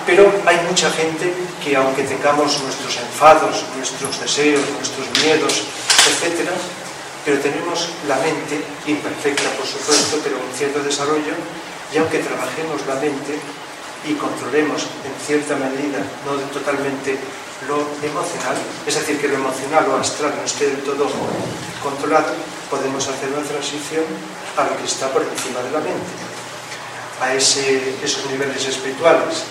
pero 0.07 0.33
hay 0.47 0.57
mucha 0.67 0.91
gente 0.91 1.33
que 1.63 1.77
aunque 1.77 2.03
tengamos 2.03 2.61
nuestros 2.63 2.97
enfados, 2.97 3.65
nuestros 3.77 4.21
deseos, 4.21 4.65
nuestros 4.77 5.07
miedos, 5.23 5.65
etc., 6.09 6.49
pero 7.25 7.39
tenemos 7.41 7.91
la 8.09 8.17
mente 8.17 8.65
imperfecta, 8.87 9.51
por 9.53 9.67
supuesto, 9.67 10.17
pero 10.25 10.37
un 10.37 10.53
cierto 10.57 10.81
desarrollo, 10.81 11.37
y 11.93 11.99
aunque 11.99 12.21
trabajemos 12.21 12.87
la 12.87 12.95
mente 12.95 13.39
y 14.07 14.15
controlemos 14.15 14.87
en 15.05 15.15
cierta 15.27 15.57
medida, 15.57 15.99
no 16.25 16.39
totalmente 16.53 17.19
lo 17.67 17.83
emocional, 18.07 18.55
es 18.87 18.95
decir, 18.95 19.21
que 19.21 19.29
lo 19.29 19.35
emocional 19.35 19.89
o 19.91 19.97
astral 19.97 20.35
no 20.37 20.45
esté 20.45 20.71
del 20.71 20.83
todo 20.83 21.11
controlado, 21.83 22.33
podemos 22.71 23.03
hacer 23.09 23.29
una 23.31 23.43
transición 23.43 24.05
a 24.57 24.65
lo 24.65 24.77
que 24.79 24.85
está 24.85 25.11
por 25.11 25.23
encima 25.23 25.61
de 25.63 25.71
la 25.73 25.81
mente, 25.81 26.13
a 27.21 27.35
ese, 27.35 27.95
esos 28.03 28.31
niveles 28.31 28.65
espirituales. 28.65 29.43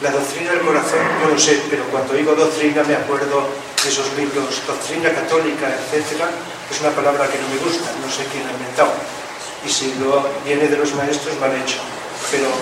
La 0.00 0.10
doctrina 0.10 0.52
del 0.52 0.62
corazón, 0.62 1.04
no 1.20 1.38
sé, 1.38 1.60
pero 1.68 1.84
cuando 1.92 2.14
digo 2.14 2.34
doctrina 2.34 2.82
me 2.84 2.96
acuerdo 2.96 3.44
de 3.84 3.88
esos 3.88 4.08
libros, 4.16 4.62
doctrina 4.66 5.12
católica, 5.12 5.68
etc. 5.68 6.24
Es 6.70 6.80
una 6.80 6.90
palabra 6.90 7.28
que 7.28 7.36
no 7.36 7.48
me 7.48 7.60
gusta, 7.60 7.92
no 8.00 8.08
sé 8.10 8.24
quién 8.32 8.48
ha 8.48 8.52
inventado. 8.52 8.92
Y 9.64 9.68
si 9.68 9.92
lo 10.00 10.24
viene 10.44 10.68
de 10.68 10.76
los 10.78 10.94
maestros, 10.94 11.38
mal 11.38 11.52
hecho. 11.52 11.80
Pero 12.28 12.52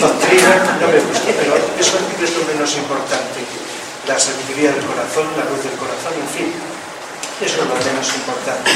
doctrina 0.00 0.80
no 0.80 0.88
me 0.88 1.00
gusta, 1.04 1.30
pero 1.36 1.54
eso 1.76 1.96
es 2.00 2.32
lo 2.38 2.44
menos 2.48 2.70
importante. 2.76 3.44
La 4.08 4.18
sabiduría 4.18 4.72
del 4.72 4.84
corazón, 4.84 5.28
la 5.36 5.44
luz 5.44 5.60
del 5.64 5.76
corazón, 5.76 6.12
en 6.16 6.28
fin, 6.32 6.50
eso 7.40 7.62
es 7.62 7.68
lo 7.68 7.74
menos 7.74 8.08
importante. 8.14 8.70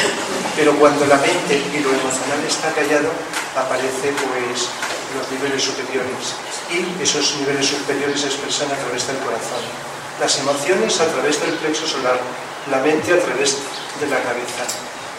Pero 0.56 0.76
cuando 0.76 1.06
la 1.06 1.16
mente 1.16 1.56
y 1.56 1.78
lo 1.80 1.90
emocional 1.94 2.42
está 2.46 2.72
callado, 2.74 3.10
aparece 3.54 4.10
pues 4.12 4.68
los 5.14 5.24
niveles 5.30 5.62
superiores 5.62 6.34
y 6.68 6.82
esos 7.02 7.36
niveles 7.40 7.66
superiores 7.66 8.20
se 8.20 8.26
expresan 8.26 8.68
a 8.72 8.76
través 8.76 9.06
del 9.06 9.18
corazón. 9.18 9.62
Las 10.20 10.38
emociones 10.38 11.00
a 11.00 11.06
través 11.06 11.40
del 11.40 11.54
plexo 11.62 11.86
solar, 11.86 12.18
la 12.70 12.78
mente 12.78 13.12
a 13.14 13.20
través 13.22 13.56
de 14.00 14.06
la 14.10 14.20
cabeza. 14.22 14.66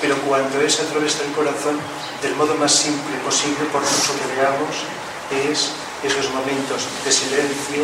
Pero 0.01 0.16
cuando 0.28 0.62
es 0.62 0.80
a 0.80 0.86
través 0.91 1.18
del 1.20 1.32
corazón, 1.32 1.80
del 2.22 2.36
modo 2.36 2.55
más 2.55 2.72
simple 2.72 3.16
posible, 3.24 3.64
por 3.72 3.82
mucho 3.82 4.12
que 4.20 4.36
veamos, 4.36 4.84
es 5.32 5.71
esos 6.03 6.30
momentos 6.32 6.88
de 7.05 7.11
silencio, 7.11 7.84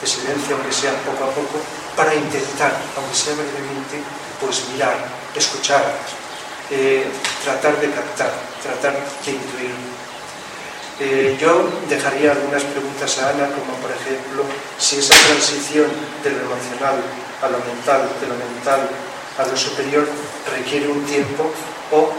de 0.00 0.06
silencio 0.06 0.56
aunque 0.56 0.72
sea 0.72 0.92
poco 1.02 1.24
a 1.24 1.30
poco, 1.30 1.58
para 1.96 2.14
intentar, 2.14 2.76
aunque 2.96 3.14
sea 3.14 3.34
brevemente, 3.34 3.98
pues 4.40 4.68
mirar, 4.72 4.96
escuchar, 5.34 5.82
eh, 6.70 7.06
tratar 7.44 7.80
de 7.80 7.90
captar, 7.90 8.32
tratar 8.62 8.94
de 8.94 9.30
intuir. 9.30 9.74
Eh, 11.00 11.38
yo 11.40 11.70
dejaría 11.88 12.32
algunas 12.32 12.62
preguntas 12.64 13.18
a 13.18 13.30
Ana, 13.30 13.48
como 13.54 13.72
por 13.78 13.90
ejemplo, 13.90 14.42
si 14.78 14.98
esa 14.98 15.14
transición 15.14 15.86
de 16.24 16.30
lo 16.30 16.42
emocional 16.42 16.98
a 17.40 17.48
lo 17.48 17.58
mental, 17.58 18.08
de 18.20 18.26
lo 18.26 18.34
mental 18.34 18.88
a 19.38 19.46
lo 19.46 19.56
superior, 19.56 20.06
requiere 20.50 20.88
un 20.88 21.04
tiempo 21.04 21.50
o, 21.92 22.10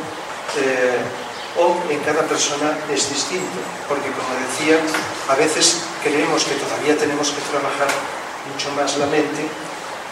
eh, 0.57 0.97
o 1.59 1.75
en 1.91 1.99
cada 2.07 2.23
persona 2.23 2.79
es 2.89 3.09
distinto. 3.09 3.59
Porque 3.87 4.09
como 4.15 4.31
decía, 4.47 4.79
a 5.27 5.35
veces 5.35 5.83
creemos 6.01 6.43
que 6.45 6.55
todavía 6.55 6.97
tenemos 6.97 7.29
que 7.29 7.43
trabajar 7.51 7.91
mucho 8.47 8.71
más 8.79 8.97
la 8.97 9.05
mente, 9.05 9.43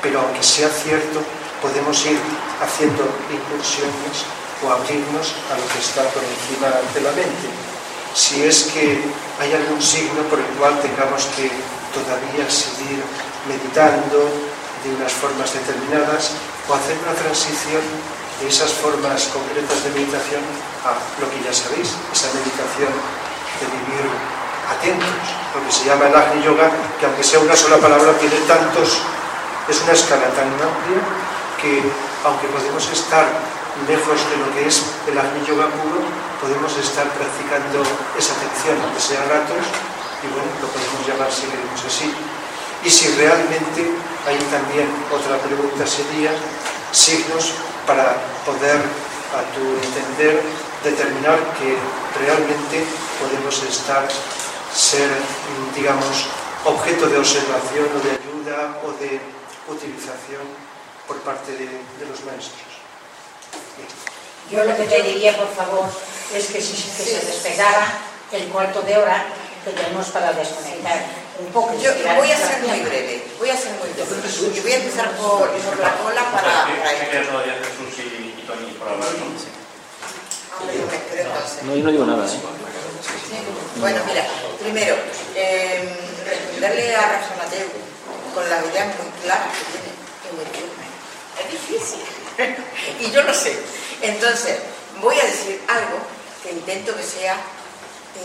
pero 0.01 0.19
aunque 0.19 0.43
sea 0.43 0.69
cierto, 0.69 1.23
podemos 1.61 1.95
ir 2.05 2.19
haciendo 2.61 3.07
incursiones 3.31 4.27
o 4.61 4.69
abrirnos 4.69 5.33
a 5.49 5.57
lo 5.57 5.65
que 5.71 5.79
está 5.79 6.03
por 6.11 6.21
encima 6.21 6.69
de 6.93 7.01
la 7.01 7.11
mente 7.11 7.77
si 8.17 8.41
es 8.43 8.73
que 8.73 8.97
hay 9.39 9.53
algún 9.53 9.79
signo 9.79 10.25
por 10.25 10.39
el 10.39 10.49
cual 10.57 10.73
tengamos 10.81 11.29
que 11.37 11.53
todavía 11.93 12.49
seguir 12.49 12.97
meditando 13.45 14.25
de 14.81 14.89
unas 14.97 15.13
formas 15.13 15.53
determinadas 15.53 16.33
o 16.67 16.73
hacer 16.73 16.97
una 17.05 17.13
transición 17.13 17.85
de 18.39 18.47
esas 18.47 18.71
formas 18.71 19.29
concretas 19.33 19.83
de 19.83 19.89
meditación 19.91 20.43
a 20.85 20.93
lo 21.19 21.25
que 21.29 21.41
ya 21.41 21.53
sabéis, 21.53 21.93
esa 22.13 22.29
meditación 22.37 22.93
de 22.93 23.65
vivir 23.65 24.05
atentos, 24.69 25.25
lo 25.55 25.59
que 25.65 25.71
se 25.71 25.85
llama 25.85 26.07
el 26.07 26.15
Agni 26.15 26.43
Yoga, 26.43 26.69
que 26.99 27.05
aunque 27.05 27.23
sea 27.23 27.39
una 27.39 27.55
sola 27.55 27.77
palabra 27.77 28.13
tiene 28.19 28.37
tantos, 28.45 29.01
es 29.67 29.81
una 29.81 29.93
escala 29.93 30.29
tan 30.37 30.47
amplia 30.53 31.01
que 31.57 31.81
aunque 32.23 32.47
podemos 32.47 32.85
estar 32.91 33.25
lejos 33.89 34.17
de 34.29 34.37
lo 34.37 34.47
que 34.53 34.67
es 34.67 34.85
el 35.09 35.17
Agni 35.17 35.41
Yoga 35.45 35.65
puro, 35.73 36.01
podemos 36.41 36.71
estar 36.77 37.09
practicando 37.09 37.81
esa 38.17 38.33
atención, 38.37 38.77
aunque 38.85 39.01
sea 39.01 39.25
ratos, 39.25 39.65
y 40.21 40.27
bueno, 40.29 40.49
lo 40.61 40.67
podemos 40.69 41.01
llamar 41.05 41.29
si 41.33 41.49
queremos 41.49 41.81
así. 41.81 42.13
Y 42.85 42.89
si 42.89 43.09
realmente 43.17 43.81
hay 44.25 44.37
también 44.53 44.89
otra 45.09 45.37
pregunta 45.41 45.85
sería 45.85 46.31
signos 46.91 47.53
para 47.87 48.19
poder, 48.45 48.77
a 49.31 49.41
tu 49.55 49.63
entender, 49.87 50.43
determinar 50.83 51.39
que 51.57 51.79
realmente 52.19 52.83
podemos 53.17 53.63
estar, 53.63 54.05
ser, 54.75 55.09
digamos, 55.73 56.27
objeto 56.65 57.07
de 57.07 57.17
observación 57.17 57.87
o 57.95 57.99
de 58.03 58.11
ayuda 58.11 58.77
o 58.83 58.91
de 58.99 59.21
utilización 59.71 60.43
por 61.07 61.17
parte 61.21 61.53
de, 61.53 61.65
de 61.65 62.05
los 62.11 62.19
maestros. 62.25 62.67
Yo 64.51 64.63
lo 64.63 64.75
que 64.75 64.83
te 64.83 65.01
diría, 65.03 65.35
por 65.37 65.49
favor, 65.55 65.87
es 66.35 66.47
que, 66.47 66.61
si, 66.61 66.75
que 66.75 67.03
se 67.03 67.25
despegara 67.25 67.87
el 68.31 68.47
cuarto 68.49 68.81
de 68.81 68.97
hora 68.97 69.25
que 69.63 69.71
tenemos 69.71 70.07
para 70.07 70.33
desconectar 70.33 71.26
un 71.39 71.51
poco. 71.51 71.73
Yo 71.79 71.91
voy 72.15 72.31
a 72.31 72.37
ser 72.37 72.59
muy 72.61 72.79
breve, 72.79 73.23
voy 73.39 73.49
a 73.49 73.57
ser 73.57 73.71
muy 73.73 73.89
breve. 73.89 74.57
Y 74.57 74.59
voy 74.59 74.71
a 74.71 74.75
empezar 74.75 75.11
por, 75.17 75.49
por 75.49 75.79
la 75.79 75.95
cola 75.97 76.31
para... 76.31 76.67
¿no? 81.63 81.75
Yo 81.75 81.83
no 81.83 81.91
digo 81.91 82.05
nada, 82.05 82.25
¿eh? 82.25 82.39
Bueno, 83.79 83.99
mira, 84.07 84.25
primero, 84.59 84.95
eh, 85.35 85.95
responderle 86.25 86.95
a 86.95 87.01
Rafa 87.01 87.35
Mateo 87.37 87.67
con 88.33 88.49
la 88.49 88.57
idea 88.65 88.85
muy 88.85 89.21
clara 89.21 89.49
que 89.51 89.77
tiene 89.77 89.97
es 90.25 90.33
muy 90.33 90.45
firme. 90.45 90.85
Es 91.39 91.51
difícil. 91.51 92.03
y 93.07 93.11
yo 93.11 93.21
lo 93.23 93.33
sé. 93.33 93.57
Entonces, 94.01 94.57
voy 95.01 95.19
a 95.19 95.25
decir 95.25 95.61
algo 95.67 95.99
que 96.41 96.51
intento 96.51 96.95
que 96.95 97.03
sea, 97.03 97.37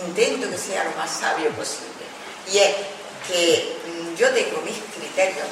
intento 0.07 0.51
que 0.51 0.59
sea 0.59 0.85
lo 0.85 0.93
más 0.93 1.11
sabio 1.11 1.51
posible. 1.51 2.05
Y 2.51 2.59
es 2.59 2.75
que 3.27 3.79
mm, 3.87 4.15
yo 4.17 4.31
tengo 4.31 4.61
mis 4.63 4.79
criterios 4.95 5.47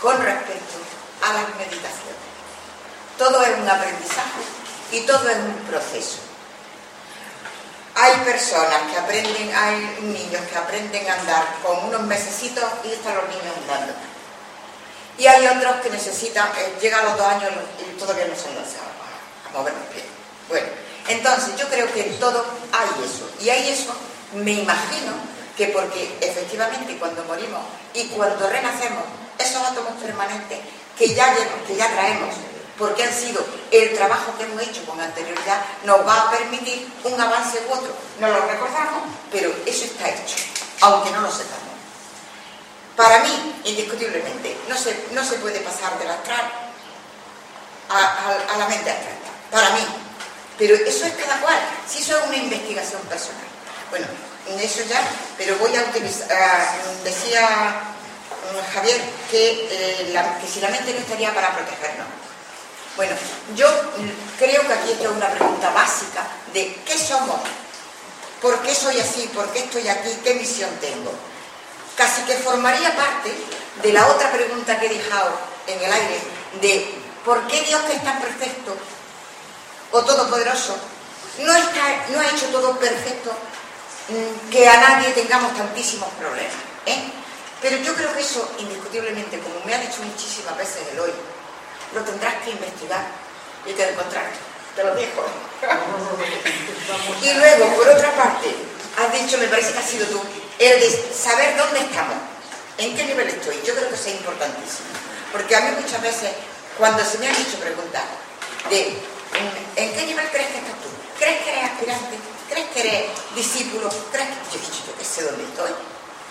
con 0.00 0.16
respecto 0.22 0.78
a 1.22 1.32
las 1.32 1.48
meditaciones. 1.56 2.18
Todo 3.16 3.42
es 3.42 3.58
un 3.58 3.68
aprendizaje 3.68 4.42
y 4.92 5.00
todo 5.00 5.28
es 5.28 5.36
un 5.36 5.54
proceso. 5.68 6.18
Hay 7.94 8.12
personas 8.24 8.82
que 8.92 8.98
aprenden, 8.98 9.54
hay 9.54 9.98
niños 10.02 10.42
que 10.50 10.56
aprenden 10.56 11.10
a 11.10 11.14
andar 11.14 11.56
con 11.64 11.84
unos 11.86 12.02
mesecitos 12.02 12.64
y 12.84 12.92
están 12.92 13.16
los 13.16 13.28
niños 13.28 13.56
andando. 13.62 13.92
Y 15.18 15.26
hay 15.26 15.48
otros 15.48 15.80
que 15.82 15.90
necesitan, 15.90 16.48
eh, 16.56 16.74
llegan 16.80 17.00
a 17.00 17.02
los 17.10 17.18
dos 17.18 17.26
años 17.26 17.50
y 17.80 17.98
todavía 17.98 18.26
no 18.26 18.36
se 18.36 18.48
han 18.48 18.54
lanzado 18.54 18.86
a 19.48 19.58
mover 19.58 19.72
los 19.74 19.82
pies. 19.92 20.04
Bueno, 20.48 20.68
entonces 21.08 21.56
yo 21.56 21.68
creo 21.68 21.92
que 21.92 22.06
en 22.06 22.20
todo 22.20 22.44
hay 22.70 23.04
eso. 23.04 23.28
Y 23.40 23.50
hay 23.50 23.68
eso, 23.68 23.92
me 24.32 24.52
imagino, 24.52 25.12
que 25.58 25.66
porque 25.66 26.16
efectivamente 26.20 26.96
cuando 26.98 27.24
morimos 27.24 27.60
y 27.92 28.06
cuando 28.06 28.48
renacemos, 28.48 29.02
esos 29.36 29.60
átomos 29.60 30.00
permanentes 30.00 30.60
que 30.96 31.12
ya, 31.12 31.34
que 31.66 31.74
ya 31.74 31.90
traemos, 31.90 32.32
porque 32.78 33.02
han 33.02 33.12
sido 33.12 33.44
el 33.72 33.92
trabajo 33.96 34.32
que 34.38 34.44
hemos 34.44 34.62
hecho 34.62 34.86
con 34.86 35.00
anterioridad, 35.00 35.60
nos 35.82 36.06
va 36.06 36.22
a 36.22 36.30
permitir 36.30 36.88
un 37.02 37.20
avance 37.20 37.58
u 37.68 37.72
otro. 37.72 37.92
No 38.20 38.28
lo 38.28 38.46
recordamos, 38.46 39.02
pero 39.32 39.50
eso 39.66 39.84
está 39.84 40.08
hecho, 40.08 40.36
aunque 40.80 41.10
no 41.10 41.22
lo 41.22 41.30
sepamos. 41.30 41.74
Para 42.96 43.18
mí, 43.24 43.60
indiscutiblemente, 43.64 44.56
no 44.68 44.76
se, 44.76 45.06
no 45.10 45.24
se 45.24 45.38
puede 45.38 45.58
pasar 45.60 45.98
del 45.98 46.08
astral 46.08 46.52
a, 47.90 48.56
la 48.58 48.68
mente 48.68 48.90
abstracta, 48.90 49.30
para 49.50 49.70
mí. 49.70 49.84
Pero 50.56 50.76
eso 50.76 51.04
es 51.04 51.14
cada 51.14 51.40
cual, 51.40 51.58
si 51.88 52.00
eso 52.02 52.16
es 52.16 52.26
una 52.28 52.36
investigación 52.36 53.02
personal. 53.02 53.46
Bueno, 53.90 54.06
eso 54.60 54.82
ya, 54.88 55.02
pero 55.36 55.56
voy 55.56 55.74
a 55.76 55.82
utilizar, 55.82 56.28
decía 57.04 57.94
mm, 58.52 58.74
Javier 58.74 59.00
que, 59.30 59.68
eh, 59.70 60.22
que 60.40 60.46
si 60.46 60.60
la 60.60 60.68
mente 60.68 60.92
no 60.92 61.00
estaría 61.00 61.34
para 61.34 61.54
protegernos. 61.54 62.06
Bueno, 62.96 63.14
yo 63.54 63.68
creo 64.38 64.66
que 64.66 64.72
aquí 64.72 64.92
esto 64.92 65.04
es 65.04 65.10
una 65.10 65.30
pregunta 65.30 65.70
básica 65.70 66.26
de 66.52 66.74
qué 66.84 66.98
somos, 66.98 67.40
por 68.42 68.60
qué 68.62 68.74
soy 68.74 68.98
así, 69.00 69.30
por 69.34 69.52
qué 69.52 69.60
estoy 69.60 69.88
aquí, 69.88 70.18
qué 70.24 70.34
misión 70.34 70.70
tengo. 70.80 71.12
Casi 71.96 72.22
que 72.22 72.34
formaría 72.34 72.94
parte 72.96 73.32
de 73.82 73.92
la 73.92 74.06
otra 74.08 74.32
pregunta 74.32 74.78
que 74.80 74.86
he 74.86 74.94
dejado 74.94 75.30
en 75.66 75.80
el 75.80 75.92
aire, 75.92 76.20
de 76.60 76.94
por 77.24 77.46
qué 77.46 77.62
Dios 77.62 77.82
que 77.82 77.92
es 77.92 78.02
tan 78.02 78.20
perfecto 78.20 78.76
o 79.92 80.02
todopoderoso 80.02 80.76
no, 81.38 81.54
está, 81.54 82.06
no 82.10 82.20
ha 82.20 82.26
hecho 82.26 82.46
todo 82.46 82.76
perfecto 82.78 83.30
mm, 83.30 83.67
que 84.50 84.68
a 84.68 84.80
nadie 84.80 85.12
tengamos 85.12 85.54
tantísimos 85.56 86.08
problemas. 86.14 86.54
¿eh? 86.86 87.12
Pero 87.60 87.76
yo 87.78 87.94
creo 87.94 88.14
que 88.14 88.20
eso, 88.20 88.50
indiscutiblemente, 88.58 89.38
como 89.40 89.60
me 89.64 89.74
ha 89.74 89.78
dicho 89.78 90.02
muchísimas 90.02 90.56
veces 90.56 90.88
el 90.92 91.00
hoy, 91.00 91.12
lo 91.94 92.00
tendrás 92.02 92.34
que 92.44 92.50
investigar 92.50 93.06
y 93.66 93.72
te 93.72 93.88
encontrarás. 93.88 94.32
Te 94.74 94.84
lo 94.84 94.94
dejo. 94.94 95.24
y 97.22 97.34
luego, 97.34 97.76
por 97.76 97.88
otra 97.88 98.12
parte, 98.12 98.54
has 98.96 99.12
dicho, 99.12 99.38
me 99.38 99.48
parece 99.48 99.72
que 99.72 99.78
has 99.78 99.90
sido 99.90 100.06
tú, 100.06 100.20
el 100.58 100.80
de 100.80 101.12
saber 101.12 101.56
dónde 101.56 101.80
estamos, 101.80 102.16
en 102.78 102.96
qué 102.96 103.04
nivel 103.04 103.28
estoy. 103.28 103.60
Yo 103.66 103.74
creo 103.74 103.88
que 103.88 103.94
eso 103.94 104.08
es 104.08 104.14
importantísimo. 104.14 104.88
Porque 105.32 105.56
a 105.56 105.60
mí 105.60 105.76
muchas 105.80 106.00
veces, 106.00 106.30
cuando 106.78 107.04
se 107.04 107.18
me 107.18 107.28
han 107.28 107.36
dicho 107.36 107.58
preguntas 107.58 108.04
de 108.70 108.98
¿en 109.76 109.92
qué 109.94 110.06
nivel 110.06 110.28
crees 110.30 110.48
que 110.48 110.58
estás 110.58 110.78
tú? 110.80 110.88
¿Crees 111.18 111.42
que 111.42 111.50
eres 111.50 111.64
aspirante? 111.64 112.37
¿Crees 112.58 112.70
que 112.70 112.80
eres 112.80 113.10
discípulo? 113.36 113.88
¿Crees 114.10 114.28
que 114.50 114.58
yo, 114.58 114.64
yo, 114.64 114.98
yo 114.98 115.04
sé 115.04 115.22
dónde 115.22 115.44
estoy? 115.44 115.70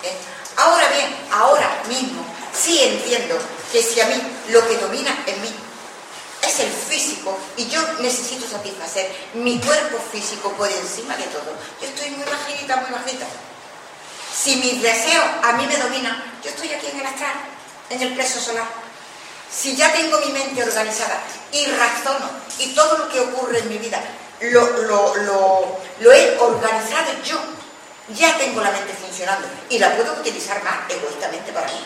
¿Eh? 0.04 0.14
Ahora 0.58 0.90
bien, 0.90 1.16
ahora 1.32 1.84
mismo 1.88 2.22
sí 2.54 2.78
entiendo 2.84 3.38
que 3.72 3.82
si 3.82 4.02
a 4.02 4.08
mí 4.08 4.16
lo 4.50 4.68
que 4.68 4.76
domina 4.76 5.24
en 5.26 5.42
mí 5.42 5.50
es 6.42 6.60
el 6.60 6.70
físico 6.70 7.38
y 7.56 7.68
yo 7.68 7.82
necesito 8.00 8.46
satisfacer 8.46 9.10
mi 9.36 9.58
cuerpo 9.60 10.00
físico 10.12 10.52
por 10.52 10.70
encima 10.70 11.16
de 11.16 11.24
todo, 11.28 11.56
yo 11.82 11.88
estoy 11.88 12.10
muy 12.10 12.26
bajita, 12.26 12.76
muy 12.76 12.92
bajita. 12.92 13.26
Si 14.36 14.58
mis 14.58 14.82
deseos 14.82 15.26
a 15.44 15.54
mí 15.54 15.66
me 15.66 15.78
dominan, 15.78 16.22
yo 16.44 16.50
estoy 16.50 16.74
aquí 16.74 16.88
en 16.88 17.00
el 17.00 17.06
astral, 17.06 17.36
en 17.90 18.02
el 18.02 18.14
preso 18.16 18.42
solar. 18.42 18.68
Si 19.50 19.78
ya 19.78 19.94
tengo 19.94 20.20
mi 20.20 20.34
mente 20.34 20.62
organizada 20.62 21.24
y 21.54 21.68
razono 21.68 22.30
y 22.60 22.76
todo 22.76 22.98
lo 22.98 23.08
que 23.08 23.22
ocurre 23.22 23.60
en 23.60 23.70
mi 23.70 23.78
vida 23.78 24.04
lo, 24.42 24.68
lo, 24.84 25.16
lo, 25.16 25.80
lo 26.00 26.12
he 26.12 26.38
organizado 26.40 27.12
yo, 27.24 27.38
ya 28.10 28.38
tengo 28.38 28.62
la 28.62 28.72
mente 28.72 28.94
funcionando 28.94 29.48
y 29.70 29.80
la 29.80 29.96
puedo 29.96 30.14
utilizar 30.14 30.64
más 30.64 30.90
egoístamente 30.90 31.52
para 31.52 31.68
mí. 31.68 31.86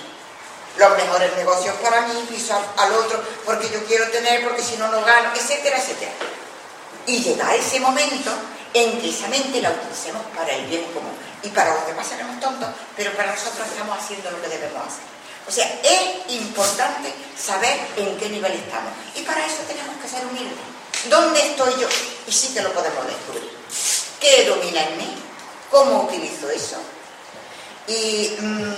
Los 0.78 0.98
mejores 0.98 1.36
negocios 1.36 1.76
para 1.78 2.02
mí, 2.02 2.26
piso 2.30 2.54
al, 2.78 2.94
otro 2.94 3.22
porque 3.46 3.70
yo 3.70 3.84
quiero 3.86 4.08
tener, 4.10 4.44
porque 4.44 4.64
si 4.64 4.78
no, 4.78 4.88
no 4.90 5.04
gano, 5.04 5.32
etcétera, 5.36 5.78
etcétera. 5.78 6.12
Y 7.08 7.22
llega 7.24 7.56
ese 7.56 7.80
momento 7.80 8.32
en 8.74 9.02
que 9.02 9.10
esa 9.10 9.28
mente 9.28 9.62
la 9.62 9.72
utilicemos 9.72 10.22
para 10.36 10.54
el 10.54 10.66
bien 10.68 10.86
común. 10.94 11.14
Y 11.44 11.50
para 11.50 11.74
los 11.74 11.88
demás 11.88 12.08
seremos 12.08 12.40
tontos, 12.40 12.70
pero 12.96 13.12
para 13.14 13.32
nosotros 13.32 13.68
estamos 13.68 13.98
haciendo 13.98 14.32
lo 14.32 14.42
que 14.42 14.48
debemos 14.48 14.82
hacer. 14.86 15.12
O 15.48 15.52
sea, 15.52 15.68
es 15.84 16.32
importante 16.34 17.14
saber 17.36 17.80
en 17.98 18.18
qué 18.18 18.30
nivel 18.30 18.54
estamos. 18.54 18.94
Y 19.16 19.24
para 19.24 19.46
eso 19.46 19.64
tenemos 19.68 19.96
que 20.02 20.08
ser 20.08 20.26
humildes. 20.26 20.71
¿Dónde 21.10 21.40
estoy 21.42 21.74
yo? 21.80 21.88
Y 22.28 22.32
sí 22.32 22.54
que 22.54 22.62
lo 22.62 22.72
podemos 22.74 23.06
descubrir. 23.08 23.50
¿Qué 24.20 24.46
domina 24.46 24.84
en 24.84 24.98
mí? 24.98 25.16
¿Cómo 25.72 26.04
utilizo 26.04 26.50
eso? 26.50 26.78
Y 27.88 28.36
mmm, 28.40 28.74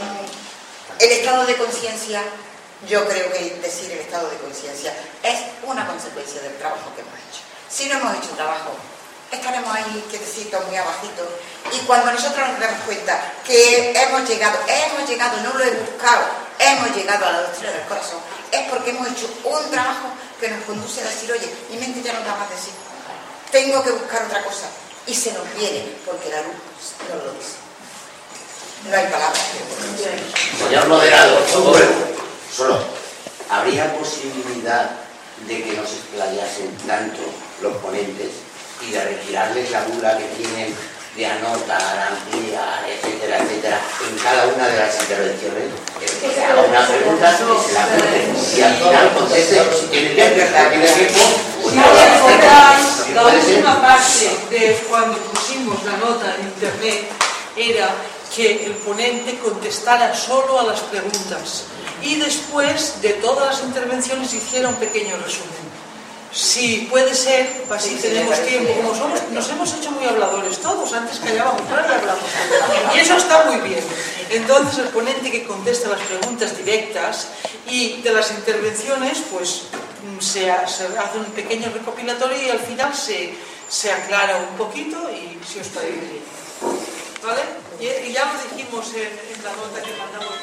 el 0.99 1.11
estado 1.11 1.45
de 1.45 1.57
conciencia, 1.57 2.23
yo 2.87 3.05
creo 3.07 3.31
que 3.33 3.59
decir 3.61 3.91
el 3.91 3.99
estado 3.99 4.29
de 4.29 4.37
conciencia 4.37 4.93
es 5.21 5.39
una 5.63 5.85
consecuencia 5.87 6.41
del 6.41 6.57
trabajo 6.57 6.93
que 6.95 7.01
hemos 7.01 7.13
hecho. 7.13 7.41
Si 7.69 7.87
no 7.87 7.95
hemos 7.95 8.15
hecho 8.17 8.29
trabajo, 8.35 8.71
estaremos 9.31 9.75
ahí 9.75 10.05
quietecitos, 10.09 10.65
muy 10.67 10.77
abajitos. 10.77 11.27
Y 11.73 11.79
cuando 11.79 12.11
nosotros 12.11 12.47
nos 12.47 12.59
damos 12.59 12.81
cuenta 12.85 13.33
que 13.45 13.91
hemos 13.91 14.29
llegado, 14.29 14.57
hemos 14.67 15.09
llegado, 15.09 15.37
no 15.41 15.53
lo 15.57 15.63
he 15.63 15.71
buscado, 15.71 16.23
hemos 16.59 16.95
llegado 16.95 17.25
a 17.25 17.31
la 17.31 17.41
doctrina 17.41 17.71
del 17.71 17.83
corazón, 17.83 18.19
es 18.51 18.61
porque 18.69 18.91
hemos 18.91 19.07
hecho 19.07 19.29
un 19.43 19.71
trabajo 19.71 20.09
que 20.39 20.49
nos 20.49 20.63
conduce 20.65 21.01
a 21.01 21.05
decir, 21.05 21.31
oye, 21.31 21.49
mi 21.69 21.77
mente 21.77 22.01
ya 22.01 22.13
no 22.13 22.25
da 22.25 22.35
más 22.35 22.49
de 22.49 22.57
sí. 22.57 22.71
Tengo 23.51 23.83
que 23.83 23.91
buscar 23.91 24.23
otra 24.23 24.43
cosa. 24.43 24.67
y 25.05 25.13
se 25.13 25.33
nos 25.33 25.43
viene, 25.55 25.83
porque 26.05 26.29
la 26.29 26.41
luz 26.41 26.55
nos 27.09 27.23
lo 27.25 27.33
dice. 27.33 27.59
No 28.89 28.95
hay 28.97 29.05
palabras. 29.07 29.41
Señor 30.57 30.87
moderador, 30.87 31.43
solo, 31.51 31.77
solo, 32.55 32.79
¿habría 33.49 33.93
posibilidad 33.97 34.91
de 35.47 35.63
que 35.63 35.73
no 35.73 35.85
se 35.85 35.95
explayasen 35.95 36.77
tanto 36.87 37.19
los 37.61 37.75
ponentes 37.77 38.31
y 38.81 38.91
de 38.91 39.03
retirarles 39.03 39.71
la 39.71 39.83
bula 39.83 40.17
que 40.17 40.25
tienen 40.25 40.75
de 41.15 41.25
anotar, 41.25 42.09
ampliar, 42.09 42.83
etcétera, 42.89 43.37
etcétera, 43.43 43.79
en 44.09 44.17
cada 44.17 44.47
una 44.47 44.67
de 44.67 44.79
las 44.79 44.99
intervenciones? 45.01 45.69
Que 45.99 46.41
haga 46.41 46.61
una 46.61 46.87
pregunta 46.87 47.33
y 47.33 47.67
se 47.67 47.73
la 47.73 47.85
pregunte. 47.87 48.57
Y 48.57 48.61
al 48.61 48.75
final 48.75 49.13
conteste, 49.13 49.61
si 49.79 49.85
tiene 49.87 50.09
tiempo, 50.09 50.41
si 50.41 50.69
tiene 50.69 50.87
tiempo, 50.87 51.21
pues 51.61 51.75
no 51.75 51.83
Quiero 53.05 53.21
la 53.21 53.27
última 53.27 53.81
parte 53.81 54.29
de 54.49 54.85
cuando 54.89 55.17
pusimos 55.17 55.83
la 55.83 55.97
nota 55.97 56.35
en 56.35 56.47
internet 56.47 57.05
era 57.55 57.89
que 58.35 58.65
el 58.65 58.73
ponente 58.73 59.37
contestara 59.37 60.15
solo 60.15 60.59
a 60.59 60.63
las 60.63 60.79
preguntas 60.81 61.65
y 62.01 62.15
después 62.15 63.01
de 63.01 63.13
todas 63.13 63.53
las 63.53 63.63
intervenciones 63.63 64.33
hiciera 64.33 64.69
un 64.69 64.75
pequeño 64.75 65.15
resumen. 65.17 65.72
Si 66.33 66.87
puede 66.89 67.13
ser, 67.13 67.63
así 67.69 67.89
Sí, 67.89 67.95
sí, 67.95 68.01
tenemos 68.07 68.39
tiempo, 68.43 68.73
como 68.77 68.95
somos, 68.95 69.21
nos 69.31 69.47
hemos 69.49 69.71
hecho 69.75 69.91
muy 69.91 70.05
habladores 70.05 70.57
todos, 70.57 70.91
antes 70.93 71.19
callábamos, 71.19 71.61
ahora 71.69 71.95
hablamos. 71.99 72.23
Y 72.95 72.99
eso 72.99 73.17
está 73.17 73.43
muy 73.45 73.57
bien. 73.69 73.83
Entonces 74.31 74.79
el 74.79 74.87
ponente 74.89 75.29
que 75.29 75.43
contesta 75.45 75.89
las 75.89 76.01
preguntas 76.01 76.57
directas 76.57 77.27
y 77.67 78.01
de 78.01 78.11
las 78.13 78.31
intervenciones, 78.31 79.19
pues 79.31 79.63
mm, 80.03 80.19
se, 80.19 80.49
ha- 80.49 80.67
se 80.67 80.85
hace 80.97 81.19
un 81.19 81.25
pequeño 81.25 81.69
recopilatorio 81.71 82.41
y 82.41 82.49
al 82.49 82.59
final 82.59 82.95
se, 82.95 83.35
se 83.69 83.91
aclara 83.91 84.37
un 84.37 84.57
poquito 84.57 84.97
y 85.11 85.37
si 85.45 85.59
os 85.59 85.67
parece 85.67 85.91
bien. 85.99 86.23
¿Vale? 87.23 87.41
Y, 87.79 88.09
y 88.09 88.11
ya 88.13 88.25
lo 88.25 88.55
dijimos 88.55 88.87
en, 88.95 89.03
en 89.03 89.43
la 89.43 89.51
nota 89.51 89.81
que 89.83 89.91
mandamos. 89.97 90.33